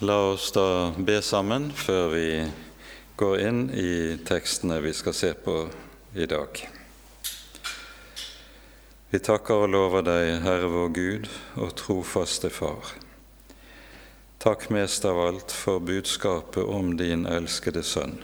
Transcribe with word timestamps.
La 0.00 0.30
oss 0.30 0.52
da 0.54 0.92
be 0.94 1.16
sammen 1.26 1.72
før 1.74 2.12
vi 2.12 2.26
går 3.18 3.40
inn 3.42 3.64
i 3.74 4.14
tekstene 4.28 4.76
vi 4.84 4.92
skal 4.94 5.16
se 5.16 5.32
på 5.34 5.56
i 6.14 6.28
dag. 6.30 6.60
Vi 9.10 9.18
takker 9.18 9.64
og 9.64 9.72
lover 9.74 10.06
deg, 10.06 10.36
Herre 10.46 10.70
vår 10.70 10.94
Gud 10.94 11.28
og 11.58 11.74
trofaste 11.82 12.46
Far. 12.46 12.94
Takk 14.38 14.68
mest 14.70 15.02
av 15.02 15.18
alt 15.18 15.50
for 15.50 15.82
budskapet 15.82 16.62
om 16.62 16.94
din 16.94 17.26
elskede 17.26 17.82
Sønn, 17.82 18.20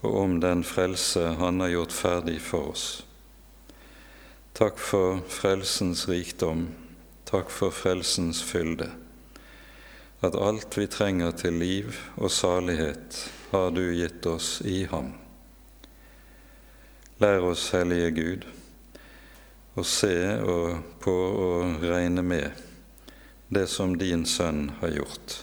og 0.00 0.20
om 0.24 0.40
den 0.40 0.64
frelse 0.64 1.36
Han 1.36 1.60
har 1.60 1.76
gjort 1.76 2.00
ferdig 2.00 2.40
for 2.40 2.72
oss. 2.72 2.90
Takk 4.56 4.80
for 4.80 5.20
frelsens 5.28 6.08
rikdom, 6.08 6.70
takk 7.28 7.52
for 7.52 7.68
frelsens 7.76 8.40
fylde. 8.40 8.94
At 10.24 10.34
alt 10.34 10.78
vi 10.78 10.86
trenger 10.88 11.34
til 11.36 11.58
liv 11.60 11.96
og 12.16 12.30
salighet, 12.32 13.18
har 13.50 13.70
du 13.70 13.82
gitt 13.92 14.26
oss 14.26 14.60
i 14.64 14.84
ham. 14.90 15.12
Lær 17.20 17.44
oss, 17.50 17.68
Hellige 17.76 18.10
Gud, 18.16 18.46
å 19.76 19.84
se 19.84 20.16
og 20.40 20.96
på 21.04 21.14
å 21.14 21.50
regne 21.84 22.24
med 22.24 22.64
det 23.52 23.66
som 23.70 23.94
din 24.00 24.24
Sønn 24.26 24.70
har 24.80 24.96
gjort. 24.96 25.40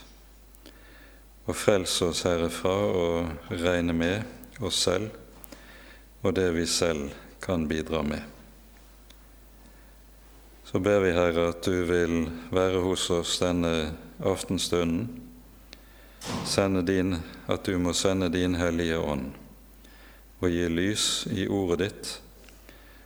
Og 1.45 1.57
frels 1.57 1.95
oss, 2.05 2.25
Herre, 2.27 2.49
fra 2.53 2.73
å 2.73 3.07
regne 3.49 3.93
med 3.93 4.61
oss 4.63 4.83
selv 4.87 5.21
og 6.23 6.33
det 6.37 6.49
vi 6.55 6.65
selv 6.67 7.11
kan 7.43 7.67
bidra 7.67 8.01
med. 8.03 8.32
Så 10.73 10.79
ber 10.79 10.99
vi, 10.99 11.11
Herre, 11.11 11.49
at 11.51 11.67
du 11.69 11.83
vil 11.85 12.23
være 12.49 12.79
hos 12.81 13.03
oss 13.13 13.35
denne 13.37 13.91
aftenstunden. 14.25 15.03
Din, 16.87 17.11
at 17.45 17.69
du 17.69 17.77
må 17.77 17.93
sende 17.93 18.31
din 18.33 18.55
Hellige 18.57 18.97
Ånd 18.97 19.27
og 20.41 20.49
gi 20.49 20.65
lys 20.73 21.27
i 21.29 21.45
ordet 21.45 21.77
ditt, 21.83 22.09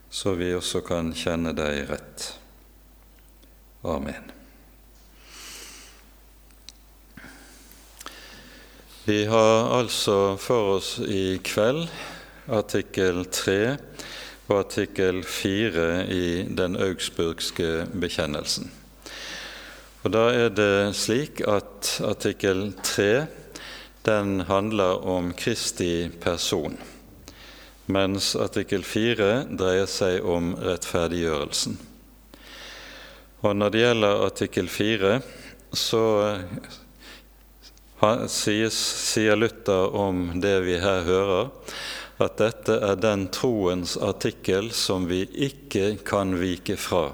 så 0.07 0.37
vi 0.39 0.53
også 0.55 0.79
kan 0.87 1.11
kjenne 1.11 1.51
deg 1.57 1.91
rett. 1.91 2.29
Amen. 3.83 4.31
Vi 9.03 9.25
har 9.27 9.73
altså 9.75 10.37
for 10.39 10.77
oss 10.77 10.93
i 11.03 11.35
kveld 11.43 11.83
artikkel 12.47 13.25
3 13.27 13.59
og 14.47 14.61
artikkel 14.61 15.23
4 15.27 16.07
i 16.07 16.27
den 16.55 16.77
augsburgske 16.79 17.87
bekjennelsen. 17.99 18.71
Og 20.03 20.13
Da 20.13 20.29
er 20.31 20.49
det 20.55 20.95
slik 20.95 21.41
at 21.43 21.97
artikkel 22.05 22.71
3 22.83 23.27
den 24.07 24.39
handler 24.47 25.03
om 25.03 25.33
Kristi 25.33 26.07
person, 26.21 26.77
mens 27.91 28.35
artikkel 28.39 28.83
4 28.87 29.47
dreier 29.59 29.89
seg 29.91 30.23
om 30.23 30.53
rettferdiggjørelsen. 30.55 31.75
Og 33.43 33.55
Når 33.55 33.69
det 33.69 33.81
gjelder 33.83 34.25
artikkel 34.25 34.69
4, 34.71 35.21
så 35.73 36.05
sier 38.31 39.35
Luther 39.35 39.91
om 39.95 40.39
det 40.39 40.55
vi 40.63 40.79
her 40.79 41.03
hører, 41.03 41.51
at 42.17 42.37
dette 42.41 42.75
er 42.81 42.97
den 42.97 43.27
troens 43.33 43.95
artikkel 44.01 44.71
som 44.73 45.05
vi 45.09 45.23
ikke 45.47 45.97
kan 46.07 46.33
vike 46.39 46.77
fra, 46.81 47.11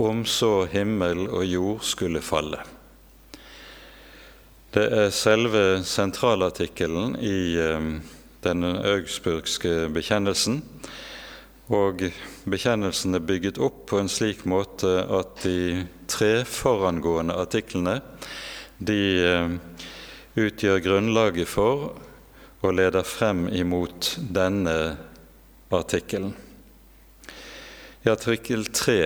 om 0.00 0.24
så 0.24 0.64
himmel 0.72 1.26
og 1.28 1.44
jord 1.44 1.84
skulle 1.84 2.22
falle. 2.24 2.62
Det 4.72 4.86
er 4.88 5.10
selve 5.12 5.82
sentralartikkelen 5.84 7.18
i 7.20 7.40
eh, 7.60 7.88
den 8.42 8.64
augsburgske 8.64 9.90
bekjennelsen. 9.92 10.62
Og 11.72 12.06
bekjennelsen 12.48 13.16
er 13.16 13.24
bygget 13.24 13.60
opp 13.60 13.84
på 13.90 14.00
en 14.00 14.08
slik 14.10 14.46
måte 14.48 14.88
at 15.12 15.44
de 15.44 15.84
tre 16.10 16.40
forangående 16.48 17.36
artiklene 17.36 17.98
de 18.80 19.02
eh, 19.28 19.52
utgjør 20.40 20.80
grunnlaget 20.88 21.52
for 21.52 21.92
og 22.62 22.76
leder 22.78 23.02
frem 23.02 23.48
imot 23.50 24.16
denne 24.30 24.94
artikkelen. 25.74 26.34
I 28.06 28.10
artikkel 28.12 28.64
3 28.70 28.96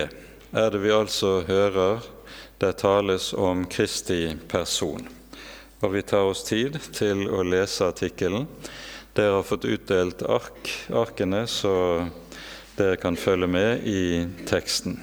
er 0.57 0.71
det 0.73 0.81
vi 0.81 0.93
altså 0.93 1.41
hører 1.47 2.05
det 2.61 2.71
tales 2.81 3.31
om 3.33 3.65
Kristi 3.69 4.35
person. 4.49 5.07
Og 5.81 5.93
vi 5.93 6.01
tar 6.01 6.29
oss 6.29 6.45
tid 6.45 6.77
til 6.93 7.25
å 7.29 7.43
lese 7.45 7.89
artikkelen. 7.89 8.47
Dere 9.17 9.39
har 9.39 9.45
fått 9.45 9.65
utdelt 9.65 10.21
ark, 10.21 10.71
arkene, 10.93 11.43
så 11.49 12.05
dere 12.77 12.97
kan 13.01 13.17
følge 13.17 13.49
med 13.49 13.85
i 13.89 14.25
teksten. 14.49 14.99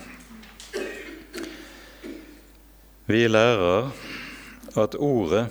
Vi 3.10 3.26
lærer 3.28 3.90
at 4.78 4.94
ordet 4.94 5.48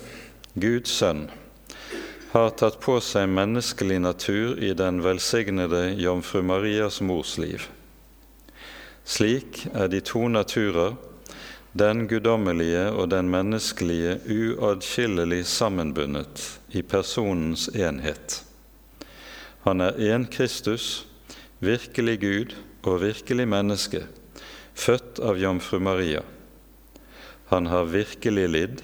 Guds 0.56 0.92
sønn 1.00 1.28
har 2.34 2.50
tatt 2.58 2.80
på 2.82 2.96
seg 2.98 3.28
menneskelig 3.30 4.00
natur 4.02 4.58
i 4.58 4.72
den 4.74 5.04
velsignede 5.06 5.92
Jomfru 6.02 6.42
Marias 6.42 6.96
mors 7.06 7.36
liv. 7.38 7.68
Slik 9.06 9.68
er 9.70 9.92
de 9.94 10.00
to 10.02 10.26
naturer, 10.34 10.96
den 11.78 12.08
guddommelige 12.10 12.88
og 12.90 13.12
den 13.14 13.30
menneskelige, 13.30 14.16
uatskillelig 14.26 15.44
sammenbundet 15.46 16.42
i 16.74 16.82
personens 16.82 17.68
enhet. 17.70 18.40
Han 19.68 19.86
er 19.86 20.02
én 20.02 20.26
Kristus, 20.26 21.06
virkelig 21.62 22.18
Gud 22.24 22.56
og 22.82 23.04
virkelig 23.06 23.46
menneske, 23.46 24.08
født 24.74 25.22
av 25.22 25.38
Jomfru 25.38 25.78
Maria. 25.78 26.26
Han 27.54 27.70
har 27.70 27.94
virkelig 27.94 28.50
lidd, 28.50 28.82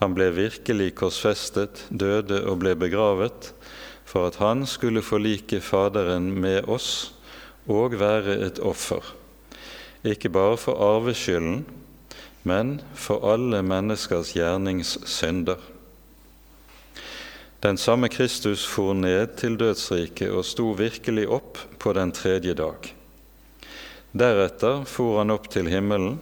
han 0.00 0.14
ble 0.16 0.30
virkelig 0.34 0.94
korsfestet, 0.98 1.86
døde 1.90 2.42
og 2.48 2.60
ble 2.62 2.74
begravet, 2.78 3.52
for 4.04 4.28
at 4.28 4.38
han 4.42 4.64
skulle 4.68 5.02
forlike 5.02 5.60
Faderen 5.64 6.30
med 6.40 6.68
oss 6.70 7.14
og 7.70 7.96
være 7.98 8.36
et 8.46 8.60
offer, 8.60 9.02
ikke 10.04 10.28
bare 10.28 10.58
for 10.60 10.80
arveskylden, 10.82 11.64
men 12.44 12.76
for 12.94 13.24
alle 13.32 13.62
menneskers 13.64 14.34
gjerningssynder. 14.36 15.62
Den 17.64 17.78
samme 17.80 18.10
Kristus 18.12 18.66
for 18.68 18.92
ned 18.92 19.38
til 19.40 19.56
dødsriket 19.56 20.28
og 20.28 20.44
sto 20.44 20.74
virkelig 20.76 21.24
opp 21.32 21.56
på 21.80 21.94
den 21.96 22.12
tredje 22.12 22.52
dag. 22.58 22.90
Deretter 24.12 24.84
for 24.84 25.22
han 25.22 25.32
opp 25.32 25.48
til 25.50 25.70
himmelen 25.72 26.18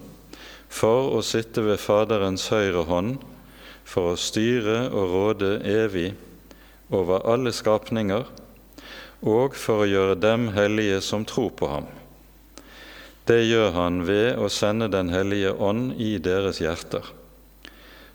for 0.73 1.11
å 1.17 1.25
sitte 1.27 1.65
ved 1.67 1.83
Faderens 1.83 2.47
høyre 2.55 2.87
hånd 2.87 3.19
for 3.93 4.15
å 4.15 4.21
styre 4.21 4.87
og 4.89 5.11
råde 5.13 5.51
evig 5.69 6.13
over 6.93 7.27
alle 7.29 7.53
skapninger, 7.53 8.25
og 9.23 9.55
for 9.55 9.85
å 9.85 9.91
gjøre 9.91 10.17
dem 10.19 10.49
hellige 10.57 11.03
som 11.05 11.27
tror 11.29 11.53
på 11.59 11.69
ham. 11.69 11.91
Det 13.29 13.39
gjør 13.45 13.71
han 13.77 14.01
ved 14.09 14.41
å 14.41 14.49
sende 14.51 14.89
Den 14.91 15.13
hellige 15.13 15.53
ånd 15.55 15.93
i 16.01 16.17
deres 16.19 16.59
hjerter. 16.59 17.05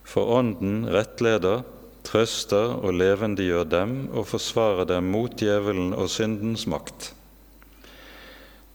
For 0.04 0.28
Ånden 0.40 0.90
rettleder, 0.92 1.64
trøster 2.08 2.74
og 2.82 2.96
levendegjør 2.96 3.68
dem 3.72 3.96
og 4.12 4.28
forsvarer 4.32 4.88
dem 4.88 5.12
mot 5.12 5.32
djevelen 5.40 5.94
og 5.96 6.10
syndens 6.12 6.66
makt. 6.68 7.14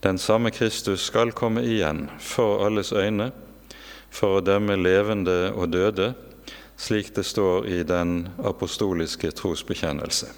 Den 0.02 0.18
samme 0.18 0.50
Kristus 0.50 1.04
skal 1.08 1.32
komme 1.36 1.62
igjen 1.64 2.08
for 2.20 2.64
alles 2.66 2.92
øyne, 2.92 3.30
for 4.12 4.38
å 4.38 4.44
dømme 4.44 4.76
levende 4.76 5.52
og 5.52 5.70
døde, 5.72 6.12
slik 6.76 7.14
det 7.14 7.24
står 7.24 7.66
i 7.66 7.82
den 7.86 8.28
apostoliske 8.44 9.30
trosbekjennelse. 9.30 10.30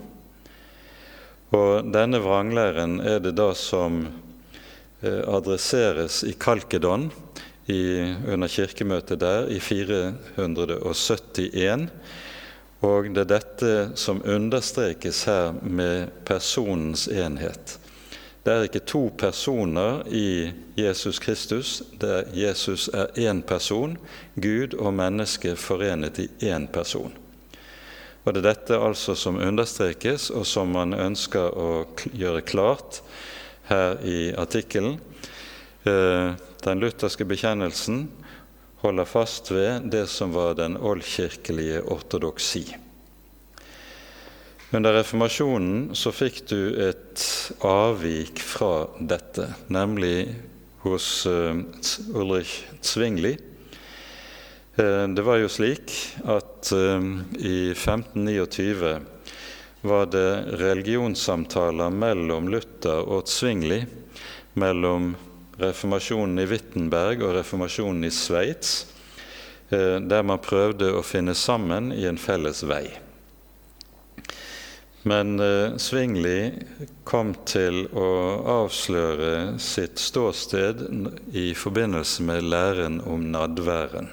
Og 1.54 1.94
denne 1.94 2.20
vranglæren 2.22 3.00
er 3.02 3.20
det 3.24 3.36
da 3.38 3.54
som 3.58 4.08
eh, 5.02 5.24
adresseres 5.26 6.24
i 6.24 6.34
Kalkedon 6.38 7.12
i, 7.70 8.14
under 8.30 8.48
kirkemøtet 8.48 9.20
der 9.22 9.48
i 9.50 9.60
471 9.60 11.90
og 12.80 13.10
det 13.12 13.26
er 13.26 13.32
dette 13.34 13.72
som 14.00 14.22
understrekes 14.24 15.26
her 15.28 15.52
med 15.62 16.14
personens 16.28 17.10
enhet. 17.12 17.76
Det 18.44 18.54
er 18.54 18.66
ikke 18.70 18.86
to 18.88 19.02
personer 19.20 20.06
i 20.08 20.52
Jesus 20.80 21.20
Kristus. 21.20 21.82
Det 22.00 22.10
er 22.10 22.30
Jesus 22.34 22.88
er 22.94 23.12
én 23.20 23.42
person, 23.44 23.98
Gud 24.36 24.78
og 24.80 24.94
menneske 24.96 25.56
forenet 25.60 26.22
i 26.24 26.30
én 26.48 26.68
person. 26.72 27.12
Og 28.24 28.34
Det 28.34 28.40
er 28.40 28.50
dette 28.54 28.80
altså 28.80 29.16
som 29.16 29.40
understrekes, 29.42 30.30
og 30.30 30.46
som 30.46 30.72
man 30.72 30.94
ønsker 30.94 31.52
å 31.52 31.86
gjøre 32.14 32.42
klart 32.42 33.02
her 33.70 33.98
i 34.06 34.32
artikkelen. 34.38 35.00
Eh, 35.84 36.36
den 36.64 36.80
lutherske 36.80 37.26
bekjennelsen 37.26 38.08
holder 38.84 39.08
fast 39.08 39.52
ved 39.52 39.90
det 39.92 40.08
som 40.08 40.34
var 40.36 40.56
den 40.60 40.78
oldkirkelige 40.78 41.82
ortodoksi. 41.92 42.68
Under 44.72 44.94
reformasjonen 44.94 45.96
så 45.98 46.12
fikk 46.14 46.44
du 46.52 46.60
et 46.86 47.24
avvik 47.66 48.42
fra 48.46 48.86
dette, 49.02 49.48
nemlig 49.74 50.28
hos 50.84 51.26
uh, 51.26 51.58
Ulrich 52.14 52.68
Zwingli. 52.86 53.34
Uh, 54.78 55.08
det 55.10 55.26
var 55.26 55.42
jo 55.42 55.50
slik 55.50 55.96
at 56.22 56.70
uh, 56.70 57.02
i 57.42 57.72
1529 57.74 58.94
var 59.82 60.06
det 60.14 60.30
religionssamtaler 60.62 61.90
mellom 61.90 62.52
Luther 62.54 63.10
og 63.10 63.26
Zwingli, 63.26 63.82
mellom 64.54 65.16
reformasjonen 65.60 66.40
i 66.40 66.48
Wittenberg 66.50 67.24
og 67.24 67.36
reformasjonen 67.40 68.08
i 68.08 68.12
Sveits, 68.14 68.74
eh, 69.70 70.00
der 70.00 70.24
man 70.24 70.42
prøvde 70.44 70.92
å 70.96 71.04
finne 71.04 71.36
sammen 71.36 71.94
i 71.96 72.06
en 72.10 72.20
felles 72.20 72.64
vei. 72.68 73.09
Men 75.08 75.40
eh, 75.40 75.78
Svingli 75.80 76.52
kom 77.08 77.32
til 77.48 77.86
å 77.96 78.08
avsløre 78.60 79.60
sitt 79.64 80.00
ståsted 80.00 80.84
i 81.32 81.54
forbindelse 81.56 82.26
med 82.28 82.50
læren 82.52 83.00
om 83.08 83.30
nadværen. 83.32 84.10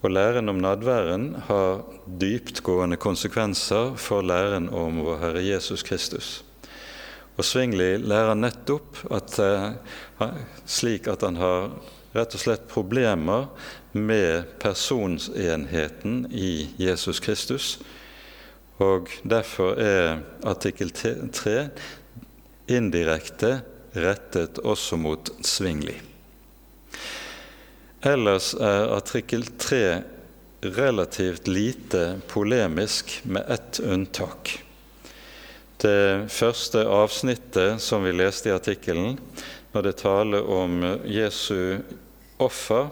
Og 0.00 0.14
Læren 0.16 0.48
om 0.48 0.56
nadværen 0.56 1.34
har 1.50 1.82
dyptgående 2.06 2.96
konsekvenser 2.96 3.98
for 4.00 4.24
læren 4.24 4.70
om 4.72 5.02
vår 5.04 5.20
Herre 5.20 5.44
Jesus 5.44 5.84
Kristus. 5.84 6.38
Og 7.36 7.44
Svingli 7.44 7.98
lærer 8.00 8.34
nettopp 8.34 8.96
at, 9.12 9.38
eh, 9.38 10.26
slik 10.64 11.08
at 11.08 11.20
han 11.20 11.36
har 11.36 11.70
rett 12.14 12.34
og 12.34 12.40
slett 12.40 12.68
problemer 12.68 13.48
med 13.92 14.44
personsenheten 14.58 16.26
i 16.32 16.70
Jesus 16.78 17.20
Kristus. 17.20 17.78
Og 18.80 19.10
derfor 19.28 19.76
er 19.76 20.22
artikkel 20.48 20.92
3 20.94 21.56
indirekte 22.70 23.58
rettet 23.92 24.60
også 24.64 24.96
mot 24.96 25.28
Svingli. 25.44 25.98
Ellers 28.06 28.54
er 28.56 28.94
artikkel 28.94 29.44
3 29.60 29.82
relativt 30.64 31.48
lite 31.48 32.20
polemisk, 32.28 33.20
med 33.24 33.44
ett 33.52 33.80
unntak. 33.84 34.54
Det 35.80 36.28
første 36.32 36.84
avsnittet 36.88 37.80
som 37.80 38.04
vi 38.04 38.12
leste 38.12 38.48
i 38.50 38.56
artikkelen, 38.56 39.18
når 39.72 39.86
det 39.86 39.96
taler 40.00 40.48
om 40.48 40.80
Jesu 41.08 41.80
offer, 42.40 42.88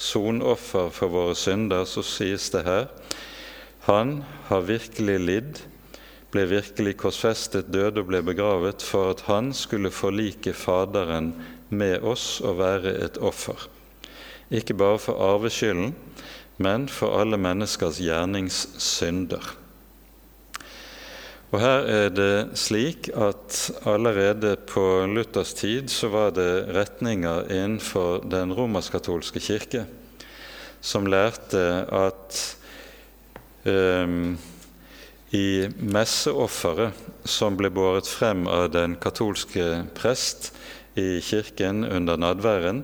sonoffer 0.00 0.88
for 0.92 1.12
våre 1.12 1.36
synder, 1.36 1.84
så 1.88 2.04
sies 2.04 2.48
det 2.52 2.64
her 2.64 2.88
Han 3.86 4.20
har 4.50 4.66
virkelig 4.68 5.18
lidd, 5.20 5.60
ble 6.30 6.44
virkelig 6.50 6.96
korsfestet, 7.00 7.70
døde 7.72 8.02
og 8.02 8.10
ble 8.10 8.20
begravet 8.26 8.84
for 8.84 9.14
at 9.14 9.24
han 9.26 9.50
skulle 9.56 9.92
forlike 9.94 10.52
Faderen 10.54 11.32
med 11.70 12.04
oss 12.06 12.40
og 12.44 12.60
være 12.60 12.92
et 13.06 13.18
offer. 13.18 13.68
Ikke 14.50 14.74
bare 14.74 14.98
for 14.98 15.18
arveskylden, 15.22 15.94
men 16.60 16.88
for 16.92 17.16
alle 17.20 17.38
menneskers 17.40 18.02
gjerningssynder. 18.02 19.56
Og 21.50 21.58
Her 21.58 21.86
er 21.90 22.12
det 22.14 22.58
slik 22.58 23.08
at 23.10 23.56
allerede 23.88 24.54
på 24.70 24.84
Luthers 25.10 25.54
tid 25.58 25.90
så 25.90 26.10
var 26.12 26.30
det 26.36 26.68
retninger 26.76 27.48
innenfor 27.50 28.22
den 28.22 28.54
romersk-katolske 28.54 29.42
kirke 29.42 29.86
som 30.80 31.08
lærte 31.10 31.64
at 31.90 32.38
i 35.30 35.48
messeofferet 35.78 37.26
som 37.28 37.58
ble 37.58 37.70
båret 37.70 38.08
frem 38.08 38.46
av 38.50 38.70
den 38.74 38.96
katolske 39.00 39.84
prest 39.94 40.50
i 40.98 41.20
kirken 41.22 41.84
under 41.84 42.18
nadværen, 42.18 42.82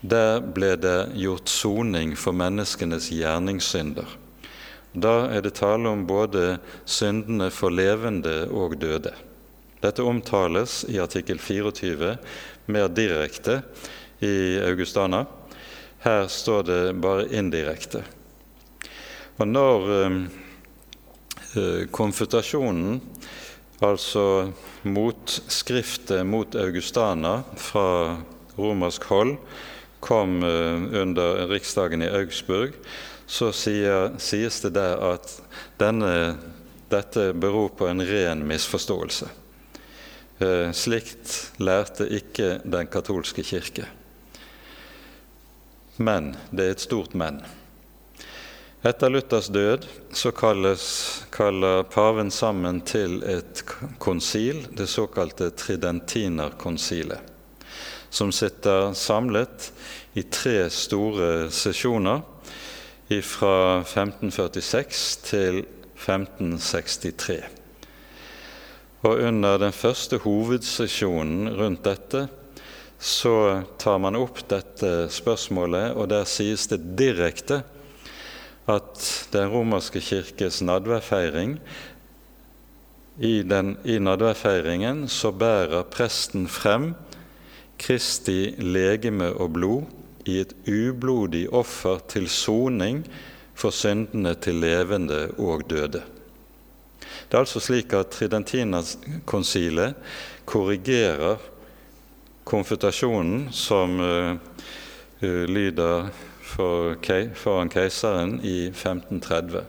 der 0.00 0.40
ble 0.40 0.74
det 0.78 1.10
gjort 1.18 1.50
soning 1.50 2.14
for 2.18 2.34
menneskenes 2.36 3.10
gjerningssynder. 3.14 4.06
Da 4.98 5.28
er 5.30 5.42
det 5.44 5.58
tale 5.58 5.90
om 5.90 6.06
både 6.08 6.58
syndene 6.88 7.50
for 7.54 7.70
levende 7.74 8.46
og 8.50 8.78
døde. 8.80 9.12
Dette 9.82 10.02
omtales 10.02 10.80
i 10.90 10.98
artikkel 10.98 11.38
24 11.38 12.16
mer 12.72 12.88
direkte 12.90 13.60
i 14.24 14.58
Augustana. 14.64 15.26
Her 16.02 16.26
står 16.30 16.62
det 16.66 16.80
bare 17.02 17.28
indirekte. 17.34 18.02
Og 19.38 19.46
når 19.46 19.90
eh, 19.94 20.16
eh 21.56 21.82
konfutasjonen, 21.94 23.00
altså 23.80 24.52
motskriftet 24.82 26.26
mot 26.26 26.54
Augustana 26.58 27.42
fra 27.56 28.18
romersk 28.58 29.04
hold, 29.12 29.36
kom 30.00 30.42
eh, 30.42 31.02
under 31.02 31.46
riksdagen 31.50 32.02
i 32.02 32.10
Augsburg, 32.10 32.74
så 33.28 33.52
sier, 33.52 34.16
sies 34.18 34.62
det 34.64 34.72
der 34.74 34.98
at 35.12 35.34
denne, 35.78 36.38
dette 36.90 37.30
beror 37.36 37.70
på 37.76 37.86
en 37.86 38.02
ren 38.02 38.42
misforståelse. 38.48 39.28
Eh, 40.38 40.70
slikt 40.72 41.36
lærte 41.62 42.08
ikke 42.10 42.58
den 42.64 42.90
katolske 42.90 43.42
kirke. 43.46 43.86
Men 45.98 46.34
det 46.50 46.66
er 46.66 46.76
et 46.76 46.86
stort 46.86 47.14
men. 47.18 47.42
Etter 48.86 49.10
Luthers 49.10 49.48
død 49.50 49.86
så 50.14 50.30
kalles, 50.30 50.82
kaller 51.34 51.82
paven 51.90 52.28
sammen 52.30 52.76
til 52.86 53.16
et 53.26 53.64
konsil, 53.98 54.60
det 54.70 54.86
såkalte 54.86 55.48
Tridentinerkonsilet, 55.50 57.18
som 58.10 58.30
sitter 58.30 58.92
samlet 58.94 59.72
i 60.14 60.22
tre 60.30 60.68
store 60.70 61.48
sesjoner 61.50 62.22
fra 63.26 63.80
1546 63.80 65.00
til 65.26 65.58
1563. 65.98 67.38
Og 69.10 69.24
under 69.26 69.58
den 69.58 69.74
første 69.74 70.20
hovedsesjonen 70.22 71.50
rundt 71.58 71.82
dette 71.82 72.28
så 72.98 73.34
tar 73.78 73.98
man 74.06 74.18
opp 74.18 74.38
dette 74.46 75.08
spørsmålet, 75.10 75.98
og 75.98 76.12
der 76.14 76.30
sies 76.30 76.68
det 76.70 76.78
direkte 76.98 77.64
at 78.68 79.28
Den 79.32 79.48
romerske 79.48 80.00
kirkes 80.00 80.62
nadværfeiring 80.62 81.58
i, 83.18 83.42
den, 83.42 83.76
I 83.84 83.98
nadværfeiringen 83.98 85.08
så 85.08 85.32
bærer 85.32 85.82
presten 85.90 86.48
frem 86.48 86.92
Kristi 87.78 88.54
legeme 88.58 89.32
og 89.32 89.52
blod 89.52 89.82
i 90.26 90.38
et 90.42 90.54
ublodig 90.68 91.48
offer 91.54 91.98
til 92.10 92.28
soning 92.28 93.04
for 93.58 93.70
syndene 93.74 94.34
til 94.34 94.60
levende 94.62 95.30
og 95.38 95.64
døde. 95.70 96.02
Det 97.28 97.34
er 97.36 97.42
altså 97.42 97.60
slik 97.60 97.92
at 97.92 98.12
Tridentinakonsilet 98.14 99.94
korrigerer 100.48 101.36
konfutasjonen 102.48 103.48
som 103.52 104.00
uh, 104.00 104.32
uh, 105.22 105.44
lyder 105.44 106.08
foran 106.48 107.70
keiseren 107.72 108.38
i 108.42 108.68
1530. 108.70 109.66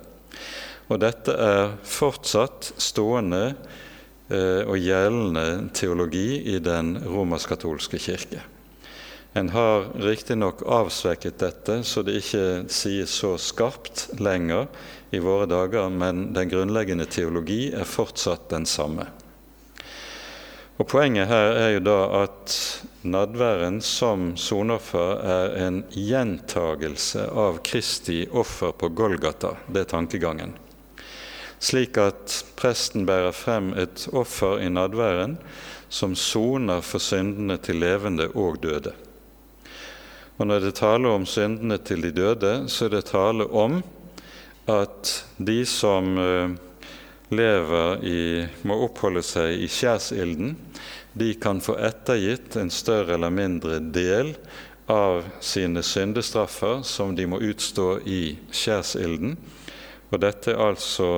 Og 0.90 1.02
dette 1.04 1.36
er 1.36 1.76
fortsatt 1.86 2.72
stående 2.82 3.44
eh, 3.52 4.64
og 4.66 4.78
gjeldende 4.82 5.70
teologi 5.78 6.40
i 6.56 6.58
den 6.64 6.96
romersk-katolske 7.06 8.02
kirke. 8.02 8.42
En 9.38 9.52
har 9.54 9.92
riktignok 10.02 10.64
avsvekket 10.66 11.38
dette, 11.44 11.76
så 11.86 12.02
det 12.02 12.18
ikke 12.18 12.46
sies 12.74 13.14
så 13.22 13.36
skarpt 13.38 14.08
lenger 14.18 14.66
i 15.14 15.22
våre 15.22 15.46
dager, 15.50 15.92
men 15.94 16.32
den 16.34 16.50
grunnleggende 16.50 17.06
teologi 17.06 17.68
er 17.70 17.86
fortsatt 17.86 18.50
den 18.50 18.66
samme. 18.66 19.06
Og 20.80 20.88
Poenget 20.88 21.28
her 21.28 21.58
er 21.60 21.70
jo 21.74 21.80
da 21.84 21.98
at 22.22 22.54
nadværen 23.04 23.82
som 23.84 24.30
sonoffer 24.40 25.20
er 25.28 25.58
en 25.66 25.82
gjentagelse 25.92 27.26
av 27.36 27.58
Kristi 27.68 28.22
offer 28.32 28.72
på 28.72 28.88
Golgata. 28.96 29.58
Det 29.68 29.82
er 29.84 29.90
tankegangen. 29.92 30.54
Slik 31.60 32.00
at 32.00 32.38
presten 32.56 33.04
bærer 33.10 33.36
frem 33.36 33.74
et 33.76 34.06
offer 34.16 34.64
i 34.64 34.70
nadværen 34.72 35.36
som 35.92 36.16
soner 36.16 36.80
for 36.80 37.04
syndene 37.04 37.60
til 37.60 37.82
levende 37.84 38.30
og 38.32 38.62
døde. 38.64 38.96
Og 40.40 40.48
Når 40.48 40.64
det 40.64 40.74
taler 40.80 41.12
om 41.12 41.28
syndene 41.28 41.76
til 41.84 42.08
de 42.08 42.16
døde, 42.16 42.54
så 42.72 42.88
er 42.88 42.96
det 42.96 43.12
tale 43.12 43.52
om 43.52 43.82
at 44.72 45.12
de 45.36 45.66
som 45.68 46.16
eh, 46.24 46.56
lever 47.36 48.06
i, 48.06 48.20
må 48.64 48.78
oppholde 48.86 49.22
seg 49.26 49.60
i 49.60 49.68
skjærsilden, 49.70 50.56
de 51.20 51.34
kan 51.36 51.60
få 51.62 51.76
ettergitt 51.84 52.56
en 52.56 52.72
større 52.72 53.18
eller 53.18 53.34
mindre 53.34 53.80
del 53.80 54.34
av 54.90 55.26
sine 55.44 55.84
syndestraffer 55.86 56.82
som 56.88 57.14
de 57.16 57.28
må 57.30 57.42
utstå 57.44 57.90
i 58.10 58.22
skjærsilden. 58.52 59.36
Og 60.10 60.22
dette 60.24 60.56
er 60.56 60.64
altså 60.72 61.10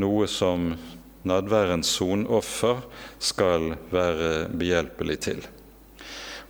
noe 0.00 0.28
som 0.30 0.74
nadværens 1.26 1.90
sonoffer 1.98 2.84
skal 3.18 3.74
være 3.90 4.46
behjelpelig 4.54 5.18
til. 5.26 5.42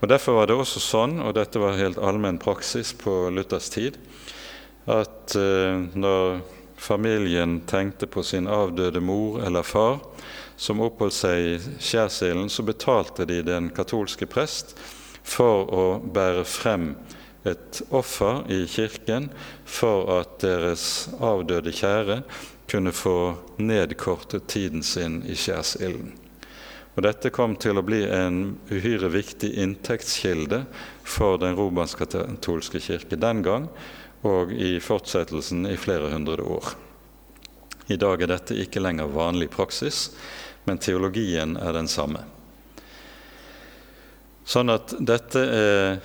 Og 0.01 0.09
Derfor 0.09 0.39
var 0.41 0.49
det 0.49 0.57
også 0.57 0.81
sånn, 0.81 1.19
og 1.21 1.35
dette 1.37 1.61
var 1.61 1.79
helt 1.81 2.01
allmenn 2.01 2.41
praksis 2.41 2.93
på 2.97 3.29
Luthers 3.33 3.69
tid, 3.73 3.99
at 4.89 5.37
eh, 5.37 5.77
når 5.93 6.41
familien 6.81 7.59
tenkte 7.69 8.09
på 8.09 8.25
sin 8.25 8.49
avdøde 8.49 9.03
mor 9.05 9.43
eller 9.45 9.67
far, 9.67 10.01
som 10.61 10.83
oppholdt 10.85 11.17
seg 11.17 11.39
i 11.41 11.55
skjærsilden, 11.81 12.51
så 12.53 12.65
betalte 12.67 13.25
de 13.29 13.41
den 13.47 13.71
katolske 13.73 14.29
prest 14.29 14.75
for 15.25 15.71
å 15.73 15.85
bære 16.05 16.45
frem 16.49 16.93
et 17.49 17.81
offer 17.97 18.43
i 18.53 18.67
kirken 18.69 19.31
for 19.65 20.11
at 20.19 20.41
deres 20.45 21.09
avdøde 21.17 21.73
kjære 21.73 22.19
kunne 22.71 22.93
få 22.93 23.35
nedkortet 23.59 24.51
tiden 24.53 24.85
sin 24.85 25.23
i 25.25 25.37
skjærsilden. 25.39 26.13
Og 26.97 27.05
Dette 27.07 27.33
kom 27.33 27.55
til 27.57 27.79
å 27.81 27.87
bli 27.87 28.03
en 28.13 28.59
uhyre 28.69 29.09
viktig 29.15 29.55
inntektskilde 29.63 30.65
for 31.07 31.41
den 31.41 31.57
romansk-katolske 31.57 32.83
kirke 32.85 33.17
den 33.17 33.41
gang 33.47 33.71
og 34.27 34.53
i 34.53 34.75
fortsettelsen 34.85 35.65
i 35.71 35.79
flere 35.81 36.11
hundre 36.13 36.45
år. 36.45 36.75
I 37.91 37.97
dag 37.99 38.23
er 38.23 38.31
dette 38.31 38.59
ikke 38.59 38.83
lenger 38.83 39.09
vanlig 39.11 39.49
praksis, 39.51 40.11
men 40.65 40.79
teologien 40.79 41.57
er 41.57 41.73
den 41.77 41.89
samme. 41.89 42.25
Sånn 44.45 44.73
at 44.73 44.95
dette 44.99 45.43
er 45.45 46.01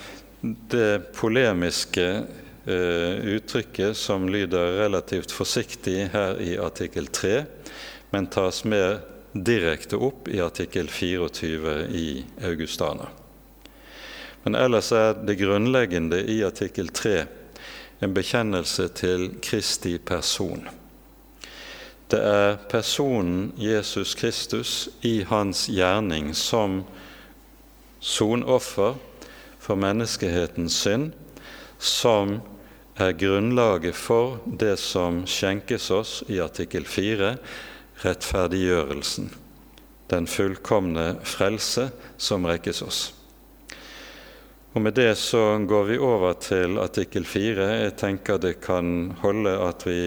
det 0.70 1.12
polemiske 1.18 2.06
eh, 2.66 3.14
uttrykket 3.36 3.98
som 3.98 4.30
lyder 4.30 4.78
relativt 4.84 5.34
forsiktig 5.34 6.12
her 6.14 6.42
i 6.42 6.54
artikkel 6.62 7.08
3, 7.08 7.44
men 8.14 8.30
tas 8.30 8.64
mer 8.70 9.00
direkte 9.34 9.98
opp 9.98 10.30
i 10.32 10.40
artikkel 10.40 10.88
24 10.88 11.80
i 11.90 12.10
Augustana. 12.46 13.10
Men 14.46 14.56
ellers 14.56 14.92
er 14.94 15.18
det 15.26 15.40
grunnleggende 15.42 16.22
i 16.30 16.44
artikkel 16.46 16.94
3 16.94 17.18
en 18.06 18.14
bekjennelse 18.14 18.88
til 18.94 19.30
Kristi 19.42 19.98
person. 19.98 20.68
Det 22.16 22.22
er 22.24 22.54
personen 22.72 23.50
Jesus 23.60 24.14
Kristus 24.16 24.88
i 25.04 25.26
hans 25.28 25.66
gjerning 25.68 26.30
som 26.32 26.78
sonoffer 28.00 28.96
for 29.60 29.76
menneskehetens 29.76 30.78
synd, 30.86 31.10
som 31.76 32.38
er 32.96 33.18
grunnlaget 33.20 34.00
for 34.00 34.38
det 34.48 34.78
som 34.80 35.26
skjenkes 35.28 35.90
oss 35.92 36.14
i 36.32 36.40
artikkel 36.40 36.88
4, 36.88 37.34
rettferdiggjørelsen, 38.06 39.28
den 40.16 40.32
fullkomne 40.32 41.18
frelse 41.28 41.90
som 42.16 42.48
rekkes 42.48 42.82
oss. 42.86 43.04
Og 44.72 44.88
Med 44.88 44.96
det 44.96 45.18
så 45.20 45.44
går 45.68 45.92
vi 45.92 46.00
over 46.00 46.40
til 46.40 46.80
artikkel 46.80 47.28
4. 47.28 47.70
Jeg 47.84 48.00
tenker 48.00 48.40
det 48.40 48.62
kan 48.64 49.18
holde 49.20 49.60
at 49.68 49.84
vi 49.88 50.02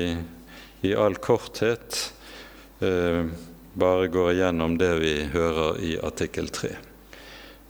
i 0.80 0.94
all 0.94 1.16
korthet 1.18 2.12
eh, 2.80 3.24
bare 3.78 4.08
går 4.08 4.32
igjennom 4.32 4.78
det 4.78 4.92
vi 5.02 5.14
hører 5.32 5.80
i 5.82 5.96
artikkel 6.02 6.48
3. 6.54 6.70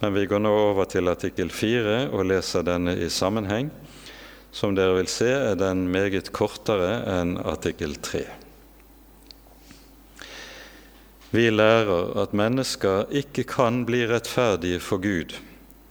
Men 0.01 0.15
vi 0.15 0.27
går 0.31 0.43
nå 0.45 0.53
over 0.71 0.89
til 0.89 1.11
artikkel 1.11 1.51
4 1.51 2.09
og 2.13 2.29
leser 2.31 2.67
denne 2.67 2.95
i 2.97 3.09
sammenheng. 3.11 3.71
Som 4.55 4.77
dere 4.77 4.97
vil 5.01 5.11
se, 5.11 5.29
er 5.29 5.57
den 5.59 5.89
meget 5.93 6.31
kortere 6.33 7.03
enn 7.19 7.37
artikkel 7.43 7.97
3. 8.01 8.23
Vi 11.35 11.51
lærer 11.53 12.15
at 12.23 12.33
mennesker 12.33 13.11
ikke 13.13 13.45
kan 13.51 13.83
bli 13.89 14.07
rettferdige 14.09 14.81
for 14.81 15.03
Gud 15.05 15.35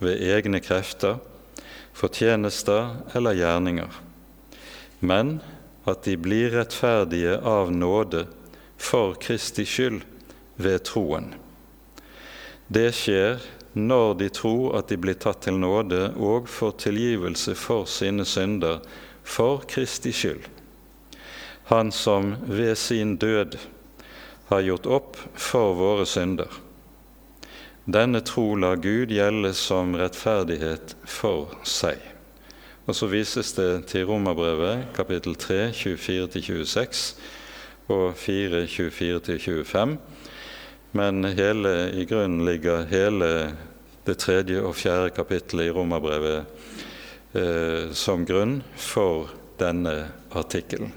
ved 0.02 0.24
egne 0.26 0.62
krefter, 0.66 1.20
fortjenester 1.94 2.96
eller 3.18 3.38
gjerninger, 3.38 4.02
men 5.02 5.38
at 5.88 6.04
de 6.04 6.18
blir 6.20 6.52
rettferdige 6.52 7.38
av 7.40 7.72
nåde 7.72 8.26
for 8.78 9.16
Kristi 9.24 9.66
skyld 9.66 10.04
ved 10.56 10.84
troen. 10.90 11.32
Det 12.68 12.92
skjer 12.96 13.40
når 13.78 14.14
de 14.20 14.28
tror 14.34 14.76
at 14.80 14.92
de 14.92 14.98
blir 15.00 15.16
tatt 15.22 15.46
til 15.46 15.56
nåde 15.62 16.10
og 16.18 16.50
får 16.52 16.76
tilgivelse 16.84 17.56
for 17.56 17.88
sine 17.88 18.26
synder 18.28 18.82
for 19.24 19.64
Kristi 19.70 20.12
skyld. 20.12 20.44
Han 21.72 21.92
som 21.92 22.36
ved 22.48 22.76
sin 22.78 23.16
død 23.18 23.58
har 24.48 24.64
gjort 24.68 24.86
opp 25.00 25.18
for 25.36 25.76
våre 25.76 26.06
synder. 26.08 26.52
Denne 27.88 28.20
tro 28.28 28.56
lar 28.60 28.76
Gud 28.84 29.12
gjelde 29.12 29.54
som 29.56 29.96
rettferdighet 29.96 30.96
for 31.08 31.54
seg. 31.64 32.17
Og 32.88 32.96
så 32.96 33.08
vises 33.12 33.50
det 33.52 33.72
til 33.92 34.06
Romerbrevet 34.08 34.94
kapittel 34.96 35.34
3, 35.36 35.74
24-26 35.76 37.02
og 37.92 38.14
4, 38.16 38.62
24-25. 38.64 39.98
Men 40.96 41.26
hele, 41.36 41.74
i 41.92 42.06
grunnen 42.08 42.46
ligger 42.48 42.86
hele 42.88 43.32
det 44.08 44.16
tredje 44.24 44.62
og 44.64 44.78
fjerde 44.80 45.12
kapittelet 45.18 45.68
i 45.68 45.74
Romerbrevet 45.76 46.46
eh, 47.36 47.92
som 47.92 48.24
grunn 48.24 48.62
for 48.80 49.34
denne 49.60 49.98
artikkelen. 50.32 50.94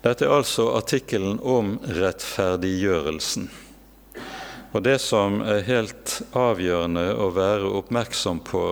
Dette 0.00 0.24
er 0.24 0.32
altså 0.38 0.70
artikkelen 0.78 1.36
om 1.44 1.74
rettferdiggjørelsen. 1.84 3.50
Og 4.72 4.80
Det 4.86 4.96
som 5.02 5.42
er 5.44 5.66
helt 5.68 6.22
avgjørende 6.32 7.10
å 7.20 7.28
være 7.36 7.74
oppmerksom 7.82 8.40
på 8.46 8.64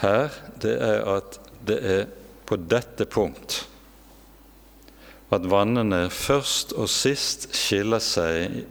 her, 0.00 0.30
det 0.62 0.76
er 0.82 1.04
at 1.18 1.40
det 1.66 1.80
er 1.84 2.06
på 2.48 2.56
dette 2.56 3.06
punkt 3.06 3.64
at 5.30 5.46
vannene 5.46 6.08
først 6.10 6.74
og 6.74 6.88
sist 6.90 7.50
skiller 7.54 8.02
seg 8.02 8.64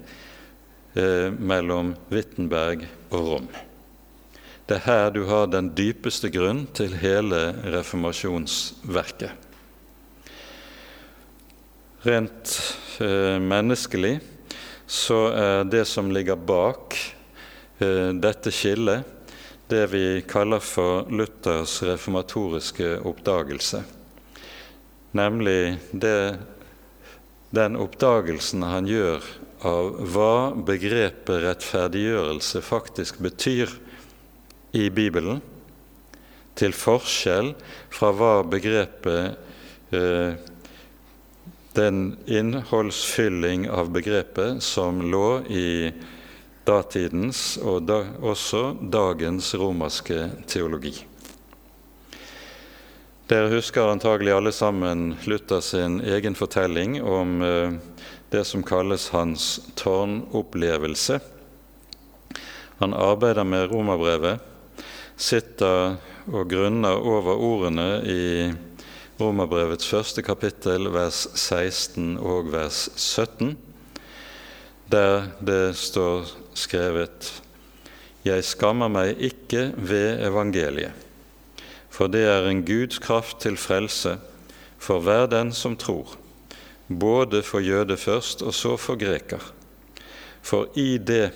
eh, 0.99 1.29
mellom 1.31 1.93
Wittenberg 2.11 2.83
og 3.13 3.19
Rom. 3.29 3.47
Det 4.67 4.81
er 4.81 4.85
her 4.85 5.13
du 5.15 5.23
har 5.29 5.47
den 5.49 5.71
dypeste 5.73 6.29
grunn 6.33 6.65
til 6.77 6.97
hele 6.99 7.39
reformasjonsverket. 7.63 9.47
Rent 12.03 12.53
eh, 13.03 13.39
menneskelig 13.39 14.17
så 14.89 15.21
er 15.31 15.63
det 15.67 15.85
som 15.87 16.11
ligger 16.11 16.35
bak 16.35 16.97
eh, 17.79 18.11
dette 18.19 18.51
skillet, 18.55 19.07
det 19.69 19.85
vi 19.91 20.21
kaller 20.27 20.59
for 20.59 21.05
Luthers 21.13 21.83
reformatoriske 21.85 22.95
oppdagelse. 23.05 23.83
Nemlig 25.11 25.77
det, 25.91 26.37
den 27.53 27.77
oppdagelsen 27.77 28.65
han 28.65 28.89
gjør 28.89 29.25
av 29.69 29.91
hva 30.09 30.33
begrepet 30.65 31.43
rettferdiggjørelse 31.43 32.61
faktisk 32.65 33.21
betyr 33.21 33.71
i 34.77 34.89
Bibelen, 34.93 35.41
til 36.57 36.73
forskjell 36.75 37.53
fra 37.93 38.09
hva 38.15 38.33
begrepet 38.49 39.93
eh, 39.95 40.33
den 41.77 41.99
innholdsfylling 42.27 43.69
av 43.69 43.93
begrepet 43.93 44.63
som 44.65 44.99
lå 45.13 45.27
i 45.45 45.69
datidens 46.67 47.57
og 47.61 47.85
da, 47.87 48.01
også 48.21 48.73
dagens 48.81 49.53
romerske 49.55 50.27
teologi. 50.49 50.95
Dere 53.29 53.51
husker 53.53 53.91
antagelig 53.91 54.33
alle 54.33 54.51
sammen 54.55 55.11
Luther 55.29 55.61
sin 55.61 55.99
egen 56.01 56.33
fortelling 56.35 56.97
om 57.03 57.41
eh, 57.45 57.75
det 58.33 58.41
som 58.49 58.63
kalles 58.65 59.09
hans 59.13 59.59
tårnopplevelse. 59.77 61.19
Han 62.79 62.95
arbeider 62.97 63.45
med 63.45 63.69
romerbrevet, 63.69 64.39
sitter 65.19 65.99
og 66.29 66.49
grunner 66.49 66.97
over 66.97 67.37
ordene 67.37 67.87
i 68.07 68.23
Romerbrevets 69.19 69.89
første 69.91 70.23
kapittel, 70.23 70.87
vers 70.95 71.25
16 71.35 72.13
og 72.23 72.53
vers 72.53 72.85
17, 72.95 73.57
der 74.87 75.25
det 75.43 75.75
står 75.75 76.29
skrevet 76.59 77.29
Jeg 78.25 78.43
skammer 78.43 78.91
meg 78.91 79.21
ikke 79.23 79.69
ved 79.77 80.25
evangeliet, 80.27 80.91
for 81.89 82.11
det 82.11 82.25
er 82.27 82.49
en 82.49 82.65
Guds 82.67 82.99
kraft 82.99 83.39
til 83.45 83.57
frelse 83.57 84.17
for 84.79 85.03
hver 85.03 85.27
den 85.31 85.53
som 85.55 85.77
tror, 85.79 86.17
både 86.87 87.41
for 87.43 87.63
jøde 87.63 87.97
først 87.97 88.43
og 88.43 88.53
så 88.53 88.75
for 88.77 88.99
greker. 88.99 89.43
For 90.41 90.67
i 90.79 90.97
det 90.97 91.31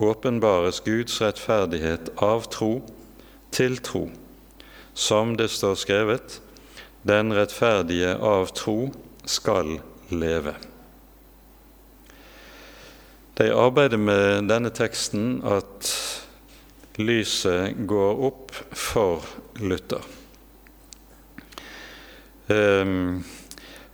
åpenbares 0.00 0.80
Guds 0.84 1.20
rettferdighet 1.20 2.12
av 2.24 2.48
tro 2.52 2.72
til 3.52 3.76
tro, 3.84 4.08
som 4.94 5.36
det 5.36 5.50
står 5.50 5.74
skrevet:" 5.74 6.40
Den 7.02 7.32
rettferdige 7.32 8.12
av 8.16 8.50
tro 8.52 8.90
skal 9.24 9.78
leve. 10.10 10.69
Det 13.40 13.54
arbeider 13.56 13.96
med 13.96 14.50
denne 14.50 14.68
teksten 14.68 15.38
at 15.48 15.88
lyset 17.00 17.78
går 17.88 18.18
opp 18.26 18.50
for 18.76 19.24
Luther. 19.64 20.04
Um, 22.52 23.24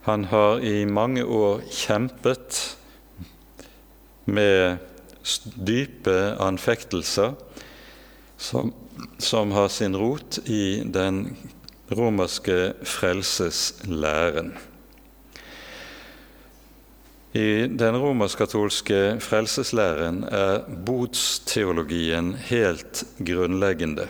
han 0.08 0.26
har 0.32 0.66
i 0.66 0.82
mange 0.90 1.22
år 1.22 1.62
kjempet 1.70 2.58
med 4.26 4.82
dype 5.54 6.18
anfektelser 6.42 7.38
som, 8.34 8.74
som 9.22 9.54
har 9.54 9.70
sin 9.70 9.94
rot 9.94 10.40
i 10.50 10.82
den 10.82 11.36
romerske 11.94 12.72
frelseslæren. 12.82 14.56
I 17.36 17.66
den 17.68 17.96
romersk-katolske 18.00 19.18
frelseslæren 19.20 20.22
er 20.24 20.62
botsteologien 20.86 22.34
helt 22.48 23.04
grunnleggende. 23.18 24.06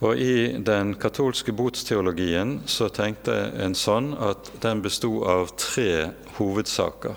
Og 0.00 0.16
I 0.16 0.56
den 0.64 0.94
katolske 0.96 1.52
botsteologien 1.52 2.62
så 2.70 2.88
tenkte 2.88 3.52
en 3.60 3.74
sånn 3.76 4.14
at 4.16 4.50
den 4.62 4.80
bestod 4.80 5.26
av 5.28 5.50
tre 5.60 6.10
hovedsaker, 6.38 7.14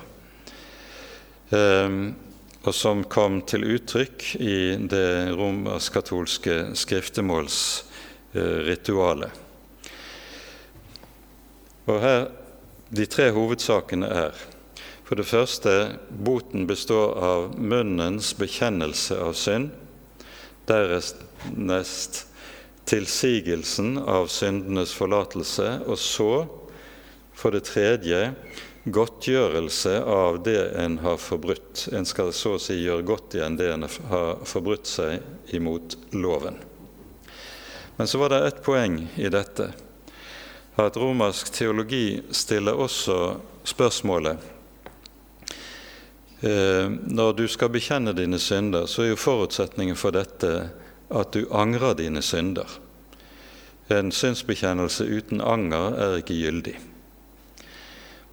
um, 1.56 2.16
og 2.64 2.74
som 2.76 3.04
kom 3.08 3.42
til 3.48 3.64
uttrykk 3.78 4.36
i 4.36 4.76
det 4.84 5.32
romersk-katolske 5.38 6.76
skriftemålsritualet. 6.84 9.32
Og 11.88 12.02
her, 12.04 12.43
De 12.94 13.06
tre 13.10 13.32
hovedsakene 13.34 14.06
er 14.06 14.36
for 15.04 15.18
det 15.20 15.26
første 15.26 15.72
boten 16.26 16.68
består 16.70 17.16
av 17.22 17.56
munnens 17.58 18.32
bekjennelse 18.38 19.18
av 19.22 19.34
synd, 19.38 19.72
dernest 20.70 22.24
tilsigelsen 22.90 23.98
av 23.98 24.30
syndenes 24.32 24.94
forlatelse, 24.96 25.68
og 25.86 26.00
så, 26.00 26.32
for 27.34 27.56
det 27.56 27.66
tredje, 27.68 28.22
godtgjørelse 28.84 29.96
av 30.10 30.42
det 30.44 30.60
en 30.82 30.98
har 31.04 31.22
forbrutt. 31.22 31.88
En 31.96 32.06
skal 32.08 32.34
så 32.36 32.56
å 32.58 32.62
si 32.62 32.80
gjøre 32.82 33.06
godt 33.08 33.38
igjen 33.38 33.58
det 33.60 33.72
en 33.74 33.88
har 33.88 34.44
forbrutt 34.48 34.90
seg 34.90 35.54
imot 35.56 35.98
loven. 36.16 36.58
Men 37.98 38.10
så 38.10 38.20
var 38.22 38.34
det 38.34 38.46
ett 38.48 38.64
poeng 38.66 39.02
i 39.16 39.30
dette. 39.32 39.70
At 40.76 40.98
romersk 40.98 41.52
teologi 41.54 42.22
stiller 42.34 42.74
også 42.74 43.18
spørsmålet 43.64 44.38
eh, 46.42 46.88
Når 46.90 47.34
du 47.38 47.46
skal 47.48 47.70
bekjenne 47.70 48.16
dine 48.18 48.40
synder, 48.42 48.88
så 48.90 49.04
er 49.04 49.12
jo 49.12 49.20
forutsetningen 49.22 49.96
for 50.00 50.16
dette 50.16 50.54
at 51.14 51.36
du 51.36 51.46
angrer 51.54 51.94
dine 52.00 52.24
synder. 52.26 52.66
En 53.94 54.10
synsbekjennelse 54.12 55.06
uten 55.06 55.44
anger 55.46 55.94
er 56.00 56.18
ikke 56.24 56.40
gyldig. 56.42 56.76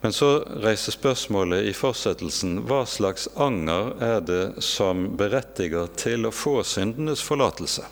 Men 0.01 0.15
så 0.17 0.39
reiser 0.65 0.97
spørsmålet 0.97 1.67
i 1.69 1.77
fortsettelsen 1.77 2.63
hva 2.65 2.87
slags 2.89 3.29
anger 3.37 3.93
er 4.01 4.21
det 4.25 4.45
som 4.65 5.11
berettiger 5.21 5.91
til 6.01 6.25
å 6.25 6.33
få 6.33 6.63
syndenes 6.65 7.21
forlatelse? 7.21 7.85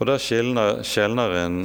Og 0.00 0.08
der 0.08 0.22
skjelner 0.22 1.36
en 1.42 1.58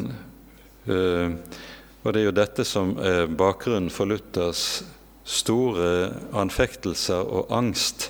Og 0.88 2.13
det 2.13 2.21
er 2.21 2.28
jo 2.30 2.36
dette 2.36 2.63
som 2.67 2.93
er 3.04 3.28
bakgrunnen 3.28 3.91
for 3.91 4.08
Luthers 4.08 4.84
store 5.28 6.13
anfektelser 6.38 7.28
og 7.28 7.52
angst. 7.54 8.10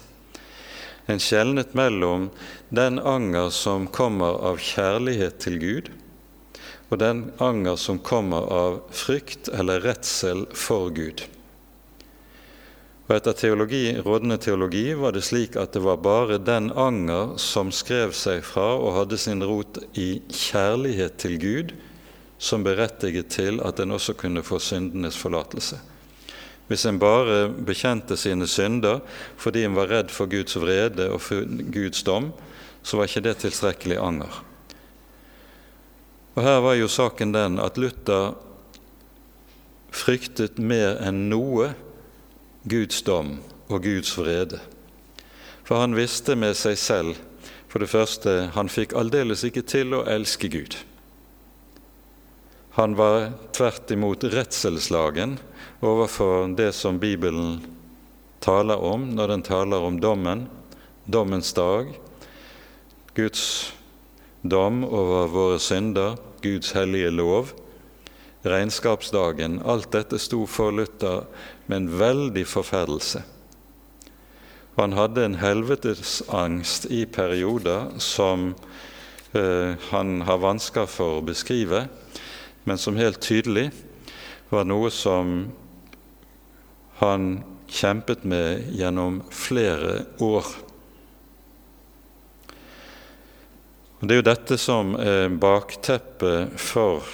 En 1.07 1.21
skjelnet 1.23 1.73
mellom 1.77 2.27
den 2.69 2.99
anger 2.99 3.49
som 3.55 3.87
kommer 3.87 4.37
av 4.49 4.59
kjærlighet 4.61 5.39
til 5.41 5.57
Gud, 5.61 5.89
og 6.91 7.01
den 7.01 7.25
anger 7.43 7.79
som 7.79 7.99
kommer 7.99 8.45
av 8.53 8.77
frykt 8.95 9.49
eller 9.51 9.81
redsel 9.83 10.45
for 10.55 10.91
Gud. 10.95 11.23
Og 13.07 13.13
Etter 13.15 13.35
teologi, 13.39 13.95
rådende 14.03 14.35
teologi 14.43 14.91
var 14.99 15.15
det 15.15 15.23
slik 15.23 15.55
at 15.55 15.71
det 15.73 15.81
var 15.85 16.01
bare 16.03 16.41
den 16.43 16.73
anger 16.75 17.37
som 17.39 17.71
skrev 17.71 18.11
seg 18.11 18.43
fra 18.43 18.73
og 18.75 18.97
hadde 18.99 19.19
sin 19.19 19.43
rot 19.47 19.79
i 19.95 20.19
kjærlighet 20.27 21.15
til 21.23 21.37
Gud, 21.39 21.71
som 22.37 22.63
berettiget 22.63 23.31
til 23.33 23.61
at 23.65 23.79
en 23.79 23.95
også 23.95 24.13
kunne 24.17 24.43
få 24.45 24.59
syndenes 24.61 25.17
forlatelse. 25.17 25.79
Hvis 26.67 26.85
en 26.85 26.99
bare 26.99 27.47
bekjente 27.49 28.17
sine 28.19 28.47
synder 28.47 28.99
fordi 29.39 29.63
en 29.65 29.75
var 29.77 29.89
redd 29.91 30.11
for 30.11 30.29
Guds 30.29 30.57
vrede 30.59 31.09
og 31.13 31.21
for 31.23 31.47
Guds 31.73 32.03
dom, 32.03 32.31
så 32.83 32.97
var 32.97 33.07
ikke 33.07 33.23
det 33.25 33.37
tilstrekkelig 33.43 33.97
anger. 33.97 34.43
Og 36.35 36.43
Her 36.43 36.59
var 36.61 36.75
jo 36.77 36.87
saken 36.87 37.33
den 37.33 37.59
at 37.59 37.77
Luther 37.77 38.35
fryktet 39.91 40.59
mer 40.59 40.99
enn 41.01 41.25
noe 41.31 41.71
Guds 42.67 43.01
dom 43.01 43.39
og 43.71 43.81
Guds 43.83 44.11
vrede. 44.19 44.59
For 45.65 45.81
han 45.81 45.95
visste 45.97 46.35
med 46.35 46.53
seg 46.55 46.77
selv 46.77 47.17
for 47.67 47.83
det 47.83 47.89
første 47.91 48.35
han 48.55 48.69
fikk 48.71 48.93
aldeles 48.95 49.43
ikke 49.47 49.65
til 49.67 49.95
å 49.97 50.05
elske 50.07 50.51
Gud. 50.51 50.77
Han 52.77 52.93
var 52.95 53.31
tvert 53.57 53.91
imot 53.91 54.21
redselslagen 54.23 55.39
overfor 55.81 56.51
det 56.53 56.75
som 56.77 56.99
Bibelen 57.01 57.55
taler 58.39 58.77
om 58.77 59.07
når 59.17 59.33
den 59.33 59.45
taler 59.47 59.87
om 59.87 59.97
dommen, 59.97 60.43
dommens 61.09 61.49
dag, 61.57 61.89
Guds 63.17 63.73
dom 64.45 64.83
over 64.85 65.25
våre 65.33 65.57
synder, 65.57 66.21
Guds 66.45 66.75
hellige 66.77 67.09
lov, 67.17 67.55
regnskapsdagen. 68.45 69.57
Alt 69.65 69.89
dette 69.97 70.21
sto 70.21 70.45
for 70.45 70.69
Luther 70.69 71.25
med 71.65 71.79
en 71.79 71.91
veldig 71.97 72.45
forferdelse. 72.45 73.25
Han 74.77 74.93
hadde 74.93 75.25
en 75.25 75.41
helvetesangst 75.41 76.91
i 76.93 77.07
perioder 77.09 77.95
som 77.97 78.51
eh, 79.33 79.73
han 79.89 80.19
har 80.29 80.45
vansker 80.45 80.85
for 80.85 81.17
å 81.17 81.25
beskrive, 81.25 81.87
men 82.67 82.77
som 82.77 82.99
helt 82.99 83.21
tydelig 83.23 83.69
var 84.51 84.67
noe 84.67 84.91
som 84.91 85.37
han 86.99 87.27
kjempet 87.67 88.25
med 88.27 88.73
gjennom 88.75 89.21
flere 89.31 90.01
år. 90.23 90.47
Og 93.97 94.07
Det 94.07 94.13
er 94.13 94.19
jo 94.19 94.27
dette 94.27 94.57
som 94.61 94.93
er 94.99 95.31
bakteppet 95.31 96.59
for 96.61 97.07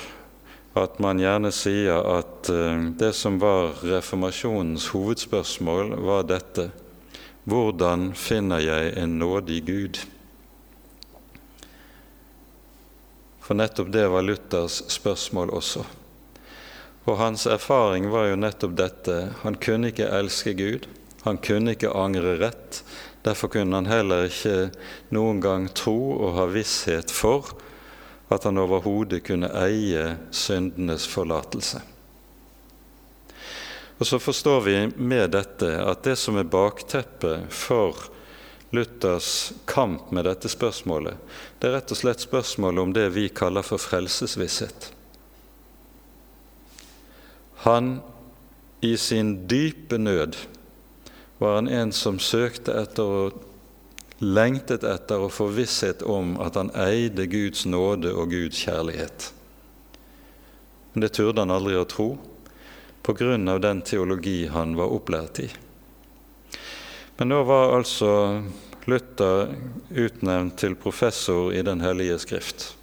at 0.76 0.98
man 1.04 1.22
gjerne 1.22 1.52
sier 1.54 2.02
at 2.02 2.50
eh, 2.50 2.88
det 2.98 3.12
som 3.14 3.38
var 3.40 3.78
reformasjonens 3.86 4.88
hovedspørsmål, 4.96 5.94
var 6.02 6.26
dette 6.26 6.72
hvordan 7.46 8.14
finner 8.18 8.64
jeg 8.64 8.96
en 8.98 9.20
nådig 9.20 9.60
Gud? 9.68 10.00
For 13.44 13.60
nettopp 13.60 13.92
det 13.92 14.08
var 14.08 14.24
Luthers 14.24 14.80
spørsmål 14.88 15.52
også. 15.52 15.84
Og 17.04 17.18
hans 17.20 17.44
erfaring 17.52 18.08
var 18.12 18.30
jo 18.30 18.40
nettopp 18.40 18.78
dette. 18.80 19.18
Han 19.44 19.58
kunne 19.60 19.92
ikke 19.92 20.08
elske 20.08 20.54
Gud, 20.56 20.88
han 21.26 21.40
kunne 21.44 21.76
ikke 21.76 21.92
angre 21.92 22.38
rett. 22.40 22.84
Derfor 23.24 23.52
kunne 23.52 23.76
han 23.76 23.88
heller 23.88 24.28
ikke 24.28 24.72
noen 25.16 25.40
gang 25.44 25.70
tro 25.76 25.98
og 26.16 26.38
ha 26.38 26.48
visshet 26.52 27.12
for 27.12 27.52
at 28.34 28.48
han 28.48 28.60
overhodet 28.60 29.22
kunne 29.28 29.52
eie 29.60 30.16
syndenes 30.32 31.06
forlatelse. 31.08 31.84
Og 34.00 34.08
Så 34.08 34.20
forstår 34.20 34.62
vi 34.62 34.78
med 34.96 35.32
dette 35.32 35.70
at 35.80 36.04
det 36.04 36.18
som 36.20 36.40
er 36.40 36.50
bakteppet 36.50 37.52
for 37.54 38.10
Luthers 38.74 39.54
kamp 39.70 40.12
med 40.12 40.26
dette 40.26 40.50
spørsmålet, 40.50 41.20
det 41.60 41.70
er 41.70 41.76
rett 41.78 41.94
og 41.94 42.00
slett 42.00 42.24
spørsmålet 42.26 42.82
om 42.82 42.94
det 42.96 43.06
vi 43.14 43.28
kaller 43.30 43.66
for 43.66 43.82
frelsesvisshet. 43.82 44.90
Han 47.68 48.00
i 48.82 48.96
sin 48.98 49.36
dype 49.48 49.98
nød 50.02 50.36
var 51.38 51.56
han 51.56 51.70
en 51.70 51.94
som 51.96 52.18
søkte 52.20 52.74
etter 52.82 53.14
og 53.20 53.44
lengtet 54.24 54.84
etter 54.88 55.22
å 55.22 55.30
få 55.32 55.48
visshet 55.54 56.02
om 56.04 56.34
at 56.42 56.58
han 56.60 56.72
eide 56.76 57.28
Guds 57.32 57.66
nåde 57.70 58.12
og 58.16 58.34
Guds 58.34 58.60
kjærlighet. 58.66 59.30
Men 60.94 61.06
det 61.06 61.14
turde 61.18 61.46
han 61.46 61.54
aldri 61.54 61.78
å 61.78 61.88
tro 61.90 62.10
på 63.04 63.16
grunn 63.20 63.48
av 63.52 63.62
den 63.64 63.82
teologi 63.86 64.48
han 64.52 64.76
var 64.80 64.94
opplært 64.96 65.42
i. 65.44 65.50
Men 67.18 67.30
nå 67.30 67.44
var 67.46 67.76
altså 67.78 68.42
Luther 68.90 69.54
utnevnt 69.90 70.58
til 70.60 70.76
professor 70.76 71.54
i 71.54 71.62
Den 71.62 71.82
hellige 71.82 72.18
skrift 72.20 72.74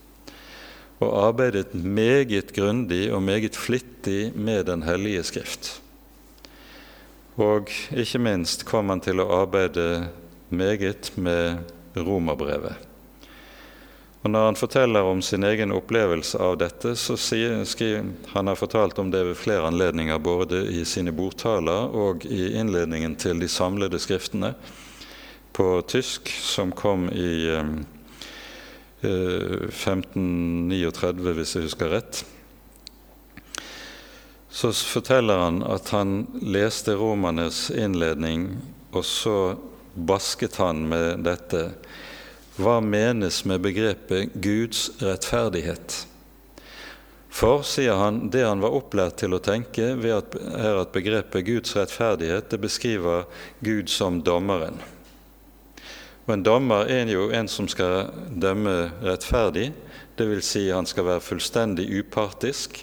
og 1.00 1.14
arbeidet 1.26 1.74
meget 1.74 2.52
grundig 2.52 3.08
og 3.12 3.22
meget 3.22 3.56
flittig 3.56 4.32
med 4.36 4.64
Den 4.64 4.82
hellige 4.82 5.22
skrift. 5.22 5.82
Og 7.36 7.68
ikke 7.96 8.18
minst 8.20 8.66
kom 8.68 8.92
han 8.92 9.00
til 9.00 9.22
å 9.22 9.30
arbeide 9.40 10.10
meget 10.50 11.12
med 11.16 11.56
romerbrevet. 11.96 12.89
Og 14.20 14.30
Når 14.30 14.44
han 14.44 14.56
forteller 14.56 15.06
om 15.08 15.22
sin 15.24 15.44
egen 15.48 15.72
opplevelse 15.72 16.38
av 16.44 16.58
dette, 16.60 16.92
så 16.96 17.16
sier, 17.16 17.64
han 18.34 18.50
har 18.50 18.58
fortalt 18.58 18.98
om 19.00 19.10
det 19.10 19.22
ved 19.30 19.38
flere 19.40 19.70
anledninger, 19.70 20.18
både 20.20 20.66
i 20.68 20.84
sine 20.84 21.12
bordtaler 21.16 21.88
og 21.96 22.26
i 22.28 22.52
innledningen 22.60 23.16
til 23.16 23.40
de 23.40 23.48
samlede 23.48 23.98
skriftene 23.98 24.52
på 25.56 25.80
tysk, 25.88 26.28
som 26.28 26.72
kom 26.76 27.08
i 27.08 27.48
eh, 27.48 27.72
1539, 29.00 31.32
hvis 31.38 31.56
jeg 31.56 31.64
husker 31.70 31.88
rett. 31.88 32.24
Så 34.50 34.72
forteller 34.74 35.38
han 35.46 35.62
at 35.64 35.88
han 35.94 36.26
leste 36.42 36.94
romernes 36.98 37.70
innledning, 37.72 38.58
og 38.92 39.04
så 39.06 39.56
basket 39.94 40.56
han 40.60 40.88
med 40.90 41.24
dette. 41.24 41.70
Hva 42.60 42.80
menes 42.84 43.38
med 43.48 43.62
begrepet 43.64 44.34
Guds 44.34 44.90
rettferdighet? 45.00 45.94
For, 47.32 47.62
sier 47.64 47.96
han, 47.96 48.26
det 48.34 48.42
han 48.44 48.60
var 48.60 48.74
opplært 48.76 49.20
til 49.22 49.32
å 49.32 49.40
tenke, 49.40 49.94
at, 50.12 50.34
er 50.36 50.80
at 50.82 50.92
begrepet 50.92 51.46
Guds 51.46 51.72
rettferdighet 51.78 52.50
det 52.52 52.58
beskriver 52.60 53.24
Gud 53.64 53.88
som 53.88 54.18
dommeren. 54.26 54.76
Og 56.26 56.34
En 56.34 56.44
dommer 56.44 56.90
er 56.92 57.08
jo 57.08 57.30
en 57.32 57.48
som 57.48 57.70
skal 57.70 58.10
dømme 58.28 58.90
rettferdig, 59.06 59.70
dvs. 60.20 60.52
Si 60.52 60.66
han 60.68 60.90
skal 60.90 61.08
være 61.08 61.24
fullstendig 61.24 61.88
upartisk 62.02 62.82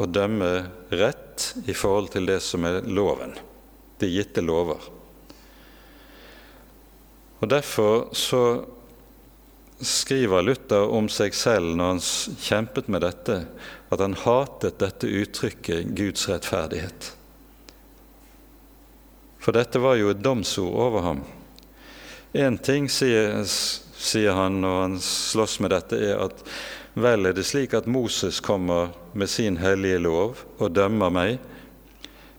og 0.00 0.10
dømme 0.16 0.52
rett 0.90 1.52
i 1.68 1.76
forhold 1.76 2.10
til 2.16 2.26
det 2.26 2.40
som 2.42 2.66
er 2.66 2.82
loven, 2.90 3.36
de 4.02 4.10
gitte 4.10 4.42
lover. 4.42 4.82
Og 7.38 7.50
Derfor 7.54 8.08
så 8.16 8.42
skriver 9.82 10.42
Luther 10.42 10.88
om 10.88 11.08
seg 11.10 11.34
selv 11.34 11.74
når 11.76 11.90
han 11.92 12.00
kjempet 12.40 12.88
med 12.92 13.04
dette, 13.04 13.38
at 13.92 14.00
han 14.00 14.16
hatet 14.18 14.78
dette 14.80 15.06
uttrykket 15.06 15.92
'Guds 15.92 16.28
rettferdighet'. 16.30 17.10
For 19.42 19.52
dette 19.52 19.82
var 19.82 19.98
jo 19.98 20.12
et 20.12 20.22
domsord 20.22 20.74
over 20.86 21.06
ham. 21.06 21.24
Én 22.32 22.58
ting, 22.58 22.88
sier, 22.88 23.42
sier 23.44 24.38
han 24.38 24.60
når 24.62 24.80
han 24.80 24.96
slåss 25.02 25.58
med 25.60 25.74
dette, 25.74 25.98
er 25.98 26.22
at 26.28 26.44
vel 26.94 27.26
er 27.26 27.34
det 27.36 27.44
slik 27.48 27.74
at 27.74 27.90
Moses 27.90 28.40
kommer 28.40 28.94
med 29.12 29.30
sin 29.30 29.58
hellige 29.58 29.98
lov 29.98 30.44
og 30.58 30.72
dømmer 30.76 31.10
meg, 31.10 31.38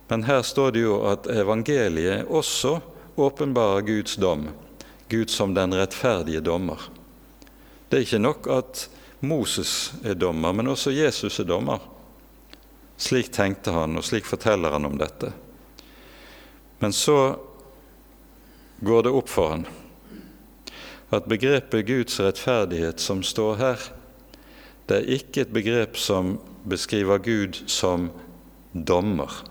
men 0.07 0.25
her 0.29 0.41
står 0.45 0.75
det 0.75 0.83
jo 0.85 0.99
at 1.09 1.27
evangeliet 1.27 2.29
også 2.29 2.77
åpenbarer 3.17 3.85
Guds 3.87 4.15
dom 4.15 4.47
Gud 5.13 5.29
som 5.29 5.53
den 5.53 5.73
rettferdige 5.73 6.41
dommer. 6.41 6.79
Det 7.93 7.99
er 7.99 8.05
ikke 8.07 8.17
nok 8.17 8.47
at 8.49 8.79
Moses 9.21 9.93
er 10.01 10.15
dommer, 10.17 10.49
men 10.57 10.71
også 10.71 10.89
Jesus 10.89 11.37
er 11.37 11.45
dommer. 11.45 11.77
Slik 12.97 13.29
tenkte 13.29 13.69
han, 13.75 13.93
og 13.93 14.07
slik 14.07 14.25
forteller 14.25 14.73
han 14.73 14.89
om 14.89 14.97
dette. 14.97 15.29
Men 16.81 16.89
så 16.97 17.35
går 18.81 19.05
det 19.05 19.13
opp 19.13 19.29
for 19.29 19.53
han 19.53 19.69
at 21.13 21.29
begrepet 21.29 21.85
Guds 21.85 22.17
rettferdighet 22.17 22.97
som 22.97 23.21
står 23.21 23.61
her, 23.61 23.87
det 24.89 24.97
er 24.97 25.11
ikke 25.19 25.45
et 25.45 25.53
begrep 25.53 25.99
som 26.01 26.39
beskriver 26.65 27.21
Gud 27.21 27.61
som 27.69 28.09
dommer 28.73 29.43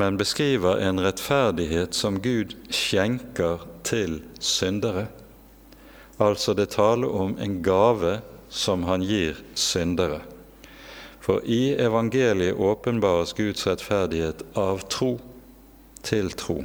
men 0.00 0.16
beskriver 0.16 0.80
en 0.80 1.00
rettferdighet 1.00 1.94
som 1.94 2.20
Gud 2.22 2.54
skjenker 2.72 3.66
til 3.84 4.20
syndere. 4.40 5.08
Altså 6.22 6.54
det 6.54 6.70
taler 6.76 7.10
om 7.10 7.34
en 7.40 7.58
gave 7.64 8.20
som 8.52 8.84
han 8.86 9.02
gir 9.02 9.38
syndere. 9.58 10.20
For 11.22 11.42
i 11.46 11.74
evangeliet 11.78 12.58
åpenbares 12.58 13.34
Guds 13.38 13.66
rettferdighet 13.66 14.42
av 14.58 14.84
tro 14.90 15.16
til 16.02 16.30
tro. 16.38 16.60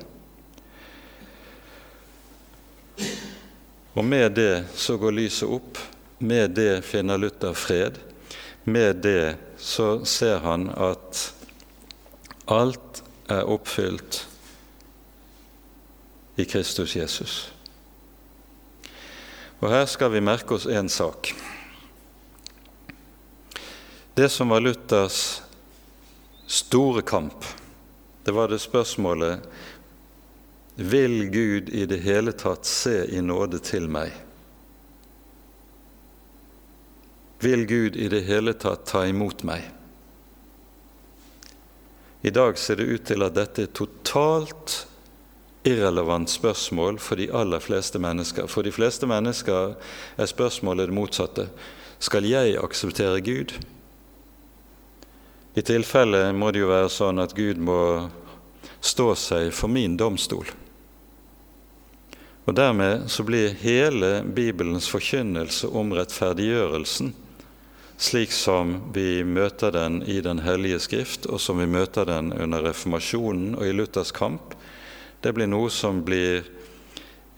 Og 3.97 4.05
med 4.05 4.35
det 4.37 4.65
så 4.77 4.97
går 5.01 5.17
lyset 5.17 5.49
opp. 5.49 5.81
Med 6.17 6.53
det 6.57 6.81
finner 6.85 7.17
Luther 7.17 7.53
fred. 7.53 7.97
Med 8.63 9.01
det 9.05 9.37
så 9.57 10.05
ser 10.05 10.41
han 10.45 10.69
at 10.73 11.21
alt 12.49 13.03
er 13.29 13.45
oppfylt 13.49 14.23
i 16.37 16.45
Kristus 16.45 16.95
Jesus. 16.95 17.37
Og 19.59 19.69
Her 19.71 19.85
skal 19.89 20.11
vi 20.13 20.21
merke 20.21 20.53
oss 20.53 20.67
én 20.69 20.89
sak. 20.89 21.31
Det 24.13 24.29
som 24.29 24.49
var 24.49 24.61
Luthers 24.61 25.41
store 26.45 27.01
kamp, 27.01 27.45
det 28.23 28.31
var 28.31 28.47
det 28.47 28.59
spørsmålet 28.59 29.39
Vil 30.75 31.25
Gud 31.29 31.69
i 31.69 31.85
det 31.85 31.97
hele 31.97 32.31
tatt 32.31 32.65
se 32.65 33.05
i 33.09 33.21
nåde 33.21 33.59
til 33.59 33.89
meg? 33.89 34.13
Vil 37.41 37.65
Gud 37.69 37.95
i 37.95 38.07
det 38.09 38.23
hele 38.25 38.53
tatt 38.53 38.85
ta 38.89 39.05
imot 39.05 39.43
meg? 39.45 39.65
I 42.21 42.29
dag 42.33 42.57
ser 42.57 42.81
det 42.81 42.89
ut 42.89 43.05
til 43.05 43.25
at 43.25 43.37
dette 43.37 43.67
er 43.67 43.73
totalt 43.73 44.86
irrelevant 45.67 46.29
spørsmål 46.31 46.99
for 47.03 47.19
de 47.19 47.27
aller 47.35 47.61
fleste 47.63 47.99
mennesker. 47.99 48.47
For 48.47 48.65
de 48.65 48.71
fleste 48.71 49.07
mennesker 49.09 49.75
er 50.17 50.29
spørsmålet 50.29 50.89
det 50.89 50.95
motsatte. 50.95 51.47
Skal 51.99 52.27
jeg 52.29 52.55
akseptere 52.61 53.21
Gud? 53.25 53.53
I 55.57 55.65
tilfelle 55.65 56.31
må 56.37 56.51
det 56.53 56.63
jo 56.63 56.71
være 56.71 56.89
sånn 56.93 57.19
at 57.19 57.35
Gud 57.37 57.59
må 57.59 57.81
stå 58.81 59.11
seg 59.17 59.51
for 59.57 59.71
min 59.73 59.97
domstol. 59.97 60.49
Og 62.47 62.55
Dermed 62.55 63.09
så 63.11 63.25
blir 63.27 63.57
hele 63.59 64.21
Bibelens 64.23 64.87
forkynnelse 64.87 65.67
om 65.67 65.91
rettferdiggjørelsen 65.97 67.15
slik 67.97 68.31
som 68.31 68.75
vi 68.93 69.23
møter 69.25 69.73
den 69.73 70.03
i 70.05 70.21
Den 70.21 70.39
hellige 70.45 70.79
skrift, 70.79 71.25
og 71.25 71.41
som 71.41 71.57
vi 71.57 71.65
møter 71.65 72.05
den 72.05 72.31
under 72.33 72.61
reformasjonen 72.69 73.55
og 73.57 73.65
i 73.65 73.73
Luthers 73.73 74.13
kamp, 74.13 74.53
det 75.21 75.33
blir 75.33 75.49
noe 75.49 75.69
som 75.73 76.03
blir 76.05 76.45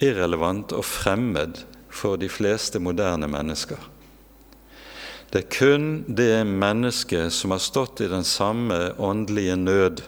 irrelevant 0.03 0.73
og 0.75 0.85
fremmed 0.87 1.63
for 1.89 2.19
de 2.19 2.29
fleste 2.31 2.79
moderne 2.79 3.27
mennesker. 3.31 3.79
Det 5.29 5.43
er 5.43 5.51
kun 5.53 5.89
det 6.07 6.41
mennesket 6.47 7.33
som 7.33 7.53
har 7.53 7.61
stått 7.61 8.01
i 8.01 8.09
den 8.09 8.25
samme 8.25 8.93
åndelige 8.97 9.57
nød 9.59 10.01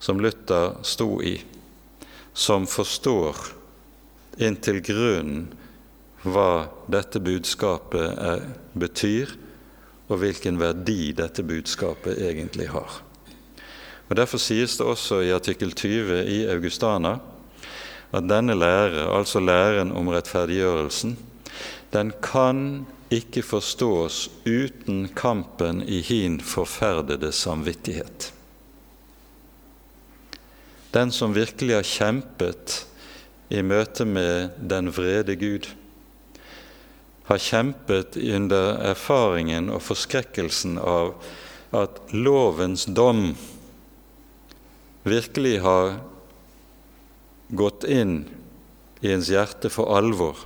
som 0.00 0.20
Luther 0.20 0.78
sto 0.82 1.18
i, 1.22 1.34
som 2.32 2.64
forstår 2.66 3.36
inntil 4.40 4.80
grunnen 4.80 5.50
hva 6.24 6.70
dette 6.88 7.20
budskapet 7.20 8.16
er, 8.16 8.46
betyr, 8.72 9.36
og 10.10 10.18
hvilken 10.20 10.58
verdi 10.60 11.12
dette 11.16 11.44
budskapet 11.46 12.18
egentlig 12.18 12.70
har. 12.72 13.00
Og 14.10 14.16
Derfor 14.18 14.42
sies 14.42 14.74
det 14.76 14.86
også 14.86 15.20
i 15.22 15.30
artikkel 15.30 15.70
20 15.70 16.24
i 16.26 16.40
Augustana 16.50 17.20
at 18.10 18.26
denne 18.26 18.56
lære, 18.58 19.06
altså 19.14 19.38
læren 19.38 19.92
om 19.94 20.08
rettferdiggjørelsen, 20.10 21.14
den 21.94 22.10
kan 22.22 22.86
ikke 23.10 23.42
forstås 23.42 24.24
uten 24.46 25.08
kampen 25.14 25.82
i 25.86 26.00
hin 26.02 26.40
forferdede 26.42 27.30
samvittighet. 27.32 28.32
Den 30.94 31.14
som 31.14 31.34
virkelig 31.34 31.76
har 31.76 31.86
kjempet 31.86 32.80
i 33.50 33.62
møte 33.62 34.04
med 34.04 34.56
den 34.58 34.90
vrede 34.94 35.36
Gud, 35.38 35.70
har 37.30 37.38
kjempet 37.38 38.18
under 38.18 38.74
erfaringen 38.90 39.70
og 39.70 39.84
forskrekkelsen 39.86 40.80
av 40.82 41.14
at 41.70 42.02
lovens 42.10 42.88
dom 42.90 43.36
virkelig 45.02 45.60
har 45.64 45.98
gått 47.48 47.84
inn 47.84 48.24
i 49.00 49.12
ens 49.14 49.30
hjerte 49.32 49.70
for 49.72 49.92
alvor, 49.96 50.36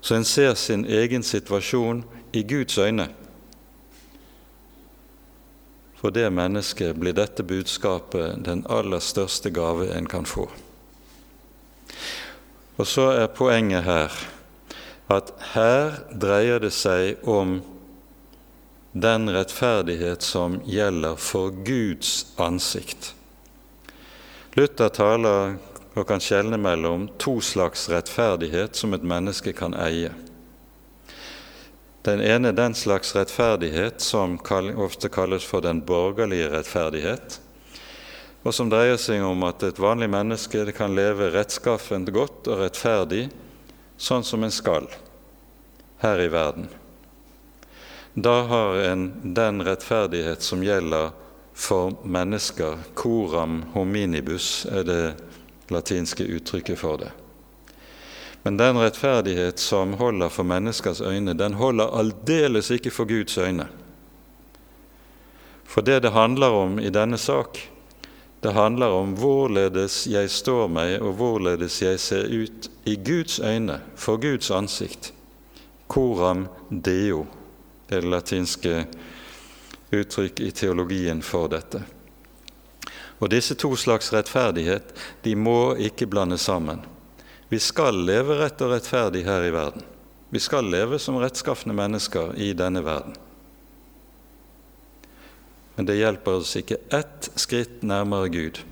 så 0.00 0.16
en 0.16 0.24
ser 0.24 0.54
sin 0.56 0.86
egen 0.88 1.22
situasjon 1.22 2.04
i 2.32 2.42
Guds 2.42 2.78
øyne. 2.78 3.10
For 6.00 6.14
det 6.16 6.30
mennesket 6.32 6.96
blir 6.96 7.12
dette 7.12 7.44
budskapet 7.44 8.40
den 8.46 8.64
aller 8.72 9.02
største 9.04 9.52
gave 9.52 9.90
en 9.92 10.08
kan 10.08 10.24
få. 10.24 10.46
Og 12.80 12.86
så 12.88 13.10
er 13.12 13.34
poenget 13.36 13.84
her 13.84 14.14
at 15.12 15.32
her 15.52 15.98
dreier 16.22 16.62
det 16.62 16.72
seg 16.72 17.20
om 17.28 17.58
den 18.92 19.30
rettferdighet 19.30 20.22
som 20.22 20.60
gjelder 20.64 21.16
for 21.16 21.50
Guds 21.50 22.26
ansikt. 22.36 23.14
Luther 24.58 24.88
taler 24.88 25.58
og 25.94 26.06
kan 26.08 26.22
skjelne 26.22 26.58
mellom 26.58 27.06
to 27.22 27.38
slags 27.44 27.88
rettferdighet 27.90 28.74
som 28.78 28.94
et 28.94 29.06
menneske 29.06 29.54
kan 29.54 29.76
eie. 29.78 30.10
Den 32.02 32.22
ene 32.24 32.50
er 32.50 32.56
den 32.56 32.74
slags 32.74 33.12
rettferdighet 33.14 34.00
som 34.00 34.38
ofte 34.80 35.10
kalles 35.12 35.44
for 35.44 35.60
den 35.60 35.82
borgerlige 35.86 36.48
rettferdighet, 36.50 37.38
og 38.42 38.54
som 38.56 38.70
dreier 38.72 38.96
seg 38.96 39.22
om 39.22 39.44
at 39.44 39.62
et 39.62 39.78
vanlig 39.78 40.08
menneske 40.10 40.64
kan 40.72 40.96
leve 40.96 41.28
rettskaffent 41.34 42.08
godt 42.10 42.48
og 42.48 42.62
rettferdig 42.64 43.28
sånn 44.00 44.24
som 44.24 44.42
en 44.42 44.54
skal 44.54 44.88
her 46.00 46.24
i 46.24 46.30
verden. 46.32 46.79
Da 48.22 48.42
har 48.42 48.74
en 48.74 49.12
den 49.22 49.62
rettferdighet 49.64 50.42
som 50.42 50.64
gjelder 50.64 51.10
for 51.54 51.94
mennesker. 52.04 52.76
Coram 52.94 53.62
hominibus 53.72 54.66
er 54.66 54.84
det 54.84 55.14
latinske 55.72 56.24
uttrykket 56.24 56.78
for 56.78 56.98
det. 57.00 57.08
Men 58.42 58.56
den 58.60 58.76
rettferdighet 58.76 59.58
som 59.58 59.94
holder 59.96 60.28
for 60.28 60.44
menneskers 60.44 61.00
øyne, 61.00 61.32
den 61.32 61.54
holder 61.54 61.96
aldeles 61.96 62.70
ikke 62.70 62.92
for 62.92 63.08
Guds 63.08 63.38
øyne. 63.38 63.68
For 65.64 65.80
det 65.80 66.02
det 66.02 66.12
handler 66.12 66.60
om 66.60 66.78
i 66.78 66.90
denne 66.92 67.18
sak, 67.18 67.56
det 68.42 68.52
handler 68.52 69.00
om 69.00 69.16
hvorledes 69.16 70.06
jeg 70.06 70.30
står 70.30 70.68
meg, 70.68 71.00
og 71.00 71.16
hvorledes 71.16 71.82
jeg 71.82 72.00
ser 72.00 72.28
ut 72.28 72.70
i 72.84 73.00
Guds 73.00 73.40
øyne, 73.40 73.80
for 73.96 74.20
Guds 74.20 74.50
ansikt. 74.50 75.14
Coram 75.88 76.48
deo 76.68 77.26
er 77.92 78.04
det 78.04 78.10
latinske 78.12 78.74
uttrykk 79.90 80.40
i 80.40 80.50
teologien 80.54 81.22
for 81.22 81.50
dette. 81.52 81.82
Og 83.20 83.28
Disse 83.32 83.56
to 83.58 83.74
slags 83.76 84.12
rettferdighet 84.14 84.94
de 85.24 85.34
må 85.36 85.74
ikke 85.76 86.08
blandes 86.08 86.46
sammen. 86.48 86.84
Vi 87.50 87.58
skal 87.58 87.98
leve 88.06 88.38
rett 88.38 88.62
og 88.62 88.72
rettferdig 88.72 89.24
her 89.26 89.44
i 89.44 89.52
verden. 89.54 89.82
Vi 90.30 90.38
skal 90.40 90.70
leve 90.70 91.00
som 91.02 91.18
rettskafne 91.18 91.74
mennesker 91.74 92.32
i 92.38 92.52
denne 92.54 92.84
verden. 92.86 93.16
Men 95.74 95.88
det 95.88 95.98
hjelper 95.98 96.38
oss 96.38 96.54
ikke 96.60 96.78
ett 96.94 97.30
skritt 97.40 97.82
nærmere 97.82 98.30
Gud. 98.30 98.62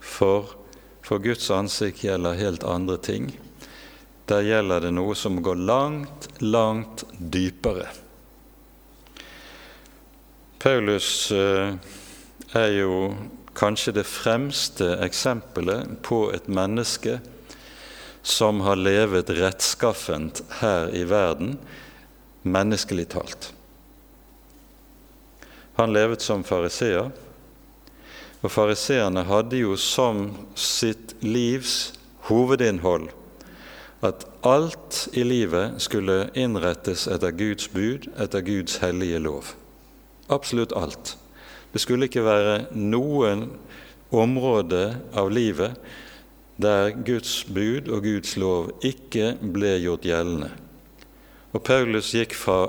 For 0.00 0.56
for 1.02 1.18
Guds 1.18 1.50
ansikt 1.50 2.04
gjelder 2.06 2.38
helt 2.38 2.62
andre 2.64 2.96
ting. 3.02 3.32
Der 4.30 4.44
gjelder 4.46 4.84
det 4.84 4.92
noe 4.94 5.14
som 5.18 5.40
går 5.42 5.58
langt, 5.66 6.28
langt 6.38 7.04
dypere. 7.18 7.88
Paulus 10.62 11.32
eh, 11.34 11.74
er 12.54 12.68
jo 12.76 13.16
kanskje 13.58 13.96
det 13.96 14.04
fremste 14.06 14.92
eksempelet 15.02 15.96
på 16.06 16.28
et 16.34 16.46
menneske 16.46 17.18
som 18.22 18.60
har 18.62 18.78
levet 18.78 19.32
rettskaffent 19.34 20.44
her 20.60 20.92
i 20.94 21.02
verden, 21.10 21.56
menneskelig 22.42 23.08
talt. 23.16 23.48
Han 25.74 25.90
levet 25.96 26.22
som 26.22 26.44
fariseer, 26.46 27.10
og 28.42 28.50
fariseerne 28.50 29.26
hadde 29.26 29.58
jo 29.64 29.74
som 29.78 30.28
sitt 30.54 31.16
livs 31.26 31.92
hovedinnhold 32.30 33.10
at 34.02 34.26
alt 34.42 35.08
i 35.12 35.22
livet 35.22 35.78
skulle 35.82 36.30
innrettes 36.34 37.06
etter 37.06 37.30
Guds 37.38 37.68
bud, 37.70 38.08
etter 38.18 38.42
Guds 38.42 38.80
hellige 38.82 39.20
lov. 39.22 39.54
Absolutt 40.28 40.74
alt. 40.76 41.16
Det 41.72 41.80
skulle 41.80 42.08
ikke 42.10 42.24
være 42.26 42.56
noen 42.74 43.46
område 44.12 44.84
av 45.16 45.30
livet 45.32 45.78
der 46.62 46.92
Guds 47.06 47.44
bud 47.44 47.88
og 47.88 48.02
Guds 48.04 48.36
lov 48.36 48.72
ikke 48.84 49.36
ble 49.54 49.76
gjort 49.80 50.04
gjeldende. 50.06 50.50
Og 51.52 51.62
Paulus 51.64 52.12
gikk 52.14 52.34
fra 52.36 52.66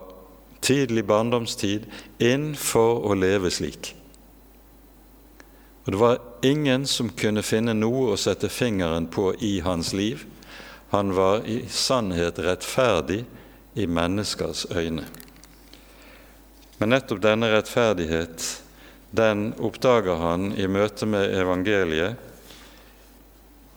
tidlig 0.63 1.03
barndomstid 1.07 1.87
inn 2.23 2.53
for 2.55 3.03
å 3.03 3.17
leve 3.17 3.51
slik. 3.51 3.93
Og 5.83 5.91
Det 5.91 5.99
var 5.99 6.21
ingen 6.43 6.85
som 6.87 7.09
kunne 7.11 7.43
finne 7.43 7.73
noe 7.75 8.13
å 8.13 8.19
sette 8.19 8.49
fingeren 8.49 9.09
på 9.11 9.33
i 9.43 9.59
hans 9.59 9.91
liv. 9.93 10.23
Han 10.93 11.15
var 11.17 11.41
i 11.49 11.65
sannhet 11.69 12.37
rettferdig 12.39 13.23
i 13.73 13.87
menneskers 13.87 14.67
øyne. 14.69 15.07
Men 16.77 16.93
nettopp 16.93 17.23
denne 17.23 17.49
rettferdighet, 17.49 18.45
den 19.09 19.55
oppdager 19.57 20.21
han 20.21 20.51
i 20.53 20.67
møte 20.69 21.09
med 21.09 21.33
evangeliet. 21.33 22.13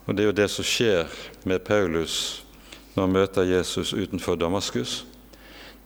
Og 0.05 0.13
det 0.13 0.23
er 0.23 0.29
jo 0.29 0.37
det 0.43 0.49
som 0.53 0.69
skjer 0.69 1.17
med 1.49 1.65
Paulus 1.65 2.43
når 2.93 3.07
han 3.07 3.17
møter 3.17 3.49
Jesus 3.49 3.97
utenfor 3.97 4.37
Damaskus. 4.37 4.99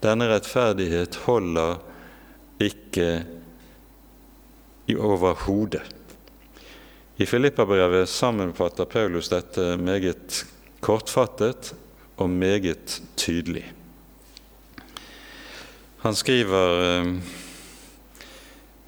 Denne 0.04 0.28
rettferdighet 0.36 1.16
holder 1.24 1.80
ikke 2.60 3.12
overhodet. 5.00 5.88
I 7.16 7.26
Filippabrevet 7.26 8.10
sammenfatter 8.10 8.84
Paulus 8.84 9.32
dette 9.32 9.78
meget 9.80 10.44
kortfattet 10.82 11.74
og 12.22 12.30
meget 12.30 13.02
tydelig. 13.16 13.66
Han 16.02 16.16
skriver 16.18 16.78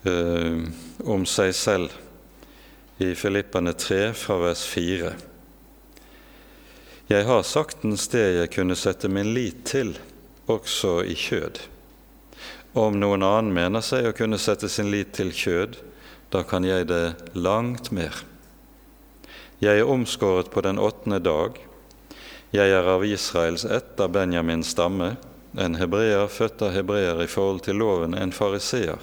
eh, 0.09 0.57
om 1.05 1.25
seg 1.29 1.53
selv 1.53 1.93
i 3.03 3.13
Filippane 3.17 3.73
3 3.77 3.99
fra 4.17 4.39
vers 4.41 4.63
4. 4.69 5.13
Jeg 7.11 7.27
har 7.27 7.45
saktens 7.45 8.07
det 8.09 8.23
jeg 8.37 8.51
kunne 8.55 8.77
sette 8.79 9.09
min 9.11 9.33
lit 9.35 9.61
til, 9.69 9.93
også 10.49 11.01
i 11.05 11.15
kjød. 11.19 11.59
Om 12.73 12.97
noen 12.97 13.25
annen 13.27 13.53
mener 13.53 13.83
seg 13.85 14.07
å 14.09 14.15
kunne 14.17 14.39
sette 14.41 14.69
sin 14.71 14.89
lit 14.89 15.11
til 15.13 15.29
kjød, 15.29 15.77
da 16.33 16.41
kan 16.47 16.65
jeg 16.65 16.87
det 16.89 17.35
langt 17.37 17.91
mer. 17.93 18.23
Jeg 19.61 19.83
er 19.83 19.89
omskåret 19.89 20.49
på 20.51 20.63
den 20.65 20.81
åttende 20.81 21.21
dag. 21.21 21.59
Jeg 22.53 22.69
er 22.69 22.85
av 22.85 23.01
Israels 23.05 23.65
ett, 23.65 23.97
av 23.99 24.11
Benjamins 24.13 24.69
stamme, 24.75 25.15
en 25.57 25.75
hebreer 25.79 26.27
født 26.29 26.61
av 26.61 26.75
hebreer 26.75 27.23
i 27.23 27.29
forhold 27.29 27.63
til 27.65 27.79
loven, 27.81 28.13
en 28.13 28.33
fariseer. 28.33 29.01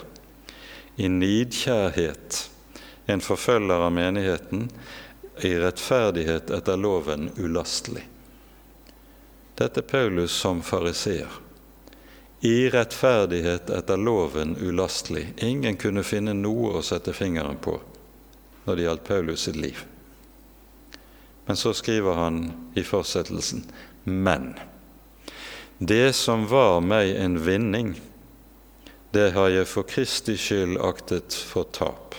I 0.96 1.08
nidkjærhet 1.10 2.44
en 3.10 3.20
forfølger 3.20 3.82
av 3.82 3.92
menigheten, 3.92 4.68
i 5.42 5.54
rettferdighet 5.58 6.50
etter 6.54 6.78
loven 6.78 7.30
ulastelig. 7.42 8.04
Dette 9.58 9.82
er 9.82 9.88
Paulus 9.88 10.30
som 10.30 10.62
fariseer. 10.62 11.40
I 12.46 12.70
rettferdighet 12.70 13.70
etter 13.74 13.98
loven 13.98 14.54
ulastelig. 14.60 15.26
Ingen 15.42 15.76
kunne 15.76 16.06
finne 16.06 16.38
noe 16.38 16.78
å 16.78 16.84
sette 16.86 17.12
fingeren 17.12 17.58
på 17.60 17.80
når 18.64 18.76
det 18.76 18.86
gjaldt 18.86 19.08
Paulus 19.08 19.48
sitt 19.48 19.58
liv. 19.58 19.82
Men 21.50 21.56
så 21.56 21.72
skriver 21.74 22.14
han 22.14 22.52
i 22.74 22.82
fortsettelsen 22.82 23.64
Men 24.04 24.54
det 25.78 26.12
som 26.14 26.44
var 26.46 26.76
meg 26.78 27.10
en 27.18 27.40
vinning, 27.42 27.88
det 29.10 29.32
har 29.34 29.50
jeg 29.50 29.66
for 29.66 29.88
Kristi 29.90 30.36
skyld 30.38 30.78
aktet 30.78 31.34
for 31.34 31.66
tap. 31.74 32.14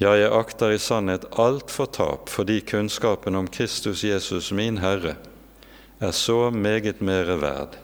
Ja, 0.00 0.14
jeg 0.16 0.32
akter 0.32 0.72
i 0.72 0.80
sannhet 0.80 1.28
alt 1.36 1.68
for 1.68 1.92
tap, 1.92 2.32
fordi 2.32 2.62
kunnskapen 2.64 3.36
om 3.36 3.52
Kristus 3.52 4.00
Jesus, 4.08 4.48
min 4.48 4.80
Herre, 4.80 5.18
er 6.00 6.16
så 6.16 6.48
meget 6.48 7.04
mere 7.04 7.36
verd. 7.36 7.76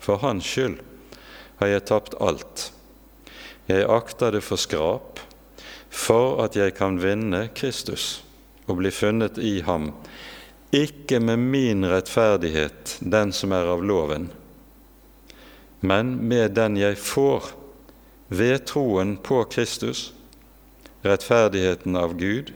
For 0.00 0.24
Hans 0.24 0.48
skyld 0.48 0.80
har 1.60 1.74
jeg 1.74 1.88
tapt 1.92 2.16
alt. 2.16 2.70
Jeg 3.68 3.90
akter 3.92 4.38
det 4.38 4.46
for 4.48 4.56
skrap, 4.56 5.20
for 5.90 6.40
at 6.48 6.56
jeg 6.56 6.80
kan 6.80 7.02
vinne 7.04 7.50
Kristus 7.52 8.24
og 8.66 8.78
bli 8.80 8.90
funnet 8.94 9.38
i 9.38 9.60
ham, 9.66 9.90
ikke 10.74 11.20
med 11.20 11.38
min 11.38 11.86
rettferdighet, 11.86 12.96
den 13.00 13.32
som 13.32 13.52
er 13.54 13.68
av 13.70 13.84
loven, 13.84 14.30
men 15.84 16.16
med 16.28 16.56
den 16.56 16.78
jeg 16.80 16.98
får 16.98 17.52
ved 18.32 18.64
troen 18.70 19.16
på 19.22 19.42
Kristus, 19.52 20.12
rettferdigheten 21.04 21.96
av 21.96 22.16
Gud 22.18 22.54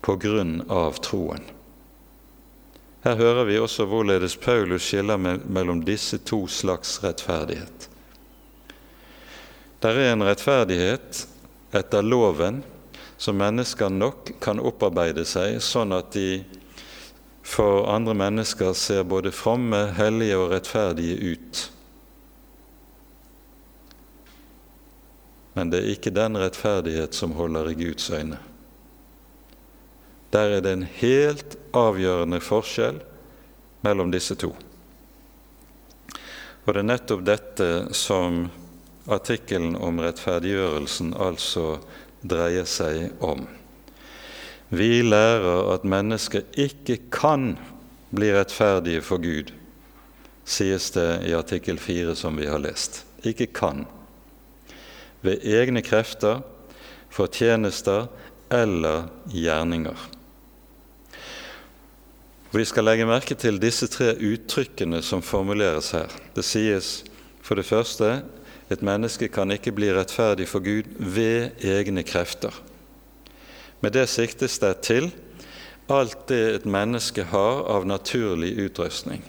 på 0.00 0.14
grunn 0.16 0.60
av 0.70 1.00
troen. 1.02 1.42
Her 3.02 3.16
hører 3.16 3.46
vi 3.48 3.58
også 3.58 3.86
hvorledes 3.88 4.36
Paulus 4.36 4.84
skiller 4.84 5.18
mellom 5.18 5.82
disse 5.84 6.20
to 6.28 6.44
slags 6.46 6.98
rettferdighet. 7.04 7.88
Det 9.80 9.90
er 9.90 10.12
en 10.12 10.24
rettferdighet 10.28 11.24
etter 11.72 12.04
loven 12.04 12.60
som 13.20 13.36
mennesker 13.36 13.92
nok 13.92 14.30
kan 14.40 14.62
opparbeide 14.64 15.26
seg, 15.28 15.58
sånn 15.60 15.92
at 15.92 16.14
de 16.16 16.40
for 17.44 17.84
andre 17.92 18.14
mennesker 18.16 18.72
ser 18.72 19.04
både 19.04 19.32
fromme, 19.34 19.90
hellige 19.98 20.38
og 20.40 20.54
rettferdige 20.54 21.34
ut. 21.34 21.60
Men 25.58 25.68
det 25.72 25.82
er 25.82 25.92
ikke 25.92 26.14
den 26.16 26.38
rettferdighet 26.40 27.16
som 27.16 27.36
holder 27.36 27.68
i 27.68 27.76
Guds 27.82 28.08
øyne. 28.08 28.40
Der 30.32 30.56
er 30.56 30.64
det 30.64 30.72
en 30.72 30.88
helt 31.02 31.58
avgjørende 31.76 32.40
forskjell 32.40 33.02
mellom 33.84 34.12
disse 34.14 34.38
to. 34.38 34.54
Og 36.64 36.72
det 36.72 36.80
er 36.80 36.88
nettopp 36.88 37.24
dette 37.26 37.70
som 37.96 38.46
artikkelen 39.10 39.74
om 39.76 39.98
rettferdiggjørelsen 40.00 41.16
altså 41.18 41.80
dreier 42.22 42.68
seg 42.68 43.10
om. 43.24 43.46
Vi 44.70 45.00
lærer 45.02 45.72
at 45.74 45.86
mennesker 45.88 46.46
ikke 46.58 46.98
kan 47.10 47.56
bli 48.14 48.30
rettferdige 48.34 49.02
for 49.02 49.22
Gud, 49.22 49.50
sies 50.44 50.90
det 50.94 51.08
i 51.26 51.34
artikkel 51.34 51.78
4 51.78 52.14
som 52.18 52.38
vi 52.38 52.46
har 52.50 52.62
lest. 52.62 53.04
Ikke 53.26 53.46
kan 53.46 53.84
ved 55.20 55.44
egne 55.44 55.82
krefter, 55.84 56.40
fortjenester 57.10 58.06
eller 58.50 59.10
gjerninger. 59.34 60.08
Vi 62.50 62.64
skal 62.66 62.88
legge 62.88 63.06
merke 63.06 63.36
til 63.38 63.60
disse 63.62 63.86
tre 63.90 64.16
uttrykkene 64.16 65.02
som 65.06 65.22
formuleres 65.22 65.92
her. 65.94 66.10
Det 66.34 66.42
sies 66.46 67.04
for 67.46 67.58
det 67.58 67.66
første 67.68 68.20
et 68.70 68.82
menneske 68.86 69.28
kan 69.28 69.50
ikke 69.50 69.72
bli 69.74 69.90
rettferdig 69.94 70.46
for 70.48 70.62
Gud 70.62 70.86
ved 70.98 71.58
egne 71.66 72.04
krefter. 72.06 72.54
Med 73.80 73.96
det 73.96 74.06
siktes 74.12 74.58
det 74.62 74.76
til 74.86 75.10
alt 75.90 76.28
det 76.30 76.40
et 76.54 76.66
menneske 76.70 77.24
har 77.32 77.64
av 77.66 77.86
naturlig 77.88 78.52
utrustning. 78.62 79.24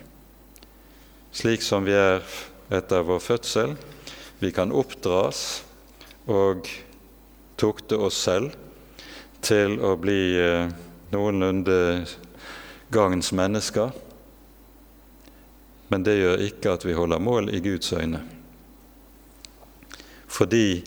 Slik 1.33 1.63
som 1.65 1.87
vi 1.87 1.95
er 1.97 2.21
etter 2.71 3.07
vår 3.07 3.19
fødsel. 3.23 3.75
Vi 4.41 4.51
kan 4.53 4.71
oppdras, 4.71 5.63
og 6.29 6.67
tukte 7.57 7.97
oss 7.97 8.17
selv 8.21 8.53
til 9.41 9.79
å 9.81 9.95
bli 9.99 10.35
eh, 10.37 10.69
noenlunde 11.13 12.05
gangens 12.93 13.31
mennesker. 13.33 13.89
Men 15.89 16.05
det 16.05 16.19
gjør 16.19 16.45
ikke 16.45 16.75
at 16.77 16.85
vi 16.85 16.95
holder 16.95 17.23
mål 17.23 17.49
i 17.53 17.61
Guds 17.63 17.91
øyne. 17.93 18.21
Fordi 20.31 20.83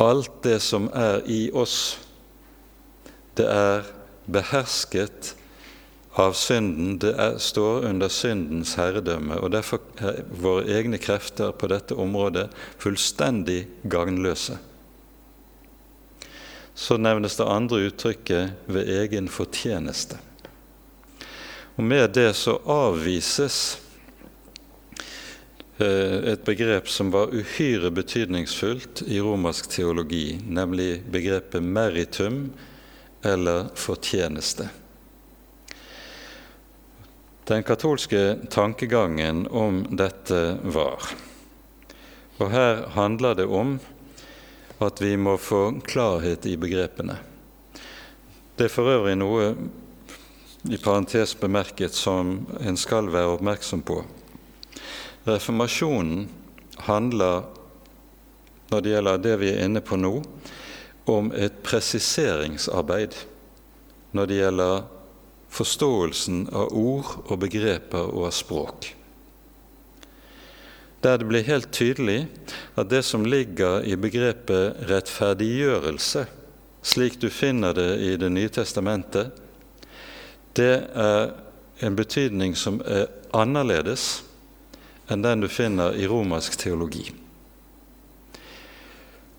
alt 0.00 0.42
det 0.42 0.58
som 0.64 0.88
er 0.96 1.20
i 1.30 1.42
oss, 1.54 2.00
det 3.38 3.46
er 3.46 3.86
behersket 4.30 5.34
av 6.18 6.34
synden, 6.34 6.96
det 6.98 7.12
er, 7.14 7.36
står 7.38 7.86
under 7.90 8.10
syndens 8.12 8.74
herredømme. 8.78 9.38
og 9.38 9.52
Derfor 9.54 9.84
er 10.02 10.24
våre 10.42 10.66
egne 10.66 10.98
krefter 10.98 11.52
på 11.54 11.70
dette 11.70 11.94
området 11.94 12.48
fullstendig 12.82 13.62
gagnløse. 13.90 14.58
Så 16.74 16.96
nevnes 16.96 17.36
det 17.36 17.46
andre 17.46 17.86
uttrykket 17.90 18.52
'ved 18.66 18.88
egen 18.88 19.28
fortjeneste'. 19.28 20.18
Og 21.76 21.84
Med 21.84 22.08
det 22.14 22.36
så 22.36 22.58
avvises 22.66 23.78
et 25.80 26.44
begrep 26.44 26.88
som 26.88 27.10
var 27.10 27.32
uhyre 27.32 27.90
betydningsfullt 27.90 29.02
i 29.06 29.20
romersk 29.20 29.70
teologi, 29.70 30.40
nemlig 30.46 31.02
begrepet 31.10 31.62
'meritum' 31.62 32.50
eller 33.22 33.68
'fortjeneste'. 33.74 34.68
Den 37.44 37.62
katolske 37.62 38.36
tankegangen 38.50 39.46
om 39.46 39.86
dette 39.90 40.58
var. 40.62 41.02
Og 42.38 42.50
her 42.50 42.86
handler 42.94 43.34
det 43.34 43.46
om 43.46 43.78
at 44.78 45.00
vi 45.02 45.16
må 45.16 45.36
få 45.36 45.80
klarhet 45.84 46.46
i 46.46 46.56
begrepene. 46.56 47.16
Det 48.56 48.64
er 48.64 48.72
for 48.72 48.88
øvrig 48.88 49.16
noe 49.18 49.54
i 50.68 50.76
parentes 50.76 51.34
bemerket 51.40 51.96
som 51.96 52.46
en 52.60 52.76
skal 52.76 53.10
være 53.12 53.34
oppmerksom 53.34 53.82
på. 53.82 54.04
Reformasjonen 55.26 56.28
handler, 56.86 57.42
når 58.70 58.80
det 58.80 58.94
gjelder 58.94 59.24
det 59.24 59.34
vi 59.42 59.50
er 59.52 59.66
inne 59.66 59.82
på 59.84 59.98
nå, 60.00 60.14
om 61.10 61.32
et 61.34 61.60
presiseringsarbeid 61.66 63.16
når 64.16 64.30
det 64.30 64.38
gjelder 64.40 64.86
forståelsen 65.50 66.44
av 66.54 66.72
ord 66.76 67.12
og 67.26 67.36
begreper 67.42 68.10
og 68.14 68.28
av 68.30 68.34
språk. 68.34 68.90
Der 71.00 71.16
det 71.18 71.26
blir 71.26 71.46
helt 71.46 71.70
tydelig 71.72 72.26
at 72.76 72.90
det 72.90 73.02
som 73.08 73.24
ligger 73.24 73.84
i 73.88 73.96
begrepet 73.96 74.82
rettferdiggjørelse, 74.90 76.26
slik 76.82 77.18
du 77.20 77.28
finner 77.32 77.74
det 77.76 77.90
i 78.04 78.16
Det 78.16 78.30
nye 78.32 78.48
testamentet, 78.48 79.32
det 80.56 80.84
er 80.94 81.32
en 81.80 81.96
betydning 81.96 82.56
som 82.56 82.80
er 82.84 83.08
annerledes 83.32 84.22
enn 85.10 85.22
den 85.22 85.42
du 85.42 85.48
finner 85.48 85.96
i 85.98 86.06
romersk 86.06 86.56
teologi. 86.56 87.10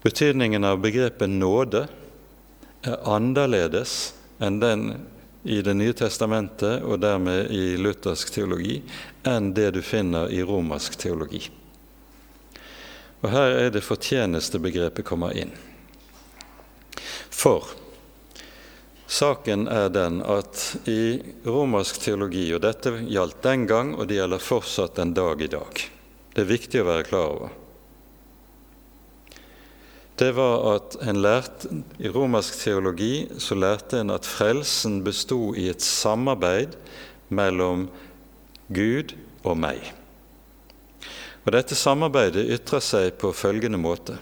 Betydningen 0.02 0.64
av 0.68 0.82
begrepet 0.84 1.30
nåde 1.30 1.86
er 2.82 3.08
annerledes 3.08 4.14
enn 4.42 4.60
den 4.60 4.86
i 5.44 5.62
Det 5.66 5.74
nye 5.74 5.94
testamentet 5.98 6.84
og 6.86 7.00
dermed 7.02 7.50
i 7.50 7.78
luthersk 7.78 8.30
teologi 8.30 8.76
enn 9.26 9.54
det 9.58 9.72
du 9.74 9.82
finner 9.82 10.30
i 10.30 10.44
romersk 10.46 11.00
teologi. 11.02 11.42
Og 13.22 13.30
her 13.34 13.56
er 13.58 13.72
det 13.74 13.82
fortjenestebegrepet 13.86 15.06
kommer 15.06 15.34
inn. 15.34 15.54
For 17.30 17.74
saken 19.12 19.68
er 19.68 19.90
den 19.92 20.22
at 20.24 20.62
i 20.88 21.20
romersk 21.44 22.00
teologi, 22.00 22.46
og 22.56 22.64
dette 22.64 22.94
gjaldt 23.12 23.42
den 23.44 23.66
gang, 23.68 23.96
og 23.96 24.08
det 24.08 24.22
gjelder 24.22 24.44
fortsatt 24.44 24.96
den 25.00 25.12
dag 25.18 25.42
i 25.42 25.52
dag 25.52 25.82
Det 26.32 26.46
er 26.46 26.48
viktig 26.48 26.80
å 26.82 26.88
være 26.88 27.08
klar 27.10 27.34
over. 27.34 27.58
Det 30.16 30.30
var 30.38 30.76
at 30.76 30.96
lærte, 31.18 31.82
I 32.00 32.08
romersk 32.14 32.60
teologi 32.62 33.28
så 33.42 33.56
lærte 33.58 34.00
en 34.00 34.14
at 34.14 34.28
frelsen 34.28 35.02
bestod 35.04 35.58
i 35.58 35.68
et 35.72 35.82
samarbeid 35.82 36.78
mellom 37.28 37.88
Gud 38.70 39.16
og 39.44 39.58
meg. 39.58 39.82
Og 41.42 41.52
Dette 41.56 41.76
samarbeidet 41.76 42.46
ytrer 42.54 42.84
seg 42.86 43.16
på 43.18 43.34
følgende 43.34 43.82
måte. 43.82 44.20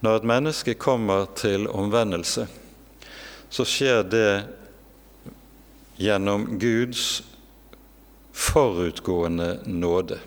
Når 0.00 0.20
et 0.20 0.28
menneske 0.30 0.76
kommer 0.78 1.26
til 1.36 1.66
omvendelse, 1.66 2.46
så 3.54 3.64
skjer 3.64 4.02
det 4.10 4.42
gjennom 5.96 6.58
Guds 6.58 7.22
forutgående 8.32 9.58
nåde. 9.64 10.18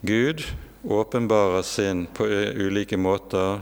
Gud 0.00 0.44
åpenbarer 0.82 1.62
sin 1.62 2.06
på 2.06 2.26
ulike 2.26 2.96
måter 2.96 3.60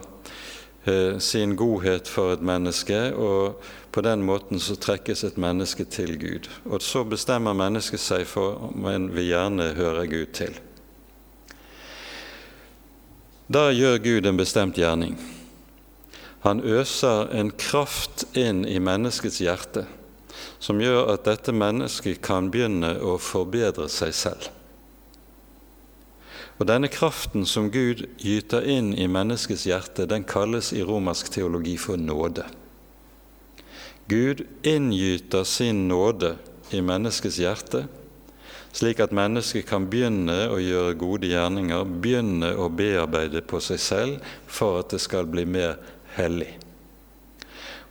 sin 1.18 1.56
godhet 1.56 2.08
for 2.08 2.34
et 2.34 2.44
menneske, 2.44 3.14
og 3.14 3.62
på 3.94 4.04
den 4.04 4.24
måten 4.26 4.60
så 4.60 4.76
trekkes 4.76 5.24
et 5.24 5.40
menneske 5.40 5.84
til 5.88 6.18
Gud. 6.20 6.48
Og 6.64 6.82
så 6.82 7.06
bestemmer 7.08 7.56
mennesket 7.56 8.04
seg 8.04 8.26
for 8.28 8.68
om 8.68 8.88
en 8.90 9.08
vil 9.14 9.30
gjerne 9.30 9.72
høre 9.78 10.08
Gud 10.10 10.32
til. 10.36 10.58
Da 13.48 13.70
gjør 13.72 14.02
Gud 14.02 14.26
en 14.26 14.36
bestemt 14.36 14.76
gjerning. 14.76 15.16
Han 16.42 16.62
øser 16.66 17.30
en 17.30 17.52
kraft 17.54 18.24
inn 18.38 18.64
i 18.66 18.78
menneskets 18.82 19.40
hjerte 19.42 19.86
som 20.62 20.80
gjør 20.80 21.12
at 21.14 21.26
dette 21.26 21.54
mennesket 21.54 22.20
kan 22.24 22.50
begynne 22.52 22.96
å 23.02 23.16
forbedre 23.20 23.88
seg 23.90 24.14
selv. 24.16 24.48
Og 26.60 26.68
Denne 26.70 26.90
kraften 26.92 27.46
som 27.48 27.70
Gud 27.74 28.04
gyter 28.22 28.62
inn 28.68 28.92
i 28.94 29.08
menneskets 29.10 29.64
hjerte, 29.66 30.06
den 30.06 30.22
kalles 30.28 30.70
i 30.76 30.84
romersk 30.86 31.32
teologi 31.34 31.74
for 31.80 31.98
nåde. 31.98 32.44
Gud 34.10 34.44
inngyter 34.66 35.46
sin 35.48 35.88
nåde 35.88 36.36
i 36.70 36.82
menneskets 36.84 37.40
hjerte, 37.42 37.86
slik 38.72 39.00
at 39.02 39.14
mennesket 39.14 39.66
kan 39.68 39.88
begynne 39.90 40.46
å 40.52 40.60
gjøre 40.62 40.94
gode 41.00 41.32
gjerninger, 41.32 41.82
begynne 42.04 42.52
å 42.54 42.68
bearbeide 42.72 43.42
på 43.42 43.60
seg 43.60 43.82
selv 43.82 44.30
for 44.46 44.80
at 44.80 44.94
det 44.94 45.02
skal 45.02 45.28
bli 45.28 45.44
mer 45.48 45.80
hellig. 46.16 46.50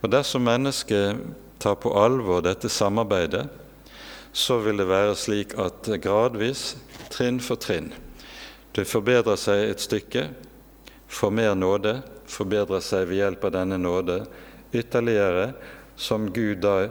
Og 0.02 0.10
Dersom 0.12 0.46
mennesket 0.48 1.20
tar 1.62 1.78
på 1.82 1.94
alvor 1.98 2.42
dette 2.46 2.70
samarbeidet, 2.70 3.46
så 4.34 4.62
vil 4.64 4.80
det 4.80 4.88
være 4.90 5.18
slik 5.20 5.58
at 5.60 5.90
gradvis, 6.02 6.76
trinn 7.12 7.42
for 7.44 7.60
trinn, 7.60 7.92
det 8.72 8.88
forbedrer 8.88 9.36
seg 9.36 9.66
et 9.68 9.84
stykke, 9.84 10.30
får 11.12 11.32
mer 11.36 11.56
nåde, 11.60 11.98
forbedrer 12.32 12.80
seg 12.84 13.10
ved 13.10 13.20
hjelp 13.20 13.44
av 13.50 13.56
denne 13.58 13.80
nåde 13.82 14.22
ytterligere, 14.72 15.52
som 16.00 16.30
Gud 16.32 16.64
da 16.64 16.88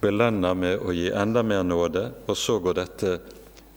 belønner 0.00 0.56
med 0.56 0.80
å 0.80 0.94
gi 0.96 1.10
enda 1.12 1.44
mer 1.44 1.62
nåde, 1.68 2.06
og 2.24 2.38
så 2.40 2.56
går 2.64 2.80
dette 2.80 3.18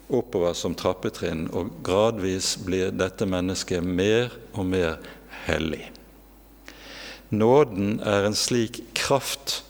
oppover 0.08 0.56
som 0.56 0.76
trappetrinn, 0.76 1.50
og 1.52 1.82
gradvis 1.84 2.56
blir 2.64 2.96
dette 2.96 3.28
mennesket 3.28 3.84
mer 3.84 4.32
og 4.56 4.66
mer 4.72 4.96
hellig. 5.44 5.97
Nåden 7.30 8.00
er 8.00 8.24
en 8.24 8.38
slik 8.38 8.82
kraft 8.96 9.62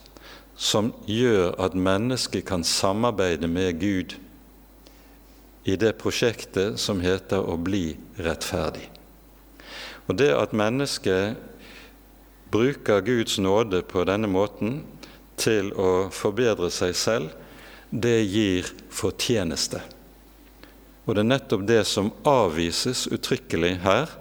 som 0.57 0.91
gjør 1.09 1.55
at 1.61 1.77
mennesket 1.77 2.45
kan 2.49 2.65
samarbeide 2.65 3.49
med 3.49 3.79
Gud 3.81 4.17
i 5.65 5.75
det 5.75 5.95
prosjektet 6.01 6.77
som 6.79 7.01
heter 7.01 7.41
å 7.41 7.57
bli 7.57 7.97
rettferdig. 8.21 8.85
Og 10.07 10.15
det 10.21 10.29
at 10.37 10.53
mennesket 10.55 11.35
bruker 12.53 13.03
Guds 13.03 13.37
nåde 13.41 13.81
på 13.83 14.05
denne 14.07 14.29
måten 14.31 14.79
til 15.37 15.73
å 15.75 16.07
forbedre 16.13 16.69
seg 16.73 16.95
selv, 16.95 17.33
det 17.91 18.21
gir 18.23 18.69
fortjeneste. 18.93 19.81
Og 21.07 21.15
det 21.15 21.23
er 21.23 21.31
nettopp 21.33 21.67
det 21.67 21.83
som 21.87 22.11
avvises 22.27 23.05
uttrykkelig 23.11 23.77
her 23.83 24.11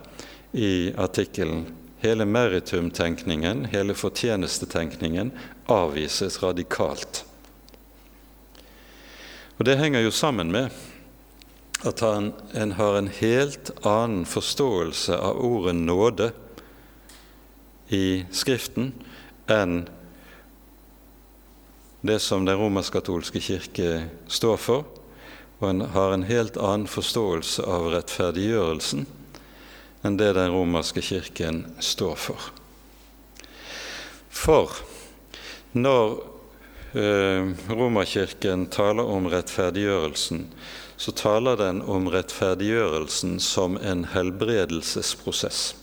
i 0.55 0.93
artikkelen. 0.99 1.65
Hele 2.03 2.25
meritumtenkningen, 2.25 3.65
hele 3.73 3.95
fortjenestetenkningen, 3.95 5.33
avvises 5.67 6.43
radikalt. 6.43 7.25
Og 9.57 9.65
Det 9.65 9.79
henger 9.79 10.01
jo 10.05 10.11
sammen 10.11 10.53
med 10.53 10.69
at 11.85 12.01
han, 12.01 12.33
en 12.55 12.73
har 12.73 12.99
en 12.99 13.09
helt 13.09 13.71
annen 13.87 14.27
forståelse 14.29 15.17
av 15.17 15.41
ordet 15.41 15.75
nåde 15.77 16.31
i 17.89 18.25
Skriften 18.33 18.93
enn 19.47 19.87
det 22.07 22.19
som 22.23 22.45
den 22.45 22.59
romersk-katolske 22.59 23.41
kirke 23.41 23.91
står 24.29 24.57
for, 24.61 24.85
og 25.59 25.69
en 25.71 25.81
har 25.95 26.13
en 26.13 26.27
helt 26.29 26.59
annen 26.61 26.89
forståelse 26.91 27.65
av 27.65 27.89
rettferdiggjørelsen 27.95 29.07
enn 30.05 30.19
det 30.21 30.33
den 30.37 30.53
romerske 30.53 31.03
kirken 31.05 31.65
står 31.81 32.17
for. 32.29 32.51
For 34.29 34.77
når 35.77 36.19
eh, 36.97 37.49
Romerkirken 37.73 38.67
taler 38.73 39.09
om 39.09 39.29
rettferdiggjørelsen, 39.33 40.45
så 40.97 41.13
taler 41.13 41.59
den 41.61 41.83
om 41.83 42.09
rettferdiggjørelsen 42.13 43.39
som 43.43 43.77
en 43.81 44.07
helbredelsesprosess 44.13 45.75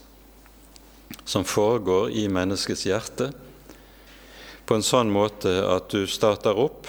som 1.26 1.46
foregår 1.46 2.10
i 2.12 2.28
menneskets 2.28 2.86
hjerte, 2.88 3.30
på 4.66 4.78
en 4.78 4.86
sånn 4.86 5.12
måte 5.12 5.52
at 5.68 5.92
du 5.92 6.08
starter 6.08 6.58
opp 6.58 6.88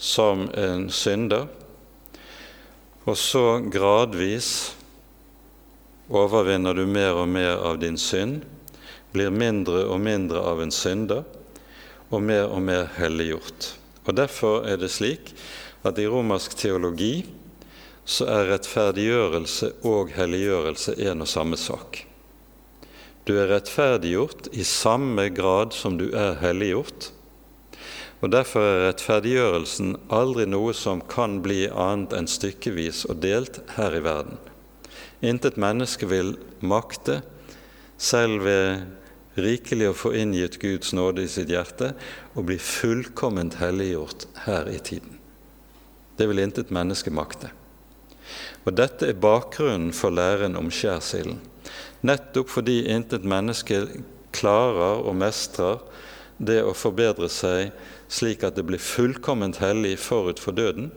som 0.00 0.48
en 0.56 0.88
synder, 0.92 1.46
og 3.04 3.16
så 3.20 3.60
gradvis 3.72 4.74
overvinner 6.08 6.74
du 6.74 6.84
mer 6.86 7.16
og 7.20 7.28
mer 7.28 7.56
av 7.64 7.78
din 7.82 7.98
synd, 8.00 8.42
blir 9.14 9.30
mindre 9.30 9.84
og 9.86 10.00
mindre 10.02 10.42
av 10.42 10.62
en 10.62 10.74
synder 10.74 11.22
og 12.10 12.22
mer 12.22 12.50
og 12.50 12.62
mer 12.66 12.88
helliggjort. 12.98 13.70
Og 14.04 14.16
Derfor 14.18 14.66
er 14.68 14.80
det 14.80 14.90
slik 14.92 15.32
at 15.86 15.98
i 15.98 16.08
romersk 16.10 16.56
teologi 16.58 17.24
så 18.04 18.26
er 18.28 18.50
rettferdiggjørelse 18.50 19.70
og 19.88 20.12
helliggjørelse 20.12 20.96
en 21.08 21.24
og 21.24 21.30
samme 21.30 21.56
sak. 21.60 22.02
Du 23.24 23.32
er 23.40 23.48
rettferdiggjort 23.48 24.50
i 24.52 24.64
samme 24.68 25.30
grad 25.32 25.72
som 25.72 25.96
du 25.96 26.10
er 26.12 26.36
helliggjort. 26.42 27.08
Og 28.20 28.32
Derfor 28.32 28.64
er 28.64 28.82
rettferdiggjørelsen 28.90 29.94
aldri 30.12 30.44
noe 30.48 30.74
som 30.76 31.00
kan 31.08 31.40
bli 31.44 31.64
annet 31.68 32.12
enn 32.16 32.28
stykkevis 32.28 33.06
og 33.08 33.22
delt 33.24 33.62
her 33.78 33.96
i 33.96 34.04
verden. 34.04 34.36
Intet 35.24 35.56
menneske 35.60 36.08
vil 36.10 36.34
makte, 36.60 37.22
selv 37.96 38.44
ved 38.44 39.40
rikelig 39.40 39.88
å 39.90 39.96
få 39.96 40.12
inngitt 40.18 40.60
Guds 40.62 40.92
nåde 40.94 41.24
i 41.24 41.30
sitt 41.30 41.50
hjerte, 41.50 41.94
å 42.36 42.44
bli 42.44 42.58
fullkomment 42.60 43.56
helliggjort 43.62 44.28
her 44.44 44.68
i 44.70 44.78
tiden. 44.78 45.16
Det 46.18 46.28
vil 46.30 46.44
intet 46.44 46.70
menneske 46.74 47.10
makte. 47.10 47.50
Og 48.64 48.76
Dette 48.76 49.08
er 49.10 49.18
bakgrunnen 49.18 49.90
for 49.96 50.14
læren 50.14 50.54
om 50.60 50.70
skjærsilden 50.72 51.40
nettopp 52.04 52.52
fordi 52.52 52.82
intet 52.92 53.24
menneske 53.24 53.84
klarer 54.34 55.02
og 55.04 55.16
mestrer 55.16 55.80
det 56.36 56.60
å 56.66 56.74
forbedre 56.76 57.30
seg 57.32 57.72
slik 58.12 58.44
at 58.44 58.58
det 58.58 58.66
blir 58.68 58.82
fullkomment 58.82 59.60
hellig 59.62 59.96
forut 60.02 60.40
for 60.42 60.56
døden, 60.56 60.90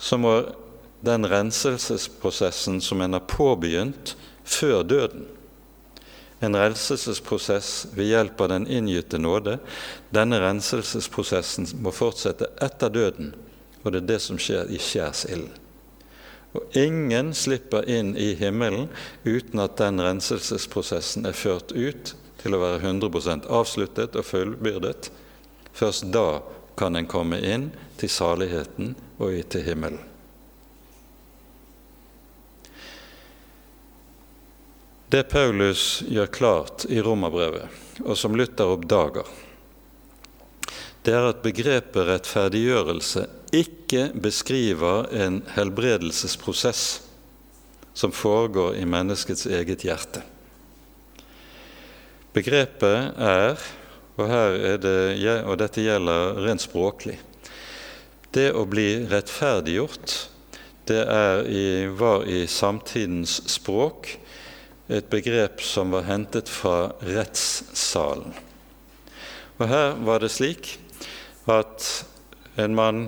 så 0.00 0.18
må 0.18 0.34
den 1.04 1.26
renselsesprosessen 1.28 2.80
som 2.80 3.00
en 3.04 3.16
har 3.16 3.24
påbegynt 3.28 4.16
før 4.44 4.82
døden, 4.82 5.26
en 6.44 6.56
renselsesprosess 6.56 7.86
ved 7.94 8.10
hjelp 8.10 8.40
av 8.40 8.48
den 8.52 8.66
inngytte 8.68 9.18
nåde, 9.18 9.58
denne 10.12 10.40
renselsesprosessen 10.42 11.70
må 11.80 11.92
fortsette 11.94 12.50
etter 12.64 12.92
døden, 12.92 13.32
og 13.82 13.92
det 13.92 14.02
er 14.02 14.10
det 14.14 14.20
som 14.24 14.40
skjer 14.40 14.72
i 14.72 14.80
skjærsilden. 14.80 15.52
Og 16.54 16.76
ingen 16.78 17.32
slipper 17.34 17.88
inn 17.90 18.12
i 18.14 18.34
himmelen 18.38 18.86
uten 19.24 19.62
at 19.64 19.74
den 19.80 19.98
renselsesprosessen 20.04 21.26
er 21.26 21.34
ført 21.34 21.74
ut 21.74 22.14
til 22.42 22.54
å 22.54 22.60
være 22.62 22.78
100 22.84 23.48
avsluttet 23.50 24.14
og 24.14 24.28
fullbyrdet. 24.28 25.10
Først 25.74 26.12
da 26.14 26.44
kan 26.78 26.94
en 26.94 27.10
komme 27.10 27.40
inn 27.42 27.72
til 27.98 28.12
saligheten 28.12 28.94
og 29.18 29.34
til 29.50 29.66
himmelen. 29.66 30.13
Det 35.14 35.22
Paulus 35.30 36.02
gjør 36.10 36.26
klart 36.26 36.84
i 36.90 36.96
romerbrevet, 36.98 37.70
og 38.02 38.16
som 38.18 38.34
Luther 38.34 38.72
oppdager, 38.74 39.28
det 41.06 41.12
er 41.14 41.28
at 41.28 41.44
begrepet 41.44 42.08
rettferdiggjørelse 42.08 43.22
ikke 43.54 44.08
beskriver 44.24 45.06
en 45.14 45.36
helbredelsesprosess 45.54 46.80
som 47.94 48.10
foregår 48.10 48.80
i 48.80 48.88
menneskets 48.90 49.46
eget 49.46 49.84
hjerte. 49.86 50.24
Begrepet 52.34 53.14
er, 53.14 53.62
og, 54.18 54.34
er 54.34 54.82
det, 54.82 54.98
og 55.44 55.54
dette 55.62 55.86
gjelder 55.86 56.42
rent 56.42 56.66
språklig 56.66 57.20
Det 58.34 58.48
å 58.50 58.66
bli 58.66 59.04
rettferdiggjort, 59.14 60.18
det 60.90 61.00
i, 61.46 61.64
var 62.02 62.26
i 62.26 62.48
samtidens 62.50 63.38
språk 63.54 64.16
et 64.88 65.06
begrep 65.10 65.62
som 65.64 65.94
var 65.94 66.04
hentet 66.08 66.50
fra 66.50 66.92
rettssalen. 67.00 68.34
Og 69.58 69.68
Her 69.70 69.94
var 70.04 70.20
det 70.20 70.32
slik 70.34 70.74
at 71.48 71.86
en 72.60 72.74
mann 72.76 73.06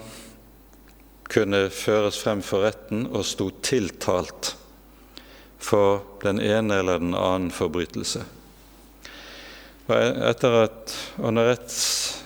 kunne 1.27 1.67
føres 1.75 2.19
frem 2.23 2.43
for 2.45 2.65
retten 2.67 3.09
og 3.11 3.27
sto 3.27 3.51
tiltalt 3.65 4.55
for 5.59 6.05
den 6.23 6.41
ene 6.41 6.81
eller 6.81 7.03
den 7.03 7.17
annen 7.19 7.51
forbrytelse. 7.55 8.23
Og, 9.87 9.95
etter 9.97 10.61
at, 10.65 10.95
under 11.23 11.51
retts, 11.51 12.23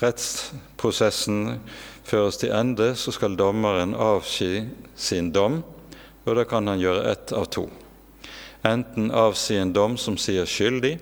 rettsprosessen 0.00 1.60
føres 2.04 2.40
til 2.40 2.52
ende, 2.56 2.92
så 2.96 3.12
skal 3.14 3.38
dommeren 3.38 3.94
avski 3.94 4.64
sin 4.96 5.30
dom, 5.32 5.60
og 6.24 6.36
da 6.36 6.44
kan 6.48 6.68
han 6.68 6.80
gjøre 6.80 7.06
ett 7.12 7.32
av 7.36 7.48
to. 7.52 7.68
Enten 8.66 9.10
avsi 9.10 9.56
en 9.56 9.72
dom 9.72 9.96
som 9.98 10.18
sier 10.20 10.48
skyldig, 10.48 10.98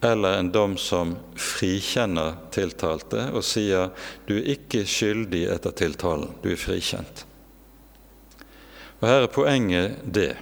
eller 0.00 0.38
en 0.38 0.50
dom 0.54 0.76
som 0.78 1.14
frikjenner 1.38 2.36
tiltalte 2.54 3.28
og 3.34 3.42
sier 3.46 3.90
du 4.28 4.36
er 4.38 4.52
ikke 4.54 4.84
skyldig 4.86 5.44
etter 5.54 5.74
tiltalen, 5.74 6.30
du 6.42 6.52
er 6.52 6.60
frikjent. 6.60 7.24
Og 8.98 9.06
Her 9.06 9.24
er 9.26 9.32
poenget 9.34 9.98
det 10.02 10.32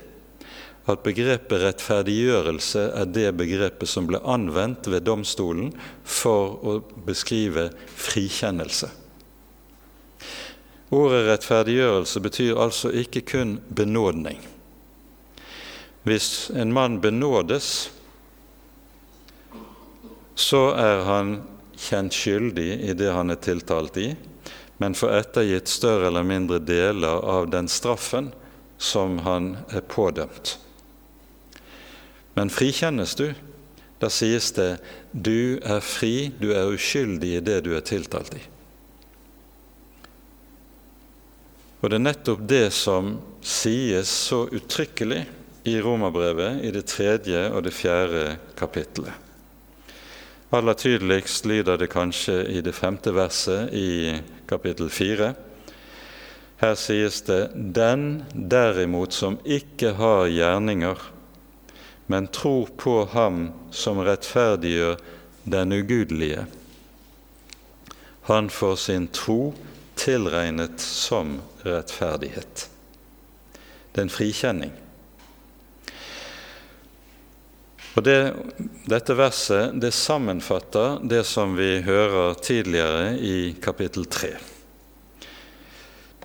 at 0.86 1.02
begrepet 1.02 1.64
rettferdiggjørelse 1.64 2.84
er 2.94 3.08
det 3.10 3.32
begrepet 3.36 3.90
som 3.90 4.06
ble 4.08 4.20
anvendt 4.22 4.86
ved 4.92 5.04
domstolen 5.08 5.72
for 6.04 6.60
å 6.62 6.76
beskrive 7.08 7.68
frikjennelse. 7.98 8.92
Ordet 10.94 11.24
rettferdiggjørelse 11.26 12.22
betyr 12.22 12.60
altså 12.62 12.92
ikke 12.94 13.24
kun 13.26 13.56
benådning. 13.66 14.38
Hvis 16.06 16.50
en 16.54 16.70
mann 16.70 17.00
benådes, 17.02 17.90
så 20.38 20.68
er 20.78 21.00
han 21.02 21.32
kjent 21.74 22.14
skyldig 22.14 22.68
i 22.86 22.92
det 22.94 23.08
han 23.10 23.32
er 23.34 23.40
tiltalt 23.42 23.96
i, 23.98 24.12
men 24.78 24.94
får 24.94 25.14
ettergitt 25.16 25.72
større 25.72 26.06
eller 26.06 26.26
mindre 26.28 26.60
deler 26.62 27.24
av 27.26 27.48
den 27.50 27.66
straffen 27.66 28.28
som 28.78 29.18
han 29.26 29.56
er 29.74 29.82
pådømt. 29.82 30.58
Men 32.36 32.52
frikjennes 32.54 33.16
du, 33.18 33.30
da 33.98 34.10
sies 34.12 34.52
det 34.54 34.76
du 35.10 35.56
er 35.64 35.80
fri, 35.82 36.28
du 36.38 36.52
er 36.52 36.68
uskyldig 36.70 37.32
i 37.38 37.42
det 37.42 37.62
du 37.64 37.72
er 37.74 37.82
tiltalt 37.82 38.36
i. 38.36 38.42
Og 41.80 41.90
det 41.90 41.98
er 41.98 42.04
nettopp 42.04 42.46
det 42.46 42.68
som 42.76 43.16
sies 43.40 44.12
så 44.28 44.44
uttrykkelig 44.52 45.24
i 45.66 45.80
Romerbrevet 45.82 46.62
i 46.64 46.70
det 46.70 46.86
tredje 46.86 47.48
og 47.50 47.64
det 47.66 47.74
fjerde 47.74 48.36
kapittelet. 48.58 49.12
Aller 50.54 50.78
tydeligst 50.78 51.46
lyder 51.46 51.76
det 51.76 51.90
kanskje 51.90 52.44
i 52.54 52.60
det 52.62 52.74
femte 52.74 53.10
verset 53.14 53.72
i 53.74 54.14
kapittel 54.46 54.90
fire. 54.90 55.34
Her 56.62 56.74
sies 56.74 57.20
det:" 57.26 57.50
Den 57.54 58.24
derimot 58.32 59.12
som 59.12 59.38
ikke 59.44 59.92
har 59.98 60.30
gjerninger, 60.30 60.96
men 62.06 62.28
tror 62.28 62.70
på 62.76 63.04
Ham 63.04 63.50
som 63.70 63.98
rettferdiggjør 63.98 64.96
den 65.44 65.72
ugudelige, 65.72 66.46
han 68.22 68.50
får 68.50 68.76
sin 68.76 69.08
tro 69.08 69.54
tilregnet 69.96 70.80
som 70.80 71.40
rettferdighet. 71.62 72.68
Det 73.92 74.00
er 74.00 74.02
en 74.02 74.10
frikjenning. 74.10 74.72
Og 77.96 78.04
det, 78.04 78.34
Dette 78.86 79.16
verset 79.16 79.78
det 79.80 79.94
sammenfatter 79.96 81.00
det 81.08 81.22
som 81.26 81.56
vi 81.56 81.80
hører 81.86 82.36
tidligere 82.44 83.16
i 83.16 83.38
kapittel 83.62 84.04
3. 84.04 84.34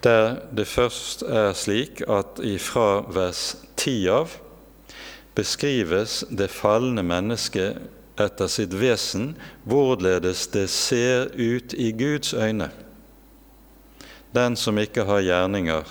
Der 0.04 0.42
det 0.52 0.68
først 0.68 1.24
er 1.24 1.54
slik 1.56 2.02
at 2.10 2.42
ifra 2.44 3.06
vers 3.14 3.56
10 3.78 3.96
av 4.12 4.36
beskrives 5.38 6.22
det 6.28 6.50
falne 6.52 7.06
mennesket 7.06 7.80
etter 8.20 8.50
sitt 8.52 8.74
vesen, 8.76 9.32
hvorledes 9.64 10.48
det 10.52 10.68
ser 10.74 11.32
ut 11.38 11.74
i 11.74 11.92
Guds 11.96 12.34
øyne. 12.34 12.68
Den 14.36 14.58
som 14.60 14.78
ikke 14.78 15.06
har 15.08 15.24
gjerninger, 15.24 15.88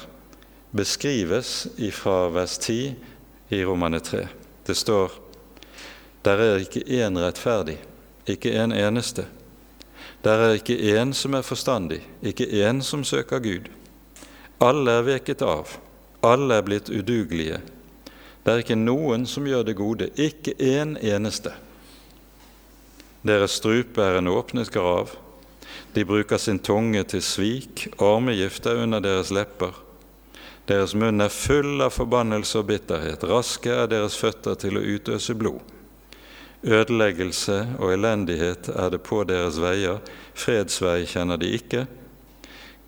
beskrives 0.76 1.66
ifra 1.78 2.28
vers 2.34 2.58
10 2.58 2.94
i 3.50 3.64
Romane 3.64 4.00
3. 4.04 4.26
Det 4.66 4.76
står 4.76 5.29
der 6.24 6.36
er 6.44 6.58
ikke 6.60 6.82
én 6.84 7.18
rettferdig, 7.18 7.78
ikke 8.26 8.52
en 8.52 8.72
eneste. 8.72 9.26
Der 10.24 10.42
er 10.44 10.58
ikke 10.58 10.76
én 10.76 11.12
som 11.12 11.34
er 11.34 11.42
forstandig, 11.42 12.02
ikke 12.22 12.46
én 12.46 12.82
som 12.82 13.04
søker 13.04 13.38
Gud. 13.38 13.70
Alle 14.60 14.98
er 14.98 15.06
veket 15.06 15.42
av, 15.42 15.78
alle 16.22 16.58
er 16.60 16.66
blitt 16.66 16.90
udugelige. 16.92 17.62
Det 18.44 18.52
er 18.52 18.60
ikke 18.60 18.76
noen 18.76 19.24
som 19.26 19.48
gjør 19.48 19.64
det 19.64 19.76
gode, 19.76 20.10
ikke 20.16 20.52
en 20.60 20.96
eneste. 21.00 21.54
Deres 23.24 23.56
strupe 23.56 24.04
er 24.04 24.18
en 24.18 24.28
åpnet 24.28 24.70
grav. 24.72 25.16
De 25.94 26.04
bruker 26.04 26.38
sin 26.38 26.58
tunge 26.58 27.02
til 27.04 27.22
svik, 27.24 27.88
armegift 27.98 28.66
er 28.66 28.82
under 28.84 29.00
deres 29.00 29.32
lepper. 29.32 29.72
Deres 30.68 30.92
munn 30.94 31.20
er 31.20 31.32
full 31.32 31.80
av 31.80 31.96
forbannelse 31.96 32.60
og 32.60 32.68
bitterhet, 32.68 33.24
raske 33.24 33.72
er 33.72 33.88
deres 33.90 34.16
føtter 34.20 34.54
til 34.60 34.76
å 34.76 34.84
utøse 34.84 35.34
blod. 35.34 35.79
Ødeleggelse 36.64 37.68
og 37.78 37.92
elendighet 37.92 38.68
er 38.68 38.90
det 38.92 39.00
på 39.02 39.22
deres 39.24 39.56
veier, 39.61 40.02
fredsvei 40.34 41.06
kjenner 41.08 41.40
de 41.40 41.48
ikke. 41.56 41.86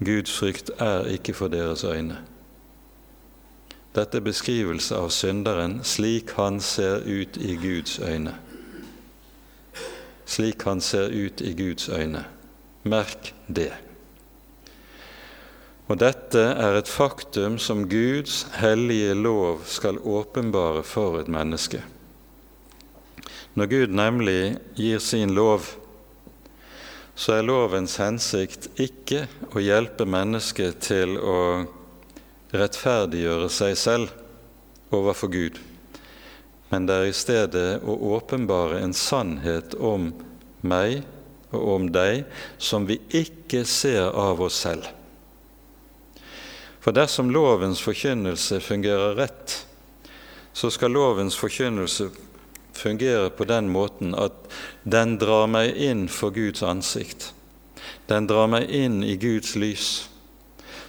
Guds 0.04 0.34
frykt 0.36 0.70
er 0.78 1.08
ikke 1.08 1.32
for 1.34 1.48
deres 1.48 1.84
øyne. 1.84 2.18
Dette 3.96 4.18
er 4.18 4.24
beskrivelse 4.24 4.96
av 4.96 5.10
synderen 5.12 5.80
slik 5.84 6.32
han 6.36 6.60
ser 6.64 7.04
ut 7.04 7.36
i 7.36 7.56
Guds 7.60 7.98
øyne. 7.98 8.34
Slik 10.26 10.64
han 10.64 10.80
ser 10.80 11.12
ut 11.12 11.40
i 11.40 11.52
Guds 11.56 11.88
øyne. 11.88 12.24
Merk 12.84 13.34
det. 13.48 13.72
Og 15.88 16.00
dette 16.00 16.40
er 16.40 16.78
et 16.78 16.88
faktum 16.88 17.58
som 17.58 17.88
Guds 17.88 18.46
hellige 18.56 19.14
lov 19.14 19.60
skal 19.68 19.98
åpenbare 19.98 20.82
for 20.82 21.20
et 21.20 21.28
menneske. 21.28 21.82
Når 23.54 23.66
Gud 23.68 23.92
nemlig 23.92 24.56
gir 24.78 25.00
sin 25.04 25.34
lov, 25.36 25.66
så 27.14 27.36
er 27.36 27.44
lovens 27.44 27.98
hensikt 28.00 28.70
ikke 28.80 29.26
å 29.52 29.60
hjelpe 29.60 30.06
mennesket 30.08 30.80
til 30.86 31.18
å 31.20 31.40
rettferdiggjøre 32.56 33.50
seg 33.52 33.76
selv 33.76 34.92
overfor 34.92 35.32
Gud, 35.32 35.60
men 36.72 36.88
det 36.88 36.96
er 36.96 37.10
i 37.10 37.16
stedet 37.16 37.68
å 37.84 37.96
åpenbare 38.16 38.80
en 38.80 38.96
sannhet 38.96 39.76
om 39.76 40.08
meg 40.64 41.02
og 41.52 41.68
om 41.74 41.86
deg 41.92 42.24
som 42.56 42.88
vi 42.88 42.96
ikke 43.12 43.66
ser 43.68 44.08
av 44.08 44.40
oss 44.40 44.62
selv. 44.64 44.88
For 46.82 46.96
dersom 46.96 47.30
lovens 47.30 47.84
forkynnelse 47.84 48.58
fungerer 48.64 49.14
rett, 49.20 49.60
så 50.52 50.72
skal 50.72 50.96
lovens 50.96 51.36
forkynnelse 51.38 52.08
fungerer 52.78 53.28
på 53.34 53.44
den 53.48 53.68
måten 53.72 54.14
at 54.14 54.34
den 54.84 55.18
drar 55.20 55.46
meg 55.50 55.76
inn 55.76 56.06
for 56.08 56.34
Guds 56.34 56.62
ansikt. 56.62 57.32
Den 58.06 58.26
drar 58.26 58.48
meg 58.50 58.70
inn 58.70 59.02
i 59.04 59.16
Guds 59.16 59.54
lys. 59.56 60.08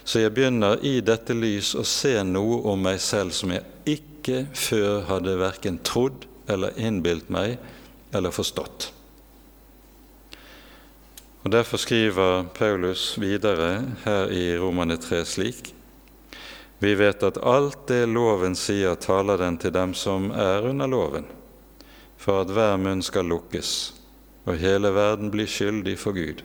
Så 0.04 0.20
jeg 0.20 0.34
begynner 0.36 0.82
i 0.84 0.98
dette 1.00 1.34
lys 1.36 1.72
å 1.78 1.84
se 1.88 2.18
noe 2.28 2.60
om 2.68 2.82
meg 2.84 3.00
selv 3.00 3.32
som 3.36 3.54
jeg 3.54 3.64
ikke 3.96 4.44
før 4.52 5.06
hadde 5.08 5.38
verken 5.40 5.80
trodd 5.86 6.26
eller 6.48 6.76
innbilt 6.76 7.30
meg 7.32 7.56
eller 8.14 8.34
forstått. 8.34 8.90
Og 11.44 11.52
Derfor 11.52 11.76
skriver 11.76 12.46
Paulus 12.56 13.18
videre 13.20 13.82
her 14.04 14.30
i 14.32 14.56
Romane 14.56 14.96
3 14.96 15.24
slik.: 15.28 15.74
Vi 16.78 16.94
vet 16.94 17.22
at 17.22 17.38
alt 17.38 17.86
det 17.88 18.06
loven 18.08 18.56
sier, 18.56 18.94
taler 18.94 19.38
den 19.38 19.58
til 19.60 19.72
dem 19.72 19.92
som 19.94 20.30
er 20.32 20.64
under 20.68 20.88
loven, 20.88 21.26
for 22.24 22.40
at 22.40 22.52
hver 22.56 22.78
munn 22.80 23.02
skal 23.04 23.28
lukkes, 23.28 23.70
og 24.48 24.56
hele 24.56 24.94
verden 24.96 25.28
blir 25.32 25.48
skyldig 25.50 25.98
for 26.00 26.16
Gud. 26.16 26.40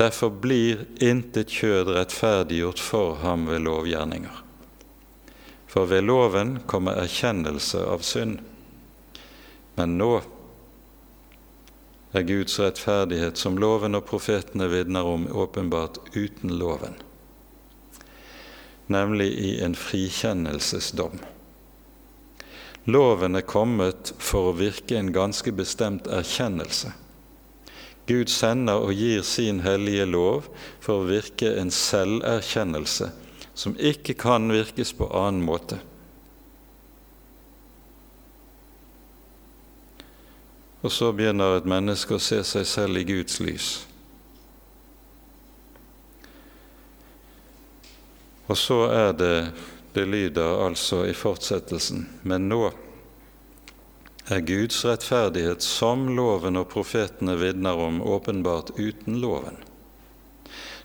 Derfor 0.00 0.32
blir 0.42 0.86
intet 1.04 1.52
kjød 1.52 1.92
rettferdiggjort 1.94 2.80
for 2.82 3.20
ham 3.22 3.46
ved 3.46 3.62
lovgjerninger. 3.62 4.40
For 5.70 5.86
ved 5.86 6.02
loven 6.08 6.56
kommer 6.66 6.98
erkjennelse 7.04 7.84
av 7.86 8.02
synd. 8.04 8.40
Men 9.78 9.94
nå 10.00 10.10
er 12.12 12.26
Guds 12.28 12.58
rettferdighet, 12.60 13.38
som 13.38 13.60
loven 13.62 13.96
og 13.96 14.08
profetene 14.08 14.66
vitner 14.72 15.06
om, 15.06 15.28
åpenbart 15.32 16.02
uten 16.16 16.52
loven, 16.58 16.98
nemlig 18.92 19.30
i 19.32 19.52
en 19.64 19.78
frikjennelsesdom. 19.78 21.22
Loven 22.84 23.38
er 23.38 23.46
kommet 23.46 24.10
for 24.18 24.50
å 24.50 24.56
virke 24.58 24.96
en 24.98 25.12
ganske 25.14 25.52
bestemt 25.54 26.08
erkjennelse. 26.10 26.90
Gud 28.10 28.30
sender 28.32 28.82
og 28.82 28.96
gir 28.98 29.22
sin 29.22 29.60
hellige 29.62 30.08
lov 30.10 30.48
for 30.82 31.02
å 31.02 31.06
virke 31.06 31.52
en 31.60 31.70
selverkjennelse 31.70 33.12
som 33.54 33.76
ikke 33.78 34.16
kan 34.18 34.50
virkes 34.50 34.90
på 34.98 35.06
annen 35.14 35.44
måte. 35.46 35.78
Og 40.82 40.90
så 40.90 41.12
begynner 41.14 41.60
et 41.60 41.68
menneske 41.68 42.16
å 42.16 42.22
se 42.22 42.40
seg 42.42 42.66
selv 42.66 42.98
i 42.98 43.06
Guds 43.06 43.38
lys. 43.38 43.68
Og 48.50 48.58
så 48.58 48.80
er 48.90 49.12
det 49.14 49.36
det 49.92 50.06
lyder 50.06 50.64
altså 50.66 51.04
i 51.06 51.14
fortsettelsen, 51.16 52.06
men 52.22 52.48
nå 52.48 52.70
er 54.30 54.40
Guds 54.46 54.84
rettferdighet, 54.86 55.62
som 55.62 56.06
loven 56.16 56.56
og 56.60 56.70
profetene 56.72 57.34
vitner 57.40 57.76
om, 57.76 58.00
åpenbart 58.02 58.72
uten 58.78 59.18
loven. 59.20 59.58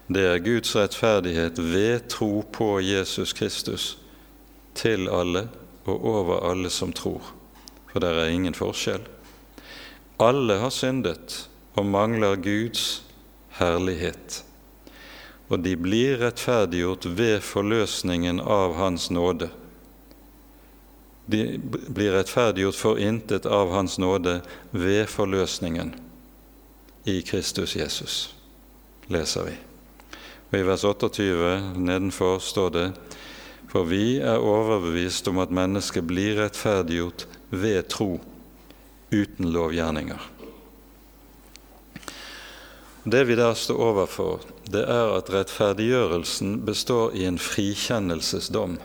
Det 0.07 0.23
er 0.23 0.43
Guds 0.43 0.75
rettferdighet 0.75 1.59
ved 1.59 2.07
tro 2.11 2.41
på 2.51 2.79
Jesus 2.81 3.33
Kristus 3.35 3.97
til 4.77 5.09
alle 5.11 5.47
og 5.87 6.05
over 6.07 6.49
alle 6.49 6.71
som 6.71 6.93
tror, 6.95 7.33
for 7.91 8.03
det 8.03 8.11
er 8.11 8.31
ingen 8.31 8.55
forskjell. 8.55 9.03
Alle 10.19 10.57
har 10.63 10.73
syndet 10.73 11.43
og 11.77 11.85
mangler 11.85 12.39
Guds 12.41 13.03
herlighet, 13.59 14.43
og 15.47 15.63
de 15.63 15.75
blir 15.79 16.17
rettferdiggjort 16.19 17.07
ved 17.17 17.39
forløsningen 17.45 18.41
av 18.43 18.75
Hans 18.75 19.07
nåde. 19.13 19.49
De 21.27 21.59
blir 21.59 22.13
rettferdiggjort 22.15 22.79
for 22.79 22.99
intet 22.99 23.47
av 23.47 23.71
Hans 23.71 23.97
nåde 23.99 24.41
ved 24.71 25.07
forløsningen 25.11 25.93
i 27.07 27.21
Kristus 27.23 27.75
Jesus, 27.75 28.35
leser 29.07 29.47
vi. 29.47 29.55
Og 30.51 30.59
I 30.59 30.65
vers 30.67 30.83
28 30.87 31.55
nedenfor 31.79 32.39
står 32.43 32.73
det 32.75 32.87
For 33.67 33.83
vi 33.83 34.19
er 34.23 34.39
overbevist 34.39 35.27
om 35.27 35.41
at 35.43 35.51
mennesket 35.51 36.05
blir 36.07 36.37
rettferdiggjort 36.39 37.25
ved 37.51 37.89
tro 37.91 38.13
uten 39.11 39.51
lovgjerninger. 39.51 40.21
Det 43.03 43.23
vi 43.27 43.35
der 43.35 43.53
står 43.55 43.83
overfor, 43.89 44.39
det 44.71 44.83
er 44.83 45.13
at 45.15 45.31
rettferdiggjørelsen 45.33 46.59
består 46.67 47.15
i 47.15 47.25
en 47.27 47.39
frikjennelsesdom. 47.39 48.77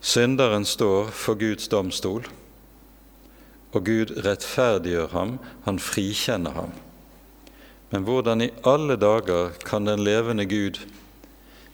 Synderen 0.00 0.64
står 0.64 1.10
for 1.12 1.38
Guds 1.38 1.68
domstol, 1.68 2.28
og 3.72 3.84
Gud 3.84 4.14
rettferdiggjør 4.24 5.12
ham, 5.12 5.38
han 5.64 5.80
frikjenner 5.82 6.56
ham. 6.56 6.72
Men 7.90 8.04
hvordan 8.04 8.44
i 8.44 8.52
alle 8.68 8.96
dager 8.96 9.56
kan 9.64 9.88
den 9.88 10.04
levende 10.04 10.48
Gud 10.48 10.80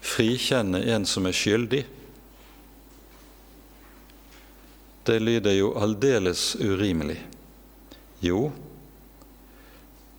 frikjenne 0.02 0.82
en 0.94 1.06
som 1.06 1.26
er 1.26 1.36
skyldig? 1.36 1.84
det 5.04 5.20
lyder 5.20 5.52
jo 5.52 5.72
aldeles 5.76 6.54
urimelig. 6.60 7.18
Jo, 8.24 8.48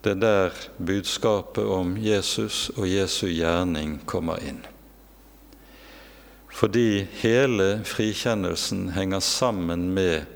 det 0.05 0.11
er 0.11 0.21
der 0.21 0.57
budskapet 0.77 1.65
om 1.65 1.95
Jesus 1.97 2.69
og 2.77 2.85
Jesu 2.85 3.25
gjerning 3.25 3.97
kommer 4.05 4.37
inn. 4.45 4.59
Fordi 6.53 7.07
hele 7.23 7.81
frikjennelsen 7.89 8.91
henger 8.93 9.19
sammen 9.25 9.87
med 9.97 10.27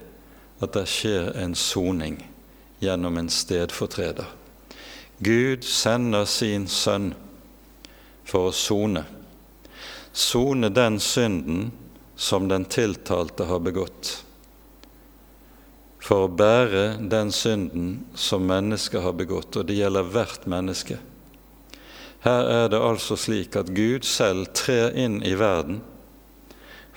at 0.60 0.74
det 0.74 0.88
skjer 0.90 1.30
en 1.38 1.54
soning 1.56 2.18
gjennom 2.82 3.20
en 3.22 3.30
stedfortreder. 3.30 4.26
Gud 5.22 5.64
sender 5.68 6.26
sin 6.26 6.66
sønn 6.68 7.12
for 8.26 8.50
å 8.50 8.56
sone. 8.56 9.06
Sone 10.12 10.74
den 10.74 10.98
synden 11.00 11.70
som 12.18 12.50
den 12.50 12.66
tiltalte 12.66 13.46
har 13.46 13.62
begått 13.62 14.18
for 16.10 16.26
å 16.26 16.34
bære 16.34 16.98
den 17.06 17.30
synden 17.30 17.90
som 18.18 18.48
mennesket 18.50 19.04
har 19.06 19.14
begått, 19.14 19.54
og 19.60 19.68
det 19.70 19.76
gjelder 19.78 20.08
hvert 20.10 20.48
menneske. 20.50 20.98
Her 22.24 22.48
er 22.50 22.72
det 22.74 22.80
altså 22.82 23.14
slik 23.14 23.54
at 23.60 23.70
Gud 23.78 24.08
selv 24.10 24.50
trer 24.58 24.96
inn 24.98 25.20
i 25.22 25.36
verden 25.38 25.84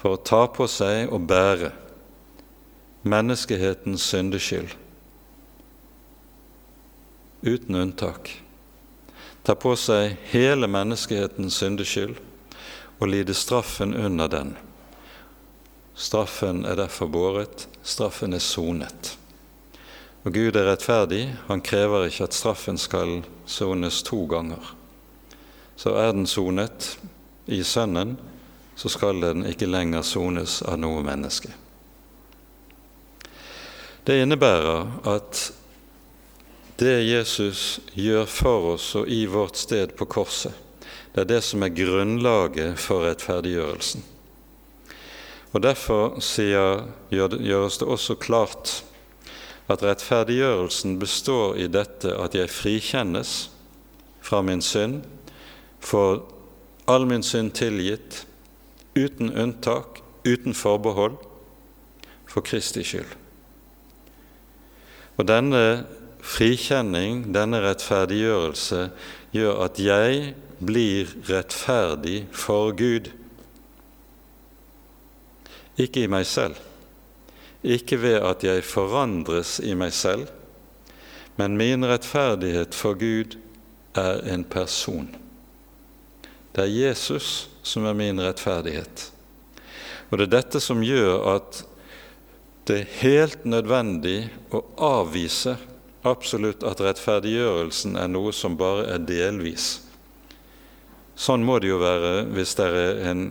for 0.01 0.17
å 0.17 0.23
ta 0.25 0.47
på 0.49 0.65
seg 0.65 1.13
og 1.13 1.27
bære 1.29 1.75
menneskehetens 3.05 4.07
syndeskyld, 4.09 4.73
uten 7.45 7.79
unntak. 7.83 8.33
Ta 9.45 9.59
på 9.59 9.75
seg 9.77 10.17
hele 10.33 10.71
menneskehetens 10.73 11.61
syndeskyld 11.61 12.17
og 12.97 13.13
lide 13.13 13.37
straffen 13.37 13.93
under 13.93 14.33
den. 14.33 14.57
Straffen 15.99 16.65
er 16.65 16.81
derfor 16.81 17.13
båret, 17.13 17.69
straffen 17.83 18.33
er 18.33 18.43
sonet. 18.43 19.17
Og 20.23 20.35
Gud 20.35 20.57
er 20.57 20.69
rettferdig, 20.71 21.25
han 21.49 21.63
krever 21.65 22.07
ikke 22.07 22.29
at 22.29 22.37
straffen 22.37 22.79
skal 22.79 23.23
sones 23.47 24.03
to 24.07 24.23
ganger. 24.31 24.63
Så 25.77 25.97
er 25.99 26.13
den 26.15 26.29
sonet 26.31 26.93
i 27.51 27.63
Sønnen, 27.67 28.15
så 28.79 28.89
skal 28.89 29.21
den 29.21 29.43
ikke 29.47 29.67
lenger 29.67 30.05
sones 30.07 30.61
av 30.63 30.79
noe 30.79 31.03
menneske. 31.03 31.51
Det 34.07 34.21
innebærer 34.23 34.87
at 35.11 35.43
det 36.79 37.03
Jesus 37.07 37.81
gjør 37.95 38.27
for 38.27 38.73
oss 38.73 38.89
og 38.99 39.11
i 39.11 39.25
vårt 39.31 39.59
sted 39.59 39.95
på 39.99 40.07
korset, 40.11 40.55
det 41.13 41.27
er 41.27 41.29
det 41.29 41.43
som 41.45 41.63
er 41.63 41.75
grunnlaget 41.77 42.79
for 42.81 43.05
rettferdiggjørelsen. 43.05 44.03
Og 45.53 45.61
Derfor 45.63 46.17
sier, 46.25 46.87
gjøres 47.13 47.79
det 47.79 47.89
også 47.89 48.17
klart 48.17 48.79
at 49.69 49.83
rettferdiggjørelsen 49.85 50.99
består 51.01 51.59
i 51.61 51.69
dette 51.69 52.13
at 52.17 52.35
jeg 52.37 52.51
frikjennes 52.51 53.51
fra 54.25 54.41
min 54.43 54.63
synd, 54.65 55.03
får 55.81 56.23
all 56.89 57.07
min 57.07 57.23
synd 57.23 57.53
tilgitt, 57.59 58.25
uten 58.97 59.33
unntak, 59.33 60.01
uten 60.25 60.55
forbehold, 60.55 61.19
for 62.27 62.41
Kristi 62.41 62.85
skyld. 62.87 63.13
Og 65.21 65.29
denne 65.29 65.85
frikjenning, 66.25 67.27
denne 67.35 67.61
rettferdiggjørelse, 67.61 68.87
gjør 69.37 69.67
at 69.67 69.81
jeg 69.81 70.33
blir 70.63 71.13
rettferdig 71.29 72.23
for 72.33 72.73
Gud 72.77 73.11
ikke 75.81 76.05
i 76.05 76.11
meg 76.11 76.27
selv, 76.29 76.59
ikke 77.63 78.01
ved 78.03 78.19
at 78.27 78.45
jeg 78.45 78.65
forandres 78.67 79.59
i 79.63 79.75
meg 79.79 79.95
selv, 79.95 80.29
men 81.39 81.57
min 81.57 81.87
rettferdighet 81.89 82.75
for 82.77 82.99
Gud 82.99 83.39
er 83.97 84.21
en 84.33 84.45
person. 84.45 85.09
Det 86.53 86.67
er 86.67 86.75
Jesus 86.75 87.49
som 87.65 87.87
er 87.89 87.97
min 87.97 88.21
rettferdighet. 88.21 89.09
Og 90.11 90.19
det 90.19 90.27
er 90.27 90.35
dette 90.35 90.61
som 90.61 90.83
gjør 90.85 91.23
at 91.37 91.63
det 92.69 92.77
er 92.79 92.99
helt 93.01 93.47
nødvendig 93.49 94.27
å 94.55 94.61
avvise 94.77 95.57
absolutt 96.07 96.67
at 96.67 96.83
rettferdiggjørelsen 96.85 97.97
er 97.99 98.11
noe 98.13 98.35
som 98.37 98.59
bare 98.59 98.85
er 98.93 99.07
delvis. 99.07 99.81
Sånn 101.19 101.45
må 101.47 101.59
det 101.63 101.73
jo 101.73 101.81
være 101.83 102.27
hvis 102.35 102.55
det 102.59 102.69
er 102.69 103.03
en 103.11 103.25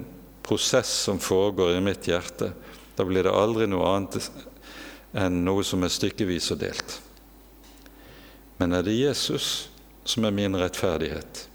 prosess 0.52 0.90
som 1.08 1.20
foregår 1.20 1.78
i 1.78 1.82
mitt 1.82 2.08
hjerte. 2.08 2.52
Da 2.96 3.06
blir 3.08 3.24
det 3.24 3.32
aldri 3.32 3.70
noe 3.72 3.88
annet 3.88 4.26
enn 5.16 5.46
noe 5.48 5.64
som 5.64 5.86
er 5.88 5.94
stykkevis 5.96 6.50
og 6.52 6.60
delt. 6.60 6.98
Men 8.60 8.76
er 8.76 8.84
det 8.84 8.98
Jesus 8.98 9.70
som 10.04 10.28
er 10.28 10.36
min 10.36 10.58
rettferdighet, 10.60 11.48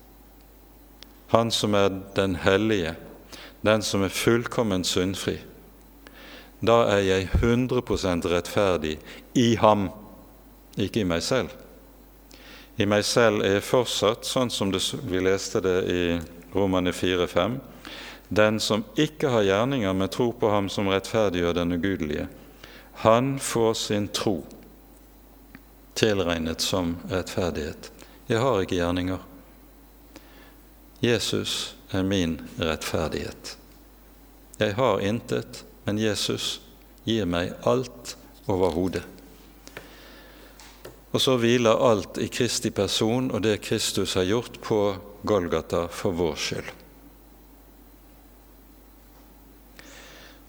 Han 1.28 1.50
som 1.50 1.74
er 1.74 1.90
den 2.14 2.36
hellige, 2.40 2.94
den 3.60 3.82
som 3.82 4.02
er 4.02 4.08
fullkomment 4.08 4.86
syndfri. 4.86 5.40
Da 6.62 6.86
er 6.88 7.02
jeg 7.04 7.28
100% 7.34 8.28
rettferdig 8.32 8.96
i 9.34 9.56
ham, 9.60 9.90
ikke 10.78 11.00
i 11.00 11.08
meg 11.08 11.22
selv. 11.22 11.50
I 12.78 12.86
meg 12.86 13.04
selv 13.04 13.44
er 13.44 13.58
jeg 13.58 13.68
fortsatt, 13.68 14.24
sånn 14.24 14.50
som 14.50 14.72
vi 14.72 15.20
leste 15.20 15.60
det 15.60 15.78
i 15.84 16.02
Romane 16.54 16.94
4-5, 16.96 17.58
den 18.28 18.60
som 18.60 18.84
ikke 18.96 19.30
har 19.30 19.46
gjerninger, 19.46 19.92
men 19.92 20.08
tror 20.08 20.32
på 20.32 20.50
ham 20.50 20.68
som 20.72 20.88
rettferdiggjør 20.90 21.54
den 21.60 21.72
ugudelige. 21.78 22.26
Han 23.06 23.38
får 23.38 23.74
sin 23.74 24.08
tro 24.08 24.40
tilregnet 25.94 26.60
som 26.60 26.96
rettferdighet. 27.08 27.90
Jeg 28.26 28.42
har 28.42 28.60
ikke 28.60 28.78
gjerninger. 28.80 29.18
Jesus 31.00 31.76
er 31.90 32.02
min 32.02 32.40
rettferdighet. 32.58 33.56
Jeg 34.58 34.74
har 34.74 35.00
intet, 35.04 35.62
men 35.84 36.00
Jesus 36.00 36.60
gir 37.04 37.28
meg 37.28 37.52
alt 37.68 38.16
overhodet. 38.50 39.04
Og 41.14 41.22
så 41.22 41.36
hviler 41.40 41.80
alt 41.80 42.18
i 42.20 42.26
Kristi 42.32 42.72
person 42.74 43.30
og 43.30 43.44
det 43.44 43.62
Kristus 43.64 44.16
har 44.18 44.26
gjort 44.28 44.58
på 44.64 44.80
Golgata 45.24 45.86
for 45.88 46.16
vår 46.16 46.34
skyld. 46.40 46.74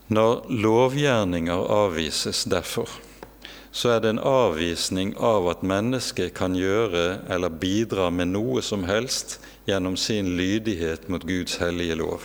Når 0.07 0.45
lovgjerninger 0.47 1.67
avvises 1.67 2.45
derfor, 2.47 2.87
så 3.75 3.91
er 3.93 3.99
det 4.01 4.13
en 4.13 4.23
avvisning 4.23 5.11
av 5.19 5.49
at 5.51 5.65
mennesket 5.67 6.31
kan 6.37 6.55
gjøre 6.55 7.25
eller 7.29 7.51
bidra 7.51 8.07
med 8.09 8.31
noe 8.31 8.63
som 8.63 8.87
helst 8.87 9.37
gjennom 9.67 9.97
sin 9.99 10.31
lydighet 10.39 11.09
mot 11.11 11.25
Guds 11.27 11.59
hellige 11.59 11.97
lov, 11.99 12.23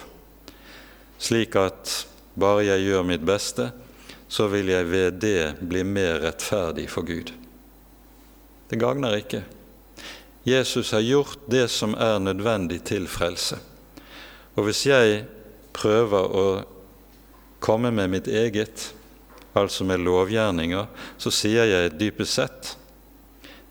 slik 1.19 1.59
at 1.59 2.07
bare 2.39 2.69
jeg 2.71 2.87
gjør 2.87 3.09
mitt 3.11 3.25
beste, 3.27 3.73
så 4.33 4.47
vil 4.49 4.71
jeg 4.73 4.89
ved 4.89 5.19
det 5.21 5.43
bli 5.61 5.83
mer 5.85 6.23
rettferdig 6.23 6.87
for 6.89 7.05
Gud. 7.05 7.35
Det 8.71 8.79
gagner 8.81 9.19
ikke. 9.19 9.43
Jesus 10.49 10.95
har 10.95 11.03
gjort 11.05 11.43
det 11.51 11.67
som 11.71 11.93
er 11.99 12.23
nødvendig 12.23 12.81
til 12.89 13.05
frelse. 13.11 13.59
Og 14.57 14.65
hvis 14.71 14.87
jeg 14.87 15.27
prøver 15.77 16.33
å 16.33 16.47
komme 17.63 17.93
med 17.95 18.11
mitt 18.11 18.29
eget, 18.29 18.91
altså 19.55 19.87
med 19.87 20.03
lovgjerninger, 20.03 20.89
så 21.21 21.33
sier 21.35 21.69
jeg 21.71 21.95
dypest 22.01 22.41
sett 22.41 22.73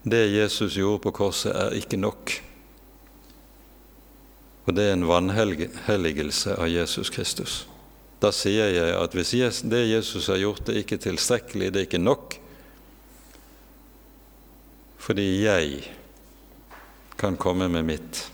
det 0.03 0.31
Jesus 0.33 0.77
gjorde 0.79 1.03
på 1.03 1.11
korset, 1.13 1.53
er 1.53 1.75
ikke 1.77 1.99
nok. 1.99 2.33
Og 4.65 4.73
det 4.73 4.87
er 4.87 4.95
en 4.95 5.05
vanhelligelse 5.09 6.55
av 6.57 6.69
Jesus 6.71 7.11
Kristus. 7.13 7.65
Da 8.21 8.31
sier 8.33 8.69
jeg 8.73 8.95
at 8.97 9.13
hvis 9.17 9.61
det 9.65 9.83
Jesus 9.89 10.29
har 10.29 10.41
gjort, 10.41 10.63
det 10.65 10.75
er 10.75 10.83
ikke 10.83 11.01
tilstrekkelig, 11.01 11.71
det 11.73 11.81
er 11.81 11.89
ikke 11.89 12.01
nok, 12.01 12.37
fordi 15.01 15.27
jeg 15.43 15.81
kan 17.17 17.37
komme 17.37 17.67
med 17.69 17.85
mitt. 17.85 18.30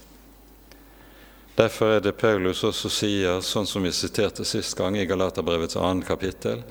Derfor 1.57 1.95
er 1.95 2.03
det 2.05 2.19
Paulus 2.21 2.61
også 2.67 2.89
sier, 2.93 3.39
sånn 3.41 3.65
som 3.65 3.81
vi 3.81 3.89
siterte 3.95 4.45
sist 4.45 4.75
gang 4.77 4.93
i 4.97 5.07
Galaterbrevets 5.09 5.79
annet 5.81 6.05
kapittel, 6.05 6.61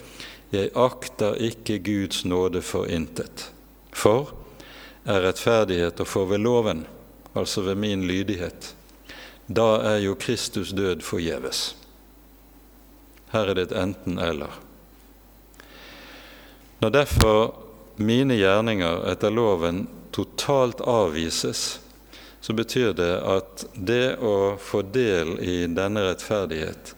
jeg 0.54 0.70
akter 0.78 1.34
ikke 1.42 1.80
Guds 1.82 2.22
nåde 2.22 2.62
for 2.62 2.86
intet. 2.86 3.48
For 3.90 4.30
er 5.02 5.24
rettferdighet 5.24 5.98
å 5.98 6.06
få 6.06 6.22
ved 6.30 6.44
loven, 6.44 6.84
altså 7.34 7.64
ved 7.66 7.80
min 7.82 8.04
lydighet, 8.06 8.74
da 9.46 9.80
er 9.94 10.04
jo 10.04 10.14
Kristus 10.18 10.70
død 10.74 11.02
forgjeves. 11.06 11.72
Her 13.34 13.50
er 13.50 13.58
det 13.58 13.68
et 13.68 13.76
enten-eller. 13.78 14.54
Når 16.78 16.94
derfor 16.94 17.40
mine 17.98 18.38
gjerninger 18.38 19.02
etter 19.10 19.34
loven 19.34 19.88
totalt 20.14 20.82
avvises, 20.86 21.80
så 22.46 22.52
betyr 22.52 22.92
det 22.92 23.14
at 23.26 23.64
det 23.74 24.20
å 24.22 24.54
få 24.62 24.84
del 24.94 25.32
i 25.42 25.64
denne 25.66 26.04
rettferdighet, 26.04 26.92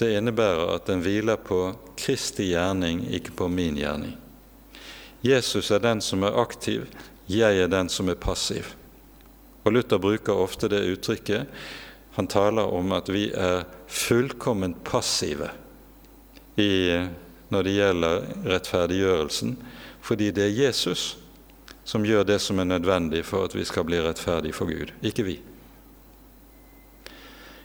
det 0.00 0.06
innebærer 0.16 0.70
at 0.72 0.86
den 0.88 1.02
hviler 1.04 1.36
på 1.36 1.58
Kristi 2.00 2.46
gjerning, 2.54 3.02
ikke 3.12 3.34
på 3.36 3.48
min 3.52 3.76
gjerning. 3.76 4.14
Jesus 5.20 5.68
er 5.68 5.82
den 5.84 6.00
som 6.00 6.24
er 6.24 6.38
aktiv, 6.40 6.86
jeg 7.28 7.60
er 7.60 7.68
den 7.68 7.92
som 7.92 8.08
er 8.08 8.16
passiv. 8.16 8.72
Og 9.68 9.76
Luther 9.76 10.00
bruker 10.00 10.32
ofte 10.32 10.72
det 10.72 10.80
uttrykket. 10.88 11.44
Han 12.16 12.32
taler 12.32 12.72
om 12.72 12.96
at 12.96 13.12
vi 13.12 13.26
er 13.36 13.68
fullkomment 13.92 14.80
passive 14.88 15.50
i, 16.56 16.72
når 17.52 17.68
det 17.68 17.76
gjelder 17.76 18.26
rettferdiggjørelsen, 18.48 19.58
fordi 20.00 20.32
det 20.32 20.48
er 20.48 20.58
Jesus 20.62 21.10
som 21.86 22.04
gjør 22.04 22.24
det 22.26 22.40
som 22.42 22.58
er 22.58 22.66
nødvendig 22.66 23.22
for 23.24 23.46
at 23.46 23.54
vi 23.54 23.64
skal 23.64 23.86
bli 23.86 24.00
rettferdige 24.02 24.56
for 24.56 24.66
Gud, 24.66 24.90
ikke 25.06 25.26
vi. 25.26 25.36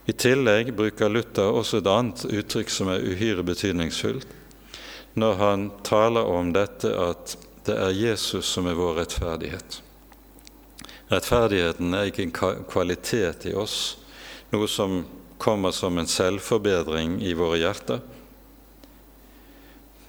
I 0.06 0.14
tillegg 0.14 0.74
bruker 0.78 1.10
Luther 1.10 1.50
også 1.50 1.82
et 1.82 1.90
annet 1.90 2.26
uttrykk 2.30 2.70
som 2.74 2.90
er 2.94 3.02
uhyre 3.06 3.46
betydningsfullt, 3.46 4.28
når 5.18 5.34
han 5.42 5.66
taler 5.86 6.30
om 6.30 6.54
dette 6.54 6.92
at 6.94 7.36
det 7.66 7.78
er 7.78 7.98
Jesus 7.98 8.46
som 8.50 8.70
er 8.70 8.78
vår 8.78 9.02
rettferdighet. 9.02 9.82
Rettferdigheten 11.12 11.94
er 11.94 12.10
ikke 12.10 12.28
en 12.28 12.64
kvalitet 12.70 13.46
i 13.50 13.56
oss, 13.58 13.98
noe 14.54 14.70
som 14.70 15.02
kommer 15.42 15.74
som 15.74 15.98
en 15.98 16.10
selvforbedring 16.10 17.18
i 17.26 17.34
våre 17.38 17.60
hjerter, 17.62 18.02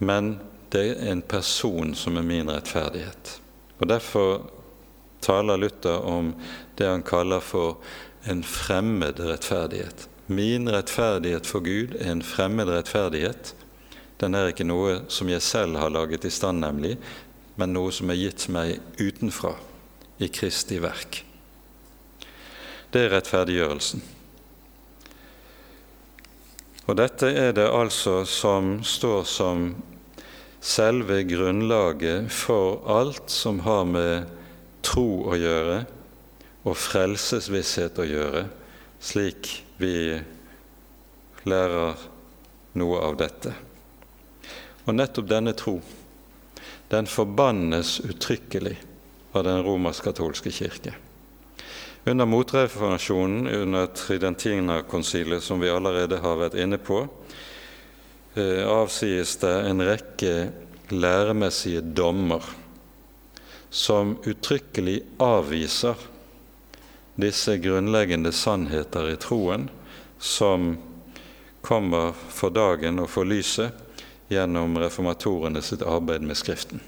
men 0.02 0.36
det 0.72 0.84
er 0.90 1.12
en 1.12 1.22
person 1.22 1.94
som 1.96 2.16
er 2.18 2.26
min 2.26 2.50
rettferdighet. 2.50 3.38
Og 3.82 3.88
Derfor 3.90 4.50
taler 5.22 5.58
Luther 5.58 6.04
om 6.06 6.32
det 6.78 6.86
han 6.86 7.02
kaller 7.02 7.42
for 7.42 7.82
en 8.30 8.44
fremmed 8.46 9.18
rettferdighet. 9.20 10.06
Min 10.26 10.70
rettferdighet 10.70 11.46
for 11.46 11.64
Gud 11.66 11.96
er 11.98 12.12
en 12.12 12.22
fremmed 12.22 12.70
rettferdighet. 12.70 13.54
Den 14.22 14.38
er 14.38 14.52
ikke 14.52 14.66
noe 14.66 15.00
som 15.10 15.30
jeg 15.30 15.42
selv 15.42 15.80
har 15.82 15.90
laget 15.90 16.24
i 16.24 16.30
stand, 16.30 16.62
nemlig, 16.62 16.94
men 17.58 17.74
noe 17.74 17.90
som 17.94 18.10
er 18.10 18.20
gitt 18.20 18.46
meg 18.54 18.78
utenfra, 19.02 19.56
i 20.22 20.28
Kristi 20.30 20.78
verk. 20.78 21.24
Det 22.94 23.02
er 23.02 23.16
rettferdiggjørelsen. 23.16 24.02
Og 26.86 26.98
dette 26.98 27.30
er 27.34 27.54
det 27.56 27.66
altså 27.66 28.20
som 28.28 28.76
står 28.86 29.24
som 29.26 29.72
selve 30.62 31.22
grunnlaget 31.26 32.30
for 32.32 32.80
alt 32.86 33.30
som 33.30 33.60
har 33.66 33.84
med 33.84 34.30
tro 34.86 35.24
å 35.26 35.38
gjøre 35.38 35.82
og 36.62 36.78
frelsesvisshet 36.78 37.98
å 37.98 38.06
gjøre, 38.06 38.44
slik 39.02 39.50
vi 39.82 40.14
lærer 41.50 42.04
noe 42.78 43.02
av 43.02 43.18
dette. 43.18 43.54
Og 44.86 44.94
nettopp 44.94 45.26
denne 45.30 45.54
tro, 45.58 45.80
den 46.92 47.08
forbannes 47.10 47.98
uttrykkelig 48.06 48.76
av 49.34 49.46
den 49.48 49.62
romersk-katolske 49.66 50.52
kirke. 50.54 50.94
Under 52.06 52.26
motreformasjonen, 52.26 53.46
under 53.46 53.86
Tridentina-konsilet, 53.86 55.42
som 55.42 55.60
vi 55.62 55.70
allerede 55.70 56.18
har 56.22 56.38
vært 56.38 56.58
inne 56.58 56.78
på, 56.82 57.04
avsies 58.38 59.36
det 59.42 59.54
en 59.68 59.82
rekke 59.84 60.34
læremessige 60.88 61.80
dommer 61.80 62.46
som 63.72 64.18
uttrykkelig 64.24 65.02
avviser 65.20 65.94
disse 67.14 67.58
grunnleggende 67.58 68.32
sannheter 68.32 69.10
i 69.10 69.16
troen 69.16 69.68
som 70.18 70.78
kommer 71.60 72.12
for 72.12 72.50
dagen 72.50 72.98
og 73.00 73.10
for 73.10 73.24
lyset 73.28 73.72
gjennom 74.32 74.78
reformatorene 74.80 75.62
sitt 75.62 75.82
arbeid 75.82 76.22
med 76.24 76.36
Skriften. 76.36 76.80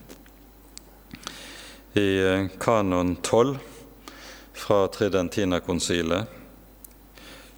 I 1.94 2.08
eh, 2.20 2.46
kanon 2.60 3.16
12 3.22 3.56
fra 4.52 4.88
Tridentina-konsilet 4.88 6.26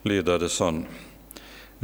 lyder 0.03 0.39
det 0.39 0.51
sånn 0.53 0.84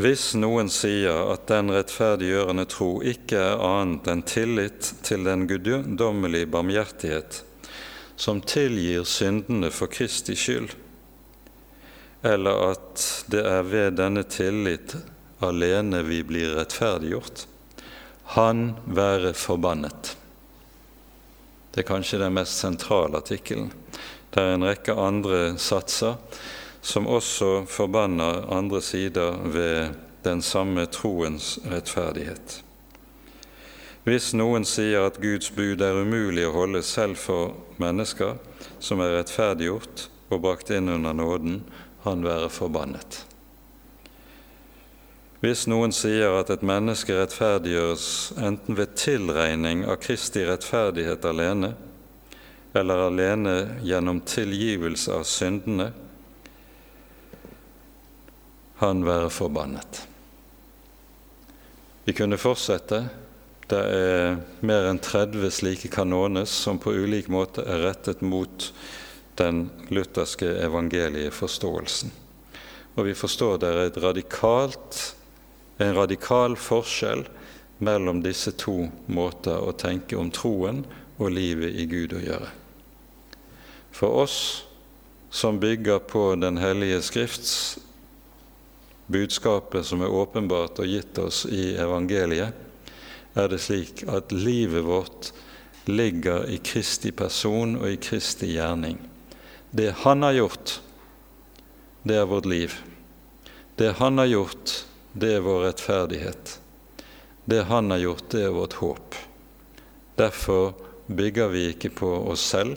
hvis 0.01 0.30
noen 0.40 0.70
sier 0.72 1.32
at 1.34 1.45
den 1.51 1.68
rettferdiggjørende 1.74 2.64
tro 2.72 3.03
ikke 3.05 3.36
er 3.36 3.61
annet 3.61 4.09
enn 4.09 4.22
tillit 4.24 4.88
til 5.05 5.26
den 5.28 5.45
guddommelige 5.51 6.49
barmhjertighet, 6.55 7.43
som 8.16 8.40
tilgir 8.40 9.05
syndene 9.05 9.68
for 9.74 9.93
Kristi 9.93 10.36
skyld, 10.38 10.72
eller 12.24 12.70
at 12.70 13.05
det 13.34 13.43
er 13.45 13.68
ved 13.68 13.99
denne 13.99 14.22
tillit 14.24 14.95
alene 15.45 16.01
vi 16.07 16.22
blir 16.24 16.57
rettferdiggjort, 16.57 17.45
han 18.38 18.72
være 18.86 19.34
forbannet. 19.36 20.14
Det 21.72 21.82
er 21.82 21.88
kanskje 21.88 22.22
den 22.22 22.36
mest 22.36 22.62
sentrale 22.62 23.20
artikkelen. 23.20 23.68
Det 24.32 24.40
er 24.40 24.55
en 24.55 24.64
rekke 24.64 24.97
andre 24.97 25.59
satser 25.61 26.16
som 26.83 27.07
også 27.07 27.64
forbanner 27.70 28.43
andre 28.51 28.83
sider 28.83 29.39
ved 29.55 29.95
den 30.24 30.43
samme 30.43 30.87
troens 30.87 31.59
rettferdighet. 31.70 32.62
Hvis 34.03 34.33
noen 34.35 34.66
sier 34.66 35.07
at 35.07 35.20
Guds 35.22 35.53
bud 35.55 35.83
er 35.83 36.01
umulig 36.03 36.43
å 36.49 36.57
holde 36.57 36.83
selv 36.83 37.20
for 37.22 37.55
mennesker 37.78 38.35
som 38.83 39.03
er 39.03 39.14
rettferdiggjort 39.20 40.09
og 40.33 40.43
brakt 40.43 40.72
inn 40.74 40.91
under 40.91 41.14
nåden, 41.14 41.61
han 42.03 42.24
være 42.26 42.51
forbannet. 42.51 43.20
Hvis 45.43 45.68
noen 45.70 45.95
sier 45.95 46.35
at 46.39 46.51
et 46.55 46.66
menneske 46.66 47.14
rettferdiggjøres 47.14 48.07
enten 48.43 48.78
ved 48.78 48.95
tilregning 48.99 49.85
av 49.87 50.01
Kristi 50.03 50.43
rettferdighet 50.47 51.26
alene, 51.26 51.72
eller 52.74 53.07
alene 53.07 53.57
gjennom 53.87 54.22
tilgivelse 54.26 55.14
av 55.14 55.26
syndene, 55.26 55.93
han 58.83 59.05
være 59.07 59.30
forbannet. 59.30 60.03
Vi 62.05 62.14
kunne 62.18 62.39
fortsette. 62.41 63.05
Det 63.70 63.78
er 63.78 64.41
mer 64.66 64.89
enn 64.91 64.99
30 64.99 65.53
slike 65.55 65.91
kanones 65.93 66.51
som 66.64 66.80
på 66.83 66.91
ulik 66.91 67.30
måte 67.30 67.62
er 67.62 67.85
rettet 67.87 68.24
mot 68.26 68.66
den 69.39 69.68
lutherske 69.89 70.49
evangelieforståelsen. 70.66 72.11
Og 72.99 73.07
vi 73.07 73.14
forstår 73.16 73.62
det 73.62 73.70
er 73.70 74.01
radikalt, 74.03 74.99
en 75.78 75.95
radikal 75.97 76.59
forskjell 76.59 77.24
mellom 77.83 78.20
disse 78.26 78.53
to 78.59 78.91
måter 79.07 79.62
å 79.62 79.72
tenke 79.78 80.18
om 80.18 80.35
troen 80.35 80.83
og 81.22 81.33
livet 81.33 81.78
i 81.78 81.87
Gud 81.87 82.18
å 82.18 82.20
gjøre. 82.20 82.51
For 83.95 84.26
oss 84.26 84.37
som 85.30 85.62
bygger 85.62 86.03
på 86.11 86.35
Den 86.37 86.59
hellige 86.61 87.01
Skrifts 87.03 87.55
budskapet 89.12 89.86
som 89.86 90.02
er 90.02 90.12
åpenbart 90.12 90.80
og 90.82 90.88
gitt 90.88 91.18
oss 91.20 91.44
i 91.46 91.74
evangeliet, 91.80 92.56
er 93.32 93.48
det 93.48 93.60
slik 93.64 94.04
at 94.12 94.32
livet 94.32 94.84
vårt 94.84 95.32
ligger 95.88 96.46
i 96.50 96.58
Kristi 96.58 97.12
person 97.16 97.76
og 97.80 97.88
i 97.90 97.96
Kristi 97.96 98.52
gjerning. 98.54 98.98
Det 99.70 99.92
Han 100.04 100.22
har 100.22 100.32
gjort, 100.32 100.80
det 102.02 102.16
er 102.16 102.28
vårt 102.28 102.46
liv. 102.46 102.74
Det 103.76 103.92
Han 103.98 104.18
har 104.18 104.26
gjort, 104.26 104.84
det 105.12 105.34
er 105.36 105.40
vår 105.40 105.64
rettferdighet. 105.66 106.58
Det 107.44 107.64
Han 107.64 107.90
har 107.90 107.98
gjort, 107.98 108.30
det 108.30 108.44
er 108.44 108.56
vårt 108.56 108.72
håp. 108.72 109.14
Derfor 110.16 110.74
bygger 111.06 111.48
vi 111.48 111.68
ikke 111.72 111.90
på 111.90 112.10
oss 112.30 112.44
selv 112.52 112.76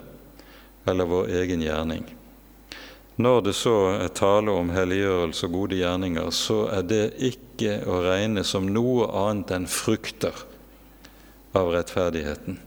eller 0.85 1.05
vår 1.05 1.29
egen 1.41 1.61
gjerning. 1.61 2.14
Når 3.15 3.41
det 3.41 3.53
så 3.55 3.75
er 3.93 4.11
tale 4.11 4.51
om 4.51 4.73
helliggjørelse 4.75 5.47
og 5.47 5.53
gode 5.53 5.77
gjerninger, 5.79 6.31
så 6.35 6.65
er 6.67 6.83
det 6.83 7.03
ikke 7.23 7.77
å 7.87 8.01
regne 8.03 8.43
som 8.43 8.67
noe 8.67 9.07
annet 9.07 9.53
enn 9.55 9.67
frukter 9.71 10.35
av 11.55 11.71
rettferdigheten. 11.71 12.57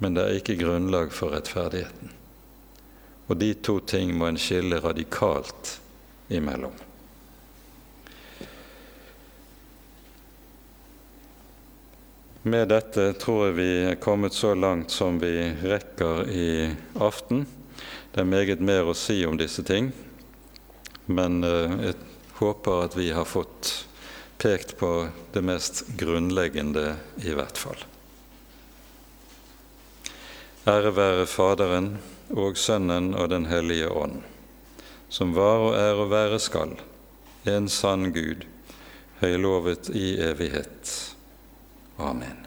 Men 0.00 0.16
det 0.16 0.24
er 0.24 0.38
ikke 0.38 0.56
grunnlag 0.62 1.12
for 1.12 1.36
rettferdigheten. 1.36 2.14
Og 3.28 3.36
de 3.40 3.50
to 3.60 3.78
ting 3.84 4.14
må 4.16 4.30
en 4.30 4.40
skille 4.40 4.80
radikalt 4.80 5.76
imellom. 6.32 6.72
Med 12.44 12.68
dette 12.68 13.06
tror 13.20 13.46
jeg 13.46 13.56
vi 13.56 13.68
er 13.90 14.00
kommet 14.00 14.36
så 14.36 14.52
langt 14.56 14.92
som 14.92 15.20
vi 15.20 15.36
rekker 15.64 16.28
i 16.28 16.48
aften. 17.00 17.44
Det 18.14 18.20
er 18.22 18.30
meget 18.30 18.60
mer 18.62 18.86
å 18.86 18.92
si 18.94 19.16
om 19.26 19.34
disse 19.34 19.64
ting, 19.66 19.88
men 21.10 21.40
eh, 21.42 21.72
jeg 21.88 21.96
håper 22.38 22.84
at 22.84 22.94
vi 22.94 23.08
har 23.10 23.26
fått 23.26 23.72
pekt 24.38 24.76
på 24.78 24.90
det 25.34 25.42
mest 25.42 25.82
grunnleggende 25.98 26.92
i 27.26 27.34
hvert 27.34 27.58
fall. 27.58 27.82
Ære 30.70 30.94
være 30.94 31.26
Faderen 31.26 31.90
og 32.30 32.54
Sønnen 32.54 33.10
og 33.18 33.32
Den 33.34 33.50
hellige 33.50 33.90
ånd, 33.90 34.22
som 35.10 35.34
var 35.34 35.66
og 35.66 35.74
er 35.80 35.98
og 35.98 36.14
være 36.14 36.38
skal, 36.38 36.78
en 37.50 37.66
sann 37.66 38.12
Gud, 38.14 38.46
høylovet 39.26 39.90
i 39.90 40.14
evighet. 40.22 40.94
Amen. 41.98 42.43